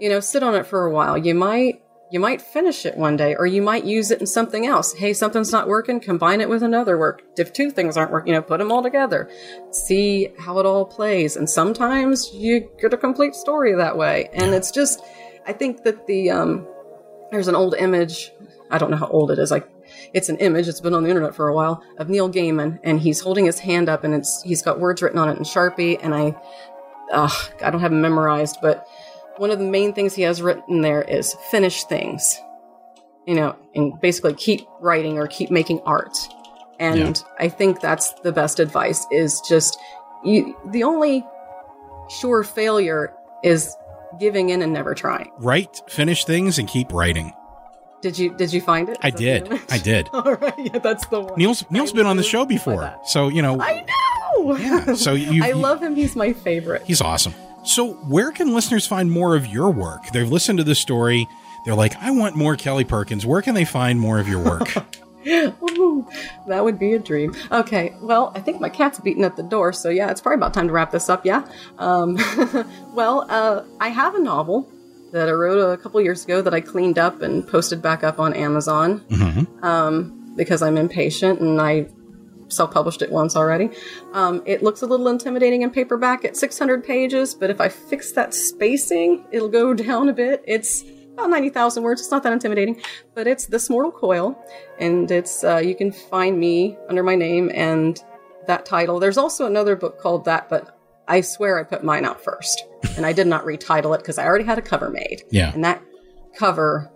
you 0.00 0.08
know, 0.08 0.18
sit 0.18 0.42
on 0.42 0.56
it 0.56 0.66
for 0.66 0.86
a 0.86 0.90
while. 0.90 1.16
You 1.16 1.36
might 1.36 1.81
you 2.12 2.20
might 2.20 2.42
finish 2.42 2.84
it 2.84 2.94
one 2.94 3.16
day 3.16 3.34
or 3.34 3.46
you 3.46 3.62
might 3.62 3.84
use 3.84 4.10
it 4.10 4.20
in 4.20 4.26
something 4.26 4.66
else. 4.66 4.92
Hey, 4.92 5.14
something's 5.14 5.50
not 5.50 5.66
working, 5.66 5.98
combine 5.98 6.42
it 6.42 6.48
with 6.48 6.62
another 6.62 6.98
work. 6.98 7.22
If 7.38 7.54
two 7.54 7.70
things 7.70 7.96
aren't 7.96 8.12
working, 8.12 8.34
you 8.34 8.38
know, 8.38 8.42
put 8.42 8.58
them 8.58 8.70
all 8.70 8.82
together. 8.82 9.30
See 9.70 10.28
how 10.38 10.58
it 10.58 10.66
all 10.66 10.84
plays. 10.84 11.36
And 11.36 11.48
sometimes 11.48 12.30
you 12.34 12.70
get 12.78 12.92
a 12.92 12.98
complete 12.98 13.34
story 13.34 13.74
that 13.74 13.96
way. 13.96 14.28
And 14.34 14.54
it's 14.54 14.70
just, 14.70 15.02
I 15.46 15.54
think 15.54 15.84
that 15.84 16.06
the, 16.06 16.30
um, 16.30 16.68
there's 17.30 17.48
an 17.48 17.56
old 17.56 17.74
image. 17.76 18.30
I 18.70 18.76
don't 18.76 18.90
know 18.90 18.98
how 18.98 19.08
old 19.08 19.30
it 19.30 19.38
is. 19.38 19.50
Like, 19.50 19.66
it's 20.12 20.28
an 20.28 20.36
image. 20.36 20.68
It's 20.68 20.82
been 20.82 20.92
on 20.92 21.04
the 21.04 21.08
internet 21.08 21.34
for 21.34 21.48
a 21.48 21.54
while 21.54 21.82
of 21.96 22.10
Neil 22.10 22.30
Gaiman, 22.30 22.78
and 22.82 23.00
he's 23.00 23.20
holding 23.20 23.46
his 23.46 23.58
hand 23.58 23.88
up, 23.88 24.04
and 24.04 24.14
it's 24.14 24.42
he's 24.42 24.62
got 24.62 24.80
words 24.80 25.02
written 25.02 25.18
on 25.18 25.28
it 25.28 25.36
in 25.36 25.44
Sharpie, 25.44 25.98
and 26.02 26.14
I, 26.14 26.34
uh, 27.12 27.30
I 27.62 27.70
don't 27.70 27.80
have 27.80 27.90
them 27.90 28.00
memorized, 28.00 28.58
but 28.62 28.86
one 29.38 29.50
of 29.50 29.58
the 29.58 29.64
main 29.64 29.92
things 29.92 30.14
he 30.14 30.22
has 30.22 30.40
written 30.42 30.80
there 30.82 31.02
is 31.02 31.34
finish 31.50 31.84
things, 31.84 32.38
you 33.26 33.34
know, 33.34 33.56
and 33.74 34.00
basically 34.00 34.34
keep 34.34 34.66
writing 34.80 35.18
or 35.18 35.26
keep 35.26 35.50
making 35.50 35.80
art. 35.86 36.16
And 36.78 36.98
Yeah. 36.98 37.12
I 37.38 37.48
think 37.48 37.80
that's 37.80 38.12
the 38.22 38.32
best 38.32 38.58
advice 38.60 39.06
is 39.10 39.40
just 39.48 39.78
you 40.24 40.56
the 40.66 40.84
only 40.84 41.24
sure 42.08 42.42
failure 42.44 43.12
is 43.42 43.74
giving 44.20 44.50
in 44.50 44.62
and 44.62 44.72
never 44.72 44.94
trying. 44.94 45.30
Write, 45.38 45.80
finish 45.88 46.24
things, 46.24 46.58
and 46.58 46.68
keep 46.68 46.92
writing. 46.92 47.32
Did 48.02 48.18
you 48.18 48.34
did 48.34 48.52
you 48.52 48.60
find 48.60 48.88
it? 48.88 48.98
I 49.02 49.08
Is 49.08 49.14
the 49.14 49.20
did. 49.20 49.60
I 49.70 49.78
did. 49.78 50.08
All 50.12 50.34
right, 50.34 50.54
yeah, 50.58 50.78
that's 50.78 51.06
the 51.06 51.20
one. 51.20 51.34
Neil's 51.38 51.64
Neil's 51.70 51.92
been 51.92 52.06
on 52.06 52.16
the 52.16 52.22
show 52.24 52.44
before, 52.44 52.92
so 53.04 53.28
you 53.28 53.42
know 53.42 53.60
I 53.60 53.84
know. 54.34 54.56
Yeah, 54.56 54.94
so 54.94 55.12
you- 55.14 55.42
I 55.44 55.52
love 55.52 55.80
him. 55.82 55.94
He's 55.94 56.16
my 56.16 56.32
favorite. 56.32 56.82
he's 56.84 57.00
awesome. 57.00 57.34
So 57.64 57.92
where 57.94 58.32
can 58.32 58.52
listeners 58.54 58.86
find 58.86 59.10
more 59.10 59.36
of 59.36 59.46
your 59.46 59.70
work? 59.70 60.08
They've 60.12 60.28
listened 60.30 60.58
to 60.58 60.64
the 60.64 60.74
story. 60.74 61.28
They're 61.64 61.74
like, 61.76 61.94
I 62.02 62.10
want 62.10 62.34
more 62.36 62.56
Kelli 62.56 62.86
Perkins. 62.86 63.24
Where 63.24 63.40
can 63.42 63.54
they 63.54 63.64
find 63.64 64.00
more 64.00 64.18
of 64.18 64.28
your 64.28 64.40
work? 64.40 64.68
Ooh, 65.28 66.04
that 66.48 66.64
would 66.64 66.78
be 66.78 66.94
a 66.94 66.98
dream. 66.98 67.34
Okay, 67.52 67.94
well, 68.00 68.32
I 68.34 68.40
think 68.40 68.60
my 68.60 68.68
cat's 68.68 68.98
beating 68.98 69.22
at 69.22 69.36
the 69.36 69.44
door, 69.44 69.72
so 69.72 69.88
yeah, 69.88 70.10
it's 70.10 70.20
probably 70.20 70.38
about 70.38 70.52
time 70.52 70.66
to 70.66 70.72
wrap 70.72 70.90
this 70.90 71.08
up. 71.08 71.24
Yeah. 71.24 71.46
Um, 71.78 72.16
well, 72.94 73.26
uh, 73.28 73.62
I 73.80 73.88
have 73.88 74.16
a 74.16 74.20
novel 74.20 74.68
that 75.12 75.28
I 75.28 75.32
wrote 75.32 75.58
a 75.60 75.76
couple 75.80 76.00
years 76.00 76.24
ago 76.24 76.42
that 76.42 76.52
I 76.54 76.60
cleaned 76.60 76.98
up 76.98 77.22
and 77.22 77.46
posted 77.46 77.80
back 77.80 78.02
up 78.02 78.18
on 78.18 78.34
Amazon 78.34 79.00
Mm-hmm. 79.10 79.64
um, 79.64 80.34
because 80.36 80.62
I'm 80.62 80.76
impatient 80.76 81.38
and 81.40 81.60
I 81.60 81.86
self-published 82.52 83.02
it 83.02 83.10
once 83.10 83.36
already. 83.36 83.70
Um, 84.12 84.42
it 84.46 84.62
looks 84.62 84.82
a 84.82 84.86
little 84.86 85.08
intimidating 85.08 85.62
in 85.62 85.70
paperback 85.70 86.24
at 86.24 86.36
600 86.36 86.84
pages, 86.84 87.34
but 87.34 87.50
if 87.50 87.60
I 87.60 87.68
fix 87.68 88.12
that 88.12 88.34
spacing, 88.34 89.24
it'll 89.30 89.48
go 89.48 89.74
down 89.88 90.08
a 90.08 90.12
bit. 90.12 90.42
It's 90.46 90.84
about 91.12 91.30
90,000 91.30 91.82
words. 91.82 92.00
It's 92.00 92.10
not 92.10 92.22
that 92.22 92.32
intimidating, 92.32 92.80
but 93.14 93.26
it's 93.26 93.46
This 93.46 93.68
Mortal 93.68 93.92
Coil, 93.92 94.38
and 94.78 95.10
it's 95.10 95.44
uh, 95.44 95.58
you 95.58 95.74
can 95.74 95.92
find 95.92 96.38
me 96.38 96.76
under 96.88 97.02
my 97.02 97.14
name 97.14 97.50
and 97.54 98.02
that 98.46 98.66
title. 98.66 98.98
There's 98.98 99.18
also 99.18 99.46
another 99.46 99.76
book 99.76 100.00
called 100.00 100.24
that, 100.24 100.48
but 100.48 100.78
I 101.08 101.20
swear 101.20 101.58
I 101.58 101.64
put 101.64 101.84
mine 101.84 102.04
out 102.04 102.22
first, 102.22 102.64
and 102.96 103.04
I 103.04 103.12
did 103.12 103.26
not 103.26 103.44
retitle 103.44 103.94
it 103.94 103.98
because 103.98 104.18
I 104.18 104.24
already 104.24 104.44
had 104.44 104.58
a 104.58 104.62
cover 104.62 104.90
made. 104.90 105.22
Yeah. 105.30 105.52
and 105.52 105.64
that 105.64 105.82
cover 106.36 106.90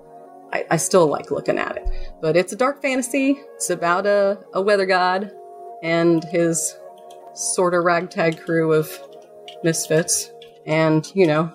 I, 0.53 0.65
I 0.71 0.77
still 0.77 1.07
like 1.07 1.31
looking 1.31 1.59
at 1.59 1.77
it. 1.77 1.87
But 2.21 2.37
it's 2.37 2.53
a 2.53 2.57
dark 2.57 2.81
fantasy. 2.81 3.39
It's 3.57 3.71
about 3.71 4.07
a, 4.07 4.39
a 4.55 4.63
weather 4.63 4.87
god 4.87 5.33
and 5.83 6.25
his 6.25 6.77
sort 7.35 7.75
of 7.75 7.85
ragtag 7.85 8.41
crew 8.41 8.73
of 8.73 8.91
misfits 9.63 10.31
and, 10.67 11.11
you 11.15 11.27
know, 11.27 11.53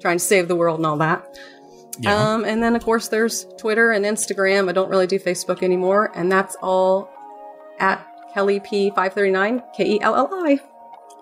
trying 0.00 0.18
to 0.18 0.24
save 0.24 0.48
the 0.48 0.56
world 0.56 0.78
and 0.78 0.86
all 0.86 0.96
that. 0.98 1.38
Yeah. 1.98 2.34
Um, 2.34 2.44
and 2.44 2.62
then, 2.62 2.74
of 2.74 2.82
course, 2.82 3.08
there's 3.08 3.46
Twitter 3.58 3.92
and 3.92 4.04
Instagram. 4.04 4.68
I 4.68 4.72
don't 4.72 4.88
really 4.88 5.06
do 5.06 5.18
Facebook 5.18 5.62
anymore. 5.62 6.10
And 6.14 6.30
that's 6.30 6.56
all 6.56 7.10
at 7.78 8.04
Kelli 8.34 8.64
P539, 8.64 9.74
K 9.74 9.94
E 9.94 10.00
L 10.00 10.16
L 10.16 10.28
I. 10.32 10.60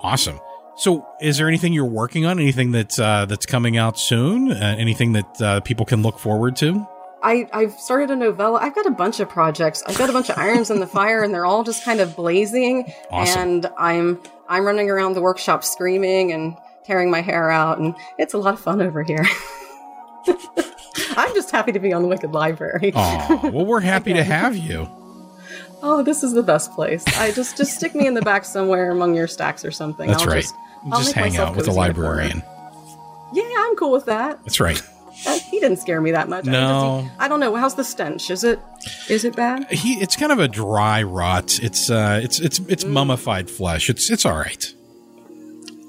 Awesome. 0.01 0.41
So, 0.77 1.07
is 1.21 1.37
there 1.37 1.49
anything 1.49 1.75
you're 1.75 1.85
working 1.85 2.25
on? 2.25 2.39
Anything 2.39 2.73
that's 2.73 2.99
uh, 2.99 3.27
that's 3.27 3.45
coming 3.45 3.77
out 3.77 3.99
soon? 3.99 4.51
Uh, 4.51 4.77
anything 4.79 5.13
that 5.13 5.43
uh, 5.43 5.61
people 5.61 5.85
can 5.85 6.03
look 6.03 6.19
forward 6.19 6.57
to? 6.57 6.87
I, 7.23 7.49
I've 7.53 7.73
started 7.73 8.11
a 8.11 8.17
novella. 8.17 8.59
I've 8.61 8.75
got 8.75 8.87
a 8.87 8.91
bunch 8.91 9.21
of 9.21 9.29
projects. 9.29 9.83
I've 9.87 9.97
got 9.97 10.11
a 10.11 10.13
bunch 10.13 10.29
of 10.29 10.39
irons 10.39 10.71
in 10.71 10.81
the 10.81 10.87
fire, 10.87 11.23
and 11.23 11.33
they're 11.33 11.47
all 11.47 11.63
just 11.63 11.85
kind 11.85 12.01
of 12.01 12.17
blazing. 12.17 12.93
Awesome. 13.11 13.41
And 13.41 13.67
I'm 13.79 14.21
I'm 14.49 14.65
running 14.65 14.91
around 14.91 15.15
the 15.15 15.23
workshop 15.23 15.65
screaming 15.65 16.33
and 16.33 16.57
tearing 16.85 17.11
my 17.11 17.21
hair 17.21 17.51
out, 17.51 17.79
and 17.79 17.95
it's 18.19 18.35
a 18.35 18.39
lot 18.39 18.55
of 18.55 18.61
fun 18.61 18.83
over 18.83 19.03
here. 19.03 19.25
I'm 21.17 21.35
just 21.35 21.51
happy 21.51 21.73
to 21.73 21.79
be 21.79 21.93
on 21.93 22.03
the 22.03 22.09
Wicked 22.09 22.33
Library. 22.33 22.93
Oh, 22.95 23.51
well, 23.53 23.67
we're 23.67 23.81
happy 23.81 24.13
to 24.13 24.25
have 24.25 24.57
you. 24.57 24.89
Oh, 25.83 26.03
this 26.03 26.23
is 26.23 26.33
the 26.33 26.43
best 26.43 26.73
place. 26.73 27.05
I 27.19 27.33
just 27.33 27.57
just 27.57 27.75
stick 27.75 27.95
me 27.95 28.07
in 28.07 28.15
the 28.15 28.23
back 28.23 28.45
somewhere 28.45 28.91
among 28.91 29.15
your 29.15 29.27
stacks 29.27 29.65
or 29.65 29.71
something. 29.71 30.09
That's 30.09 30.23
I'll 30.23 30.29
right. 30.29 30.43
Just, 30.43 30.55
I'll 30.91 31.01
Just 31.01 31.13
hang 31.13 31.37
out 31.37 31.57
with 31.57 31.67
the 31.67 31.71
cozy 31.71 31.81
in 31.81 31.85
a 31.85 31.89
librarian. 31.89 32.43
Yeah, 33.33 33.51
I'm 33.57 33.77
cool 33.77 33.91
with 33.93 34.07
that. 34.07 34.43
That's 34.45 34.61
right. 34.61 34.81
Uh, 35.27 35.39
he 35.51 35.61
didn't 35.61 35.79
scare 35.79 36.01
me 36.01 36.11
that 36.13 36.29
much. 36.29 36.45
No. 36.45 37.09
I 37.19 37.29
don't 37.29 37.41
know. 37.41 37.55
How's 37.57 37.75
the 37.75 37.85
stench? 37.85 38.31
Is 38.31 38.43
it 38.45 38.59
is 39.09 39.25
it 39.25 39.37
bad? 39.37 39.71
He, 39.71 39.95
it's 39.95 40.17
kind 40.17 40.33
of 40.33 40.39
a 40.41 40.49
dry 40.49 41.03
rot. 41.03 41.59
It's 41.63 41.91
uh, 41.91 42.21
it's 42.23 42.41
it's 42.41 42.59
it's 42.69 42.85
Mm. 42.85 42.91
mummified 42.91 43.49
flesh. 43.51 43.89
It's 43.91 44.11
it's 44.11 44.25
all 44.27 44.37
right. 44.37 44.75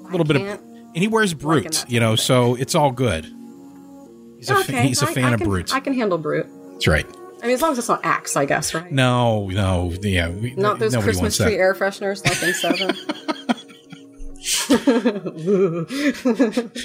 A 0.06 0.10
little 0.10 0.24
bit 0.24 0.36
of, 0.36 0.42
and 0.42 0.96
he 0.96 1.08
wears 1.08 1.34
Brut, 1.34 1.84
you 1.88 1.98
know, 1.98 2.14
so 2.14 2.54
it's 2.54 2.74
all 2.76 2.92
good. 2.92 3.24
He's 4.36 4.50
a 4.50 4.54
fa- 4.56 4.60
okay, 4.72 4.86
he's 4.86 5.02
a 5.02 5.06
I- 5.08 5.12
fan 5.14 5.24
I 5.24 5.32
of 5.34 5.40
can- 5.40 5.48
Brut. 5.48 5.74
I 5.74 5.80
can 5.80 5.94
handle 5.94 6.18
Brut. 6.18 6.46
That's 6.72 6.86
right. 6.86 7.06
I 7.42 7.46
mean, 7.46 7.54
as 7.54 7.62
long 7.62 7.72
as 7.72 7.78
it's 7.78 7.88
not 7.88 8.04
axe, 8.04 8.36
I 8.36 8.44
guess, 8.46 8.72
right? 8.74 8.90
No, 8.92 9.48
no, 9.48 9.92
yeah, 10.02 10.28
we, 10.30 10.54
Not 10.54 10.78
those 10.78 10.96
Christmas 10.96 11.36
tree 11.36 11.46
that. 11.46 11.52
air 11.56 11.74
fresheners 11.74 12.24
like 12.24 12.42
in 12.42 12.54
Seven. 12.54 12.96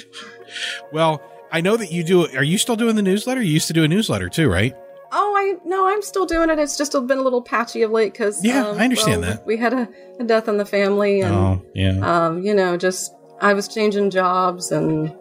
Well, 0.92 1.22
I 1.52 1.60
know 1.60 1.76
that 1.76 1.90
you 1.92 2.04
do. 2.04 2.26
Are 2.36 2.42
you 2.44 2.58
still 2.58 2.76
doing 2.76 2.96
the 2.96 3.02
newsletter? 3.02 3.42
You 3.42 3.52
used 3.52 3.66
to 3.68 3.72
do 3.72 3.84
a 3.84 3.88
newsletter 3.88 4.28
too, 4.28 4.48
right? 4.50 4.74
oh, 5.12 5.34
I 5.36 5.56
no, 5.68 5.88
I'm 5.88 6.02
still 6.02 6.24
doing 6.24 6.50
it. 6.50 6.58
It's 6.60 6.78
just 6.78 6.92
been 6.92 7.18
a 7.18 7.22
little 7.22 7.42
patchy 7.42 7.82
of 7.82 7.90
late 7.90 8.12
because 8.12 8.44
Yeah, 8.44 8.66
I 8.68 8.84
understand 8.84 9.24
that. 9.24 9.44
We 9.44 9.56
had 9.56 9.72
a, 9.72 9.88
a 10.20 10.24
death 10.24 10.46
in 10.48 10.56
the 10.56 10.64
family, 10.64 11.20
and 11.20 11.34
Oh, 11.34 11.62
yeah. 11.74 11.98
um, 12.26 12.42
you 12.44 12.54
know, 12.54 12.76
just 12.76 13.12
I 13.40 13.54
was 13.54 13.66
changing 13.68 14.10
jobs 14.10 14.70
and. 14.70 15.14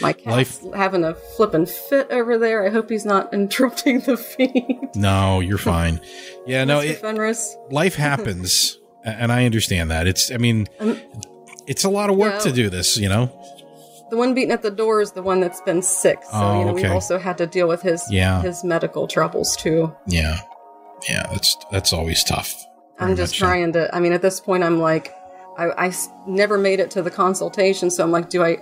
My 0.00 0.12
cat's 0.12 0.64
having 0.76 1.02
a 1.02 1.12
flippin' 1.36 1.66
fit 1.66 2.06
over 2.12 2.38
there. 2.38 2.64
I 2.64 2.70
hope 2.70 2.88
he's 2.88 3.04
not 3.04 3.34
interrupting 3.34 3.98
the 3.98 4.16
feed. 4.16 4.78
No, 4.94 5.40
you're 5.40 5.58
fine. 5.58 6.00
Yeah, 6.46 6.62
no, 6.62 6.78
it, 6.78 6.98
Fenris. 7.00 7.56
life 7.68 7.96
happens, 8.10 8.78
and 9.04 9.32
I 9.32 9.44
understand 9.44 9.90
that. 9.90 10.06
It's, 10.06 10.30
I 10.30 10.36
mean, 10.36 10.68
Um, 10.78 11.00
it's 11.66 11.82
a 11.82 11.90
lot 11.90 12.10
of 12.10 12.16
work 12.16 12.34
yeah. 12.34 12.38
to 12.38 12.52
do 12.52 12.70
this, 12.70 12.96
you 12.96 13.08
know. 13.08 13.26
The 14.12 14.18
one 14.18 14.34
beating 14.34 14.50
at 14.50 14.60
the 14.60 14.70
door 14.70 15.00
is 15.00 15.12
the 15.12 15.22
one 15.22 15.40
that's 15.40 15.62
been 15.62 15.80
sick. 15.80 16.18
So 16.24 16.28
Oh, 16.34 16.58
you 16.58 16.64
know 16.66 16.72
okay. 16.72 16.82
we've 16.82 16.92
also 16.92 17.18
had 17.18 17.38
to 17.38 17.46
deal 17.46 17.66
with 17.66 17.80
his 17.80 18.04
Yeah. 18.10 18.42
his 18.42 18.62
medical 18.62 19.08
troubles 19.08 19.56
too. 19.56 19.90
Yeah, 20.06 20.36
yeah, 21.08 21.26
that's 21.32 21.56
that's 21.70 21.94
always 21.94 22.22
tough. 22.22 22.54
I'm 23.00 23.16
just 23.16 23.34
trying 23.34 23.72
to. 23.72 23.88
I 23.96 24.00
mean, 24.00 24.12
at 24.12 24.20
this 24.20 24.38
point, 24.38 24.64
I'm 24.64 24.78
like, 24.80 25.14
I 25.56 25.94
never 26.26 26.58
made 26.58 26.78
it 26.78 26.90
to 26.90 27.00
the 27.00 27.10
consultation, 27.10 27.88
so 27.88 28.04
I'm 28.04 28.10
like, 28.12 28.28
do 28.28 28.44
I? 28.44 28.58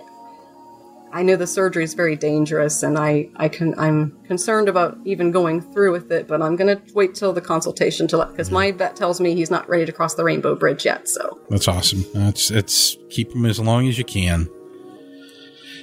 I 1.13 1.25
know 1.25 1.35
the 1.35 1.49
surgery 1.49 1.83
is 1.83 1.95
very 1.95 2.15
dangerous, 2.15 2.85
and 2.85 2.97
I 2.97 3.29
I 3.35 3.49
can 3.49 3.77
I'm 3.77 4.17
concerned 4.29 4.69
about 4.69 4.99
even 5.05 5.33
going 5.33 5.63
through 5.73 5.91
with 5.91 6.13
it. 6.13 6.29
But 6.29 6.43
I'm 6.43 6.55
gonna 6.55 6.81
wait 6.95 7.17
till 7.17 7.33
the 7.33 7.41
consultation 7.41 8.07
to 8.07 8.25
because 8.31 8.53
my 8.53 8.71
vet 8.71 8.95
tells 8.95 9.21
me 9.21 9.35
he's 9.35 9.51
not 9.51 9.69
ready 9.69 9.85
to 9.85 9.91
cross 9.91 10.15
the 10.15 10.23
rainbow 10.23 10.55
bridge 10.55 10.85
yet. 10.85 11.09
So 11.09 11.41
That's 11.51 11.67
awesome. 11.67 12.05
That's 12.15 12.53
it's 12.53 12.97
keep 13.11 13.33
him 13.35 13.47
as 13.47 13.59
long 13.59 13.89
as 13.89 13.99
you 13.99 14.05
can. 14.05 14.49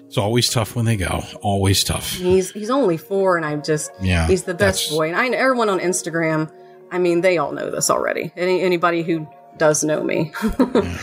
It's 0.08 0.18
always 0.18 0.50
tough 0.50 0.76
when 0.76 0.86
they 0.86 0.96
go. 0.98 1.22
Always 1.42 1.84
tough. 1.84 2.12
he's 2.14 2.52
he's 2.52 2.70
only 2.70 2.98
four, 2.98 3.38
and 3.38 3.46
I'm 3.46 3.62
just 3.62 3.92
Yeah, 4.02 4.26
he's 4.28 4.44
the 4.44 4.54
best 4.54 4.90
boy. 4.90 5.08
And 5.10 5.16
I 5.18 5.28
know 5.28 5.38
everyone 5.38 5.70
on 5.70 5.80
Instagram. 5.80 6.52
I 6.92 6.98
mean, 6.98 7.22
they 7.22 7.38
all 7.38 7.52
know 7.52 7.70
this 7.70 7.90
already. 7.90 8.32
Any 8.38 8.62
anybody 8.62 9.04
who 9.04 9.28
does 9.58 9.84
know 9.84 10.04
me. 10.04 10.32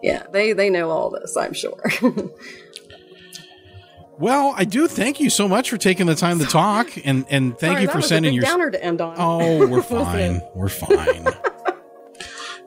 Yeah, 0.00 0.22
they 0.30 0.52
they 0.52 0.70
know 0.70 0.90
all 0.90 1.10
this, 1.10 1.36
I'm 1.36 1.52
sure. 1.52 1.82
Well, 4.18 4.52
I 4.56 4.64
do 4.64 4.88
thank 4.88 5.20
you 5.20 5.30
so 5.30 5.46
much 5.46 5.70
for 5.70 5.76
taking 5.76 6.06
the 6.06 6.16
time 6.16 6.40
to 6.40 6.44
talk, 6.48 6.88
and 7.04 7.24
and 7.30 7.56
thank 7.56 7.74
Sorry, 7.74 7.82
you 7.82 7.88
for 7.88 8.02
sending 8.02 8.34
your. 8.34 8.42
downer 8.42 8.68
to 8.70 8.82
end 8.84 9.00
on. 9.00 9.14
Oh, 9.16 9.66
we're 9.68 9.80
fine. 9.82 10.42
We're 10.56 10.68
fine. 10.68 11.24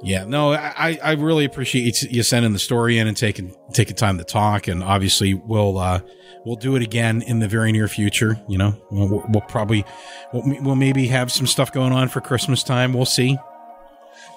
Yeah, 0.03 0.23
no, 0.23 0.53
I, 0.53 0.97
I 1.03 1.11
really 1.13 1.45
appreciate 1.45 2.01
you 2.03 2.23
sending 2.23 2.53
the 2.53 2.59
story 2.59 2.97
in 2.97 3.07
and 3.07 3.15
taking 3.15 3.55
taking 3.73 3.95
time 3.95 4.17
to 4.17 4.23
talk, 4.23 4.67
and 4.67 4.83
obviously 4.83 5.33
we'll 5.33 5.77
uh, 5.77 6.01
we'll 6.45 6.55
do 6.55 6.75
it 6.75 6.81
again 6.81 7.21
in 7.21 7.39
the 7.39 7.47
very 7.47 7.71
near 7.71 7.87
future. 7.87 8.39
You 8.47 8.57
know, 8.57 8.81
we'll, 8.89 9.23
we'll 9.29 9.41
probably 9.41 9.85
we'll, 10.33 10.43
we'll 10.61 10.75
maybe 10.75 11.07
have 11.07 11.31
some 11.31 11.47
stuff 11.47 11.71
going 11.71 11.93
on 11.93 12.09
for 12.09 12.21
Christmas 12.21 12.63
time. 12.63 12.93
We'll 12.93 13.05
see. 13.05 13.37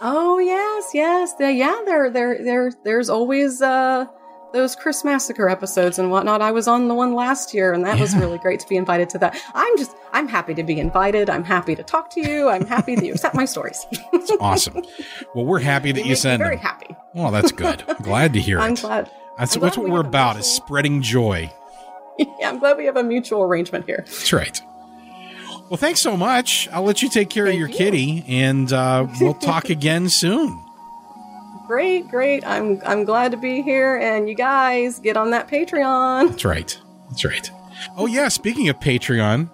Oh 0.01 0.39
yes, 0.39 0.91
yes, 0.93 1.35
the, 1.35 1.53
yeah. 1.53 1.81
There, 1.87 2.11
there, 2.11 2.45
there. 2.45 2.73
There's 2.85 3.09
always 3.09 3.63
uh, 3.63 4.07
those 4.55 4.75
Chris 4.77 5.05
Massacre 5.05 5.49
episodes 5.49 5.99
and 5.99 6.11
whatnot. 6.11 6.41
I 6.41 6.53
was 6.53 6.67
on 6.69 6.89
the 6.89 6.95
one 6.95 7.13
last 7.15 7.53
year, 7.53 7.73
and 7.73 7.85
that 7.85 7.99
was 8.01 8.17
really 8.17 8.39
great 8.39 8.61
to 8.61 8.69
be 8.69 8.77
invited 8.77 9.11
to 9.11 9.19
that. 9.19 9.37
I'm 9.53 9.77
just, 9.77 9.95
I'm 10.13 10.29
happy 10.29 10.55
to 10.55 10.63
be 10.63 10.79
invited. 10.79 11.29
I'm 11.29 11.45
happy 11.45 11.75
to 11.75 11.83
talk 11.83 12.09
to 12.11 12.21
you. 12.21 12.49
I'm 12.49 12.65
happy 12.65 12.95
that 12.95 13.05
you 13.05 13.13
accept 13.13 13.35
my 13.35 13.45
stories. 13.45 13.85
Awesome. 14.41 14.83
Well, 15.35 15.45
we're 15.45 15.59
happy 15.59 15.93
that 15.93 16.05
you 16.05 16.11
me 16.11 16.15
send 16.15 16.41
very 16.41 16.55
them. 16.57 16.65
happy. 16.65 16.97
Well, 17.15 17.31
that's 17.33 17.53
good. 17.53 17.85
Glad 18.03 18.33
to 18.35 18.41
hear 18.41 18.59
I'm 18.61 18.73
it. 18.75 18.81
glad. 18.81 19.11
That's 19.37 19.57
I'm 19.57 19.61
glad. 19.61 19.67
that's 19.69 19.77
what 19.79 19.85
we 19.87 19.91
we're 19.91 20.01
about 20.01 20.39
is 20.39 20.47
spreading 20.47 21.03
joy. 21.03 21.53
Yeah, 22.39 22.49
I'm 22.49 22.61
glad 22.61 22.77
we 22.77 22.85
have 22.87 22.97
a 22.97 23.03
mutual 23.03 23.43
arrangement 23.43 23.87
here. 23.87 24.05
That's 24.07 24.33
right. 24.33 24.63
Well, 25.69 25.77
thanks 25.77 25.99
so 25.99 26.17
much. 26.17 26.69
I'll 26.71 26.85
let 26.85 27.03
you 27.03 27.09
take 27.11 27.29
care 27.29 27.47
of 27.49 27.55
your 27.55 27.67
kitty, 27.67 28.25
and 28.29 28.73
uh, 28.73 29.09
we'll 29.21 29.35
talk 29.35 29.69
again 29.69 30.09
soon. 30.09 30.64
Great, 31.67 32.09
great. 32.09 32.47
I'm 32.47 32.81
I'm 32.85 33.05
glad 33.05 33.31
to 33.31 33.37
be 33.37 33.63
here, 33.63 33.97
and 33.97 34.29
you 34.29 34.35
guys 34.35 34.99
get 34.99 35.17
on 35.17 35.31
that 35.31 35.49
Patreon. 35.49 36.31
That's 36.31 36.45
right. 36.45 36.79
That's 37.09 37.25
right. 37.25 37.51
Oh 37.97 38.07
yeah. 38.07 38.29
Speaking 38.29 38.69
of 38.69 38.79
Patreon, 38.81 39.51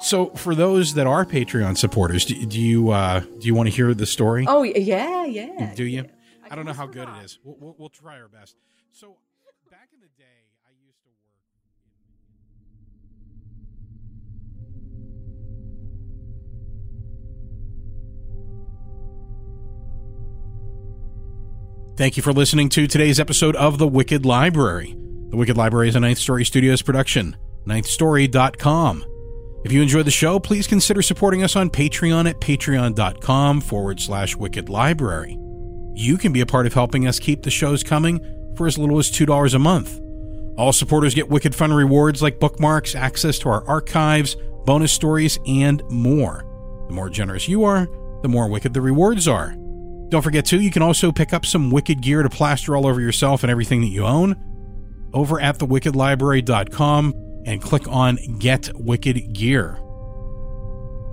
so 0.00 0.26
for 0.30 0.54
those 0.54 0.94
that 0.94 1.06
are 1.06 1.24
Patreon 1.24 1.78
supporters, 1.78 2.24
do, 2.26 2.44
do 2.46 2.60
you 2.60 2.90
uh, 2.90 3.20
do 3.20 3.46
you 3.46 3.54
want 3.54 3.68
to 3.68 3.74
hear 3.74 3.94
the 3.94 4.06
story? 4.06 4.44
Oh 4.46 4.62
yeah, 4.62 5.24
yeah. 5.24 5.74
do 5.74 5.84
you? 5.84 6.06
I 6.50 6.54
don't 6.54 6.66
know 6.66 6.72
how 6.72 6.86
good 6.86 7.08
it 7.08 7.24
is. 7.24 7.38
We'll, 7.42 7.56
we'll, 7.58 7.76
we'll 7.78 7.88
try 7.88 8.20
our 8.20 8.28
best. 8.28 8.56
So 8.92 9.16
Thank 21.96 22.18
you 22.18 22.22
for 22.22 22.34
listening 22.34 22.68
to 22.70 22.86
today's 22.86 23.18
episode 23.18 23.56
of 23.56 23.78
The 23.78 23.88
Wicked 23.88 24.26
Library. 24.26 24.94
The 25.30 25.36
Wicked 25.38 25.56
Library 25.56 25.88
is 25.88 25.96
a 25.96 26.00
Ninth 26.00 26.18
Story 26.18 26.44
Studios 26.44 26.82
production, 26.82 27.38
ninthstory.com. 27.64 29.02
If 29.64 29.72
you 29.72 29.80
enjoy 29.80 30.02
the 30.02 30.10
show, 30.10 30.38
please 30.38 30.66
consider 30.66 31.00
supporting 31.00 31.42
us 31.42 31.56
on 31.56 31.70
Patreon 31.70 32.28
at 32.28 32.38
patreon.com 32.38 33.62
forward 33.62 33.98
slash 33.98 34.36
wicked 34.36 34.68
library. 34.68 35.38
You 35.94 36.18
can 36.18 36.34
be 36.34 36.42
a 36.42 36.46
part 36.46 36.66
of 36.66 36.74
helping 36.74 37.06
us 37.08 37.18
keep 37.18 37.42
the 37.42 37.50
shows 37.50 37.82
coming 37.82 38.20
for 38.58 38.66
as 38.66 38.76
little 38.76 38.98
as 38.98 39.10
$2 39.10 39.54
a 39.54 39.58
month. 39.58 39.98
All 40.58 40.74
supporters 40.74 41.14
get 41.14 41.30
wicked 41.30 41.54
fun 41.54 41.72
rewards 41.72 42.20
like 42.20 42.38
bookmarks, 42.38 42.94
access 42.94 43.38
to 43.38 43.48
our 43.48 43.66
archives, 43.66 44.36
bonus 44.66 44.92
stories, 44.92 45.38
and 45.46 45.82
more. 45.88 46.44
The 46.88 46.94
more 46.94 47.08
generous 47.08 47.48
you 47.48 47.64
are, 47.64 47.88
the 48.20 48.28
more 48.28 48.48
wicked 48.50 48.74
the 48.74 48.82
rewards 48.82 49.26
are. 49.26 49.56
Don't 50.08 50.22
forget, 50.22 50.44
too, 50.44 50.60
you 50.60 50.70
can 50.70 50.82
also 50.82 51.10
pick 51.10 51.32
up 51.32 51.44
some 51.44 51.70
wicked 51.70 52.00
gear 52.00 52.22
to 52.22 52.28
plaster 52.30 52.76
all 52.76 52.86
over 52.86 53.00
yourself 53.00 53.42
and 53.42 53.50
everything 53.50 53.80
that 53.80 53.88
you 53.88 54.04
own 54.04 54.36
over 55.12 55.40
at 55.40 55.58
thewickedlibrary.com 55.58 57.14
and 57.46 57.62
click 57.62 57.88
on 57.88 58.16
Get 58.38 58.70
Wicked 58.74 59.32
Gear. 59.32 59.78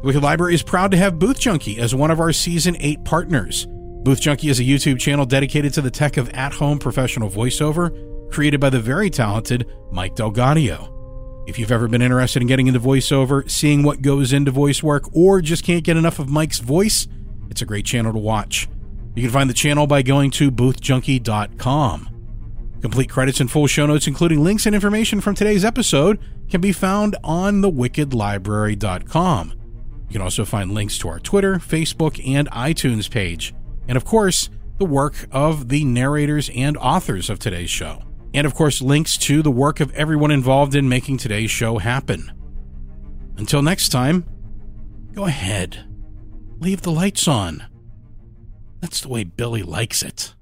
The 0.01 0.07
Wicked 0.07 0.21
Library 0.21 0.53
is 0.53 0.63
proud 0.63 0.91
to 0.91 0.97
have 0.97 1.17
Booth 1.17 1.39
Junkie 1.39 1.79
as 1.79 1.95
one 1.95 2.11
of 2.11 2.19
our 2.19 2.33
Season 2.33 2.75
8 2.79 3.05
partners. 3.05 3.65
Booth 4.03 4.19
Junkie 4.19 4.49
is 4.49 4.59
a 4.59 4.63
YouTube 4.63 4.99
channel 4.99 5.25
dedicated 5.25 5.73
to 5.75 5.81
the 5.81 5.89
tech 5.89 6.17
of 6.17 6.29
at 6.31 6.53
home 6.53 6.77
professional 6.77 7.29
voiceover, 7.29 8.29
created 8.29 8.59
by 8.59 8.69
the 8.69 8.81
very 8.81 9.09
talented 9.09 9.71
Mike 9.91 10.15
DelGaudio. 10.15 10.89
If 11.47 11.57
you've 11.57 11.71
ever 11.71 11.87
been 11.87 12.01
interested 12.01 12.41
in 12.41 12.47
getting 12.47 12.67
into 12.67 12.79
voiceover, 12.79 13.49
seeing 13.49 13.83
what 13.83 14.01
goes 14.01 14.33
into 14.33 14.51
voice 14.51 14.83
work, 14.83 15.05
or 15.13 15.39
just 15.39 15.63
can't 15.63 15.83
get 15.83 15.97
enough 15.97 16.19
of 16.19 16.27
Mike's 16.27 16.59
voice, 16.59 17.07
it's 17.49 17.61
a 17.61 17.65
great 17.65 17.85
channel 17.85 18.11
to 18.11 18.19
watch. 18.19 18.67
You 19.15 19.23
can 19.23 19.31
find 19.31 19.49
the 19.49 19.53
channel 19.53 19.87
by 19.87 20.01
going 20.01 20.31
to 20.31 20.51
boothjunkie.com. 20.51 22.09
Complete 22.81 23.09
credits 23.09 23.39
and 23.39 23.49
full 23.49 23.67
show 23.67 23.85
notes, 23.85 24.07
including 24.07 24.43
links 24.43 24.65
and 24.65 24.75
information 24.75 25.21
from 25.21 25.35
today's 25.35 25.63
episode, 25.63 26.19
can 26.49 26.59
be 26.59 26.71
found 26.71 27.15
on 27.23 27.61
thewickedlibrary.com. 27.61 29.53
You 30.07 30.11
can 30.11 30.21
also 30.21 30.45
find 30.45 30.71
links 30.71 30.97
to 30.99 31.07
our 31.07 31.19
Twitter, 31.19 31.55
Facebook, 31.55 32.21
and 32.27 32.49
iTunes 32.51 33.09
page. 33.09 33.53
And 33.87 33.95
of 33.95 34.03
course, 34.05 34.49
the 34.79 34.85
work 34.85 35.27
of 35.31 35.69
the 35.69 35.85
narrators 35.85 36.49
and 36.53 36.75
authors 36.77 37.29
of 37.29 37.39
today's 37.39 37.69
show. 37.69 38.03
And 38.33 38.45
of 38.45 38.53
course, 38.55 38.81
links 38.81 39.17
to 39.19 39.41
the 39.41 39.51
work 39.51 39.79
of 39.79 39.93
everyone 39.93 40.31
involved 40.31 40.75
in 40.75 40.89
making 40.89 41.17
today's 41.17 41.51
show 41.51 41.77
happen. 41.77 42.31
Until 43.37 43.61
next 43.61 43.89
time, 43.89 44.25
go 45.13 45.25
ahead. 45.25 45.85
Leave 46.59 46.81
the 46.81 46.91
lights 46.91 47.27
on. 47.27 47.63
That's 48.83 48.99
the 48.99 49.07
way 49.07 49.23
Billy 49.23 49.63
likes 49.63 50.03
it. 50.03 50.33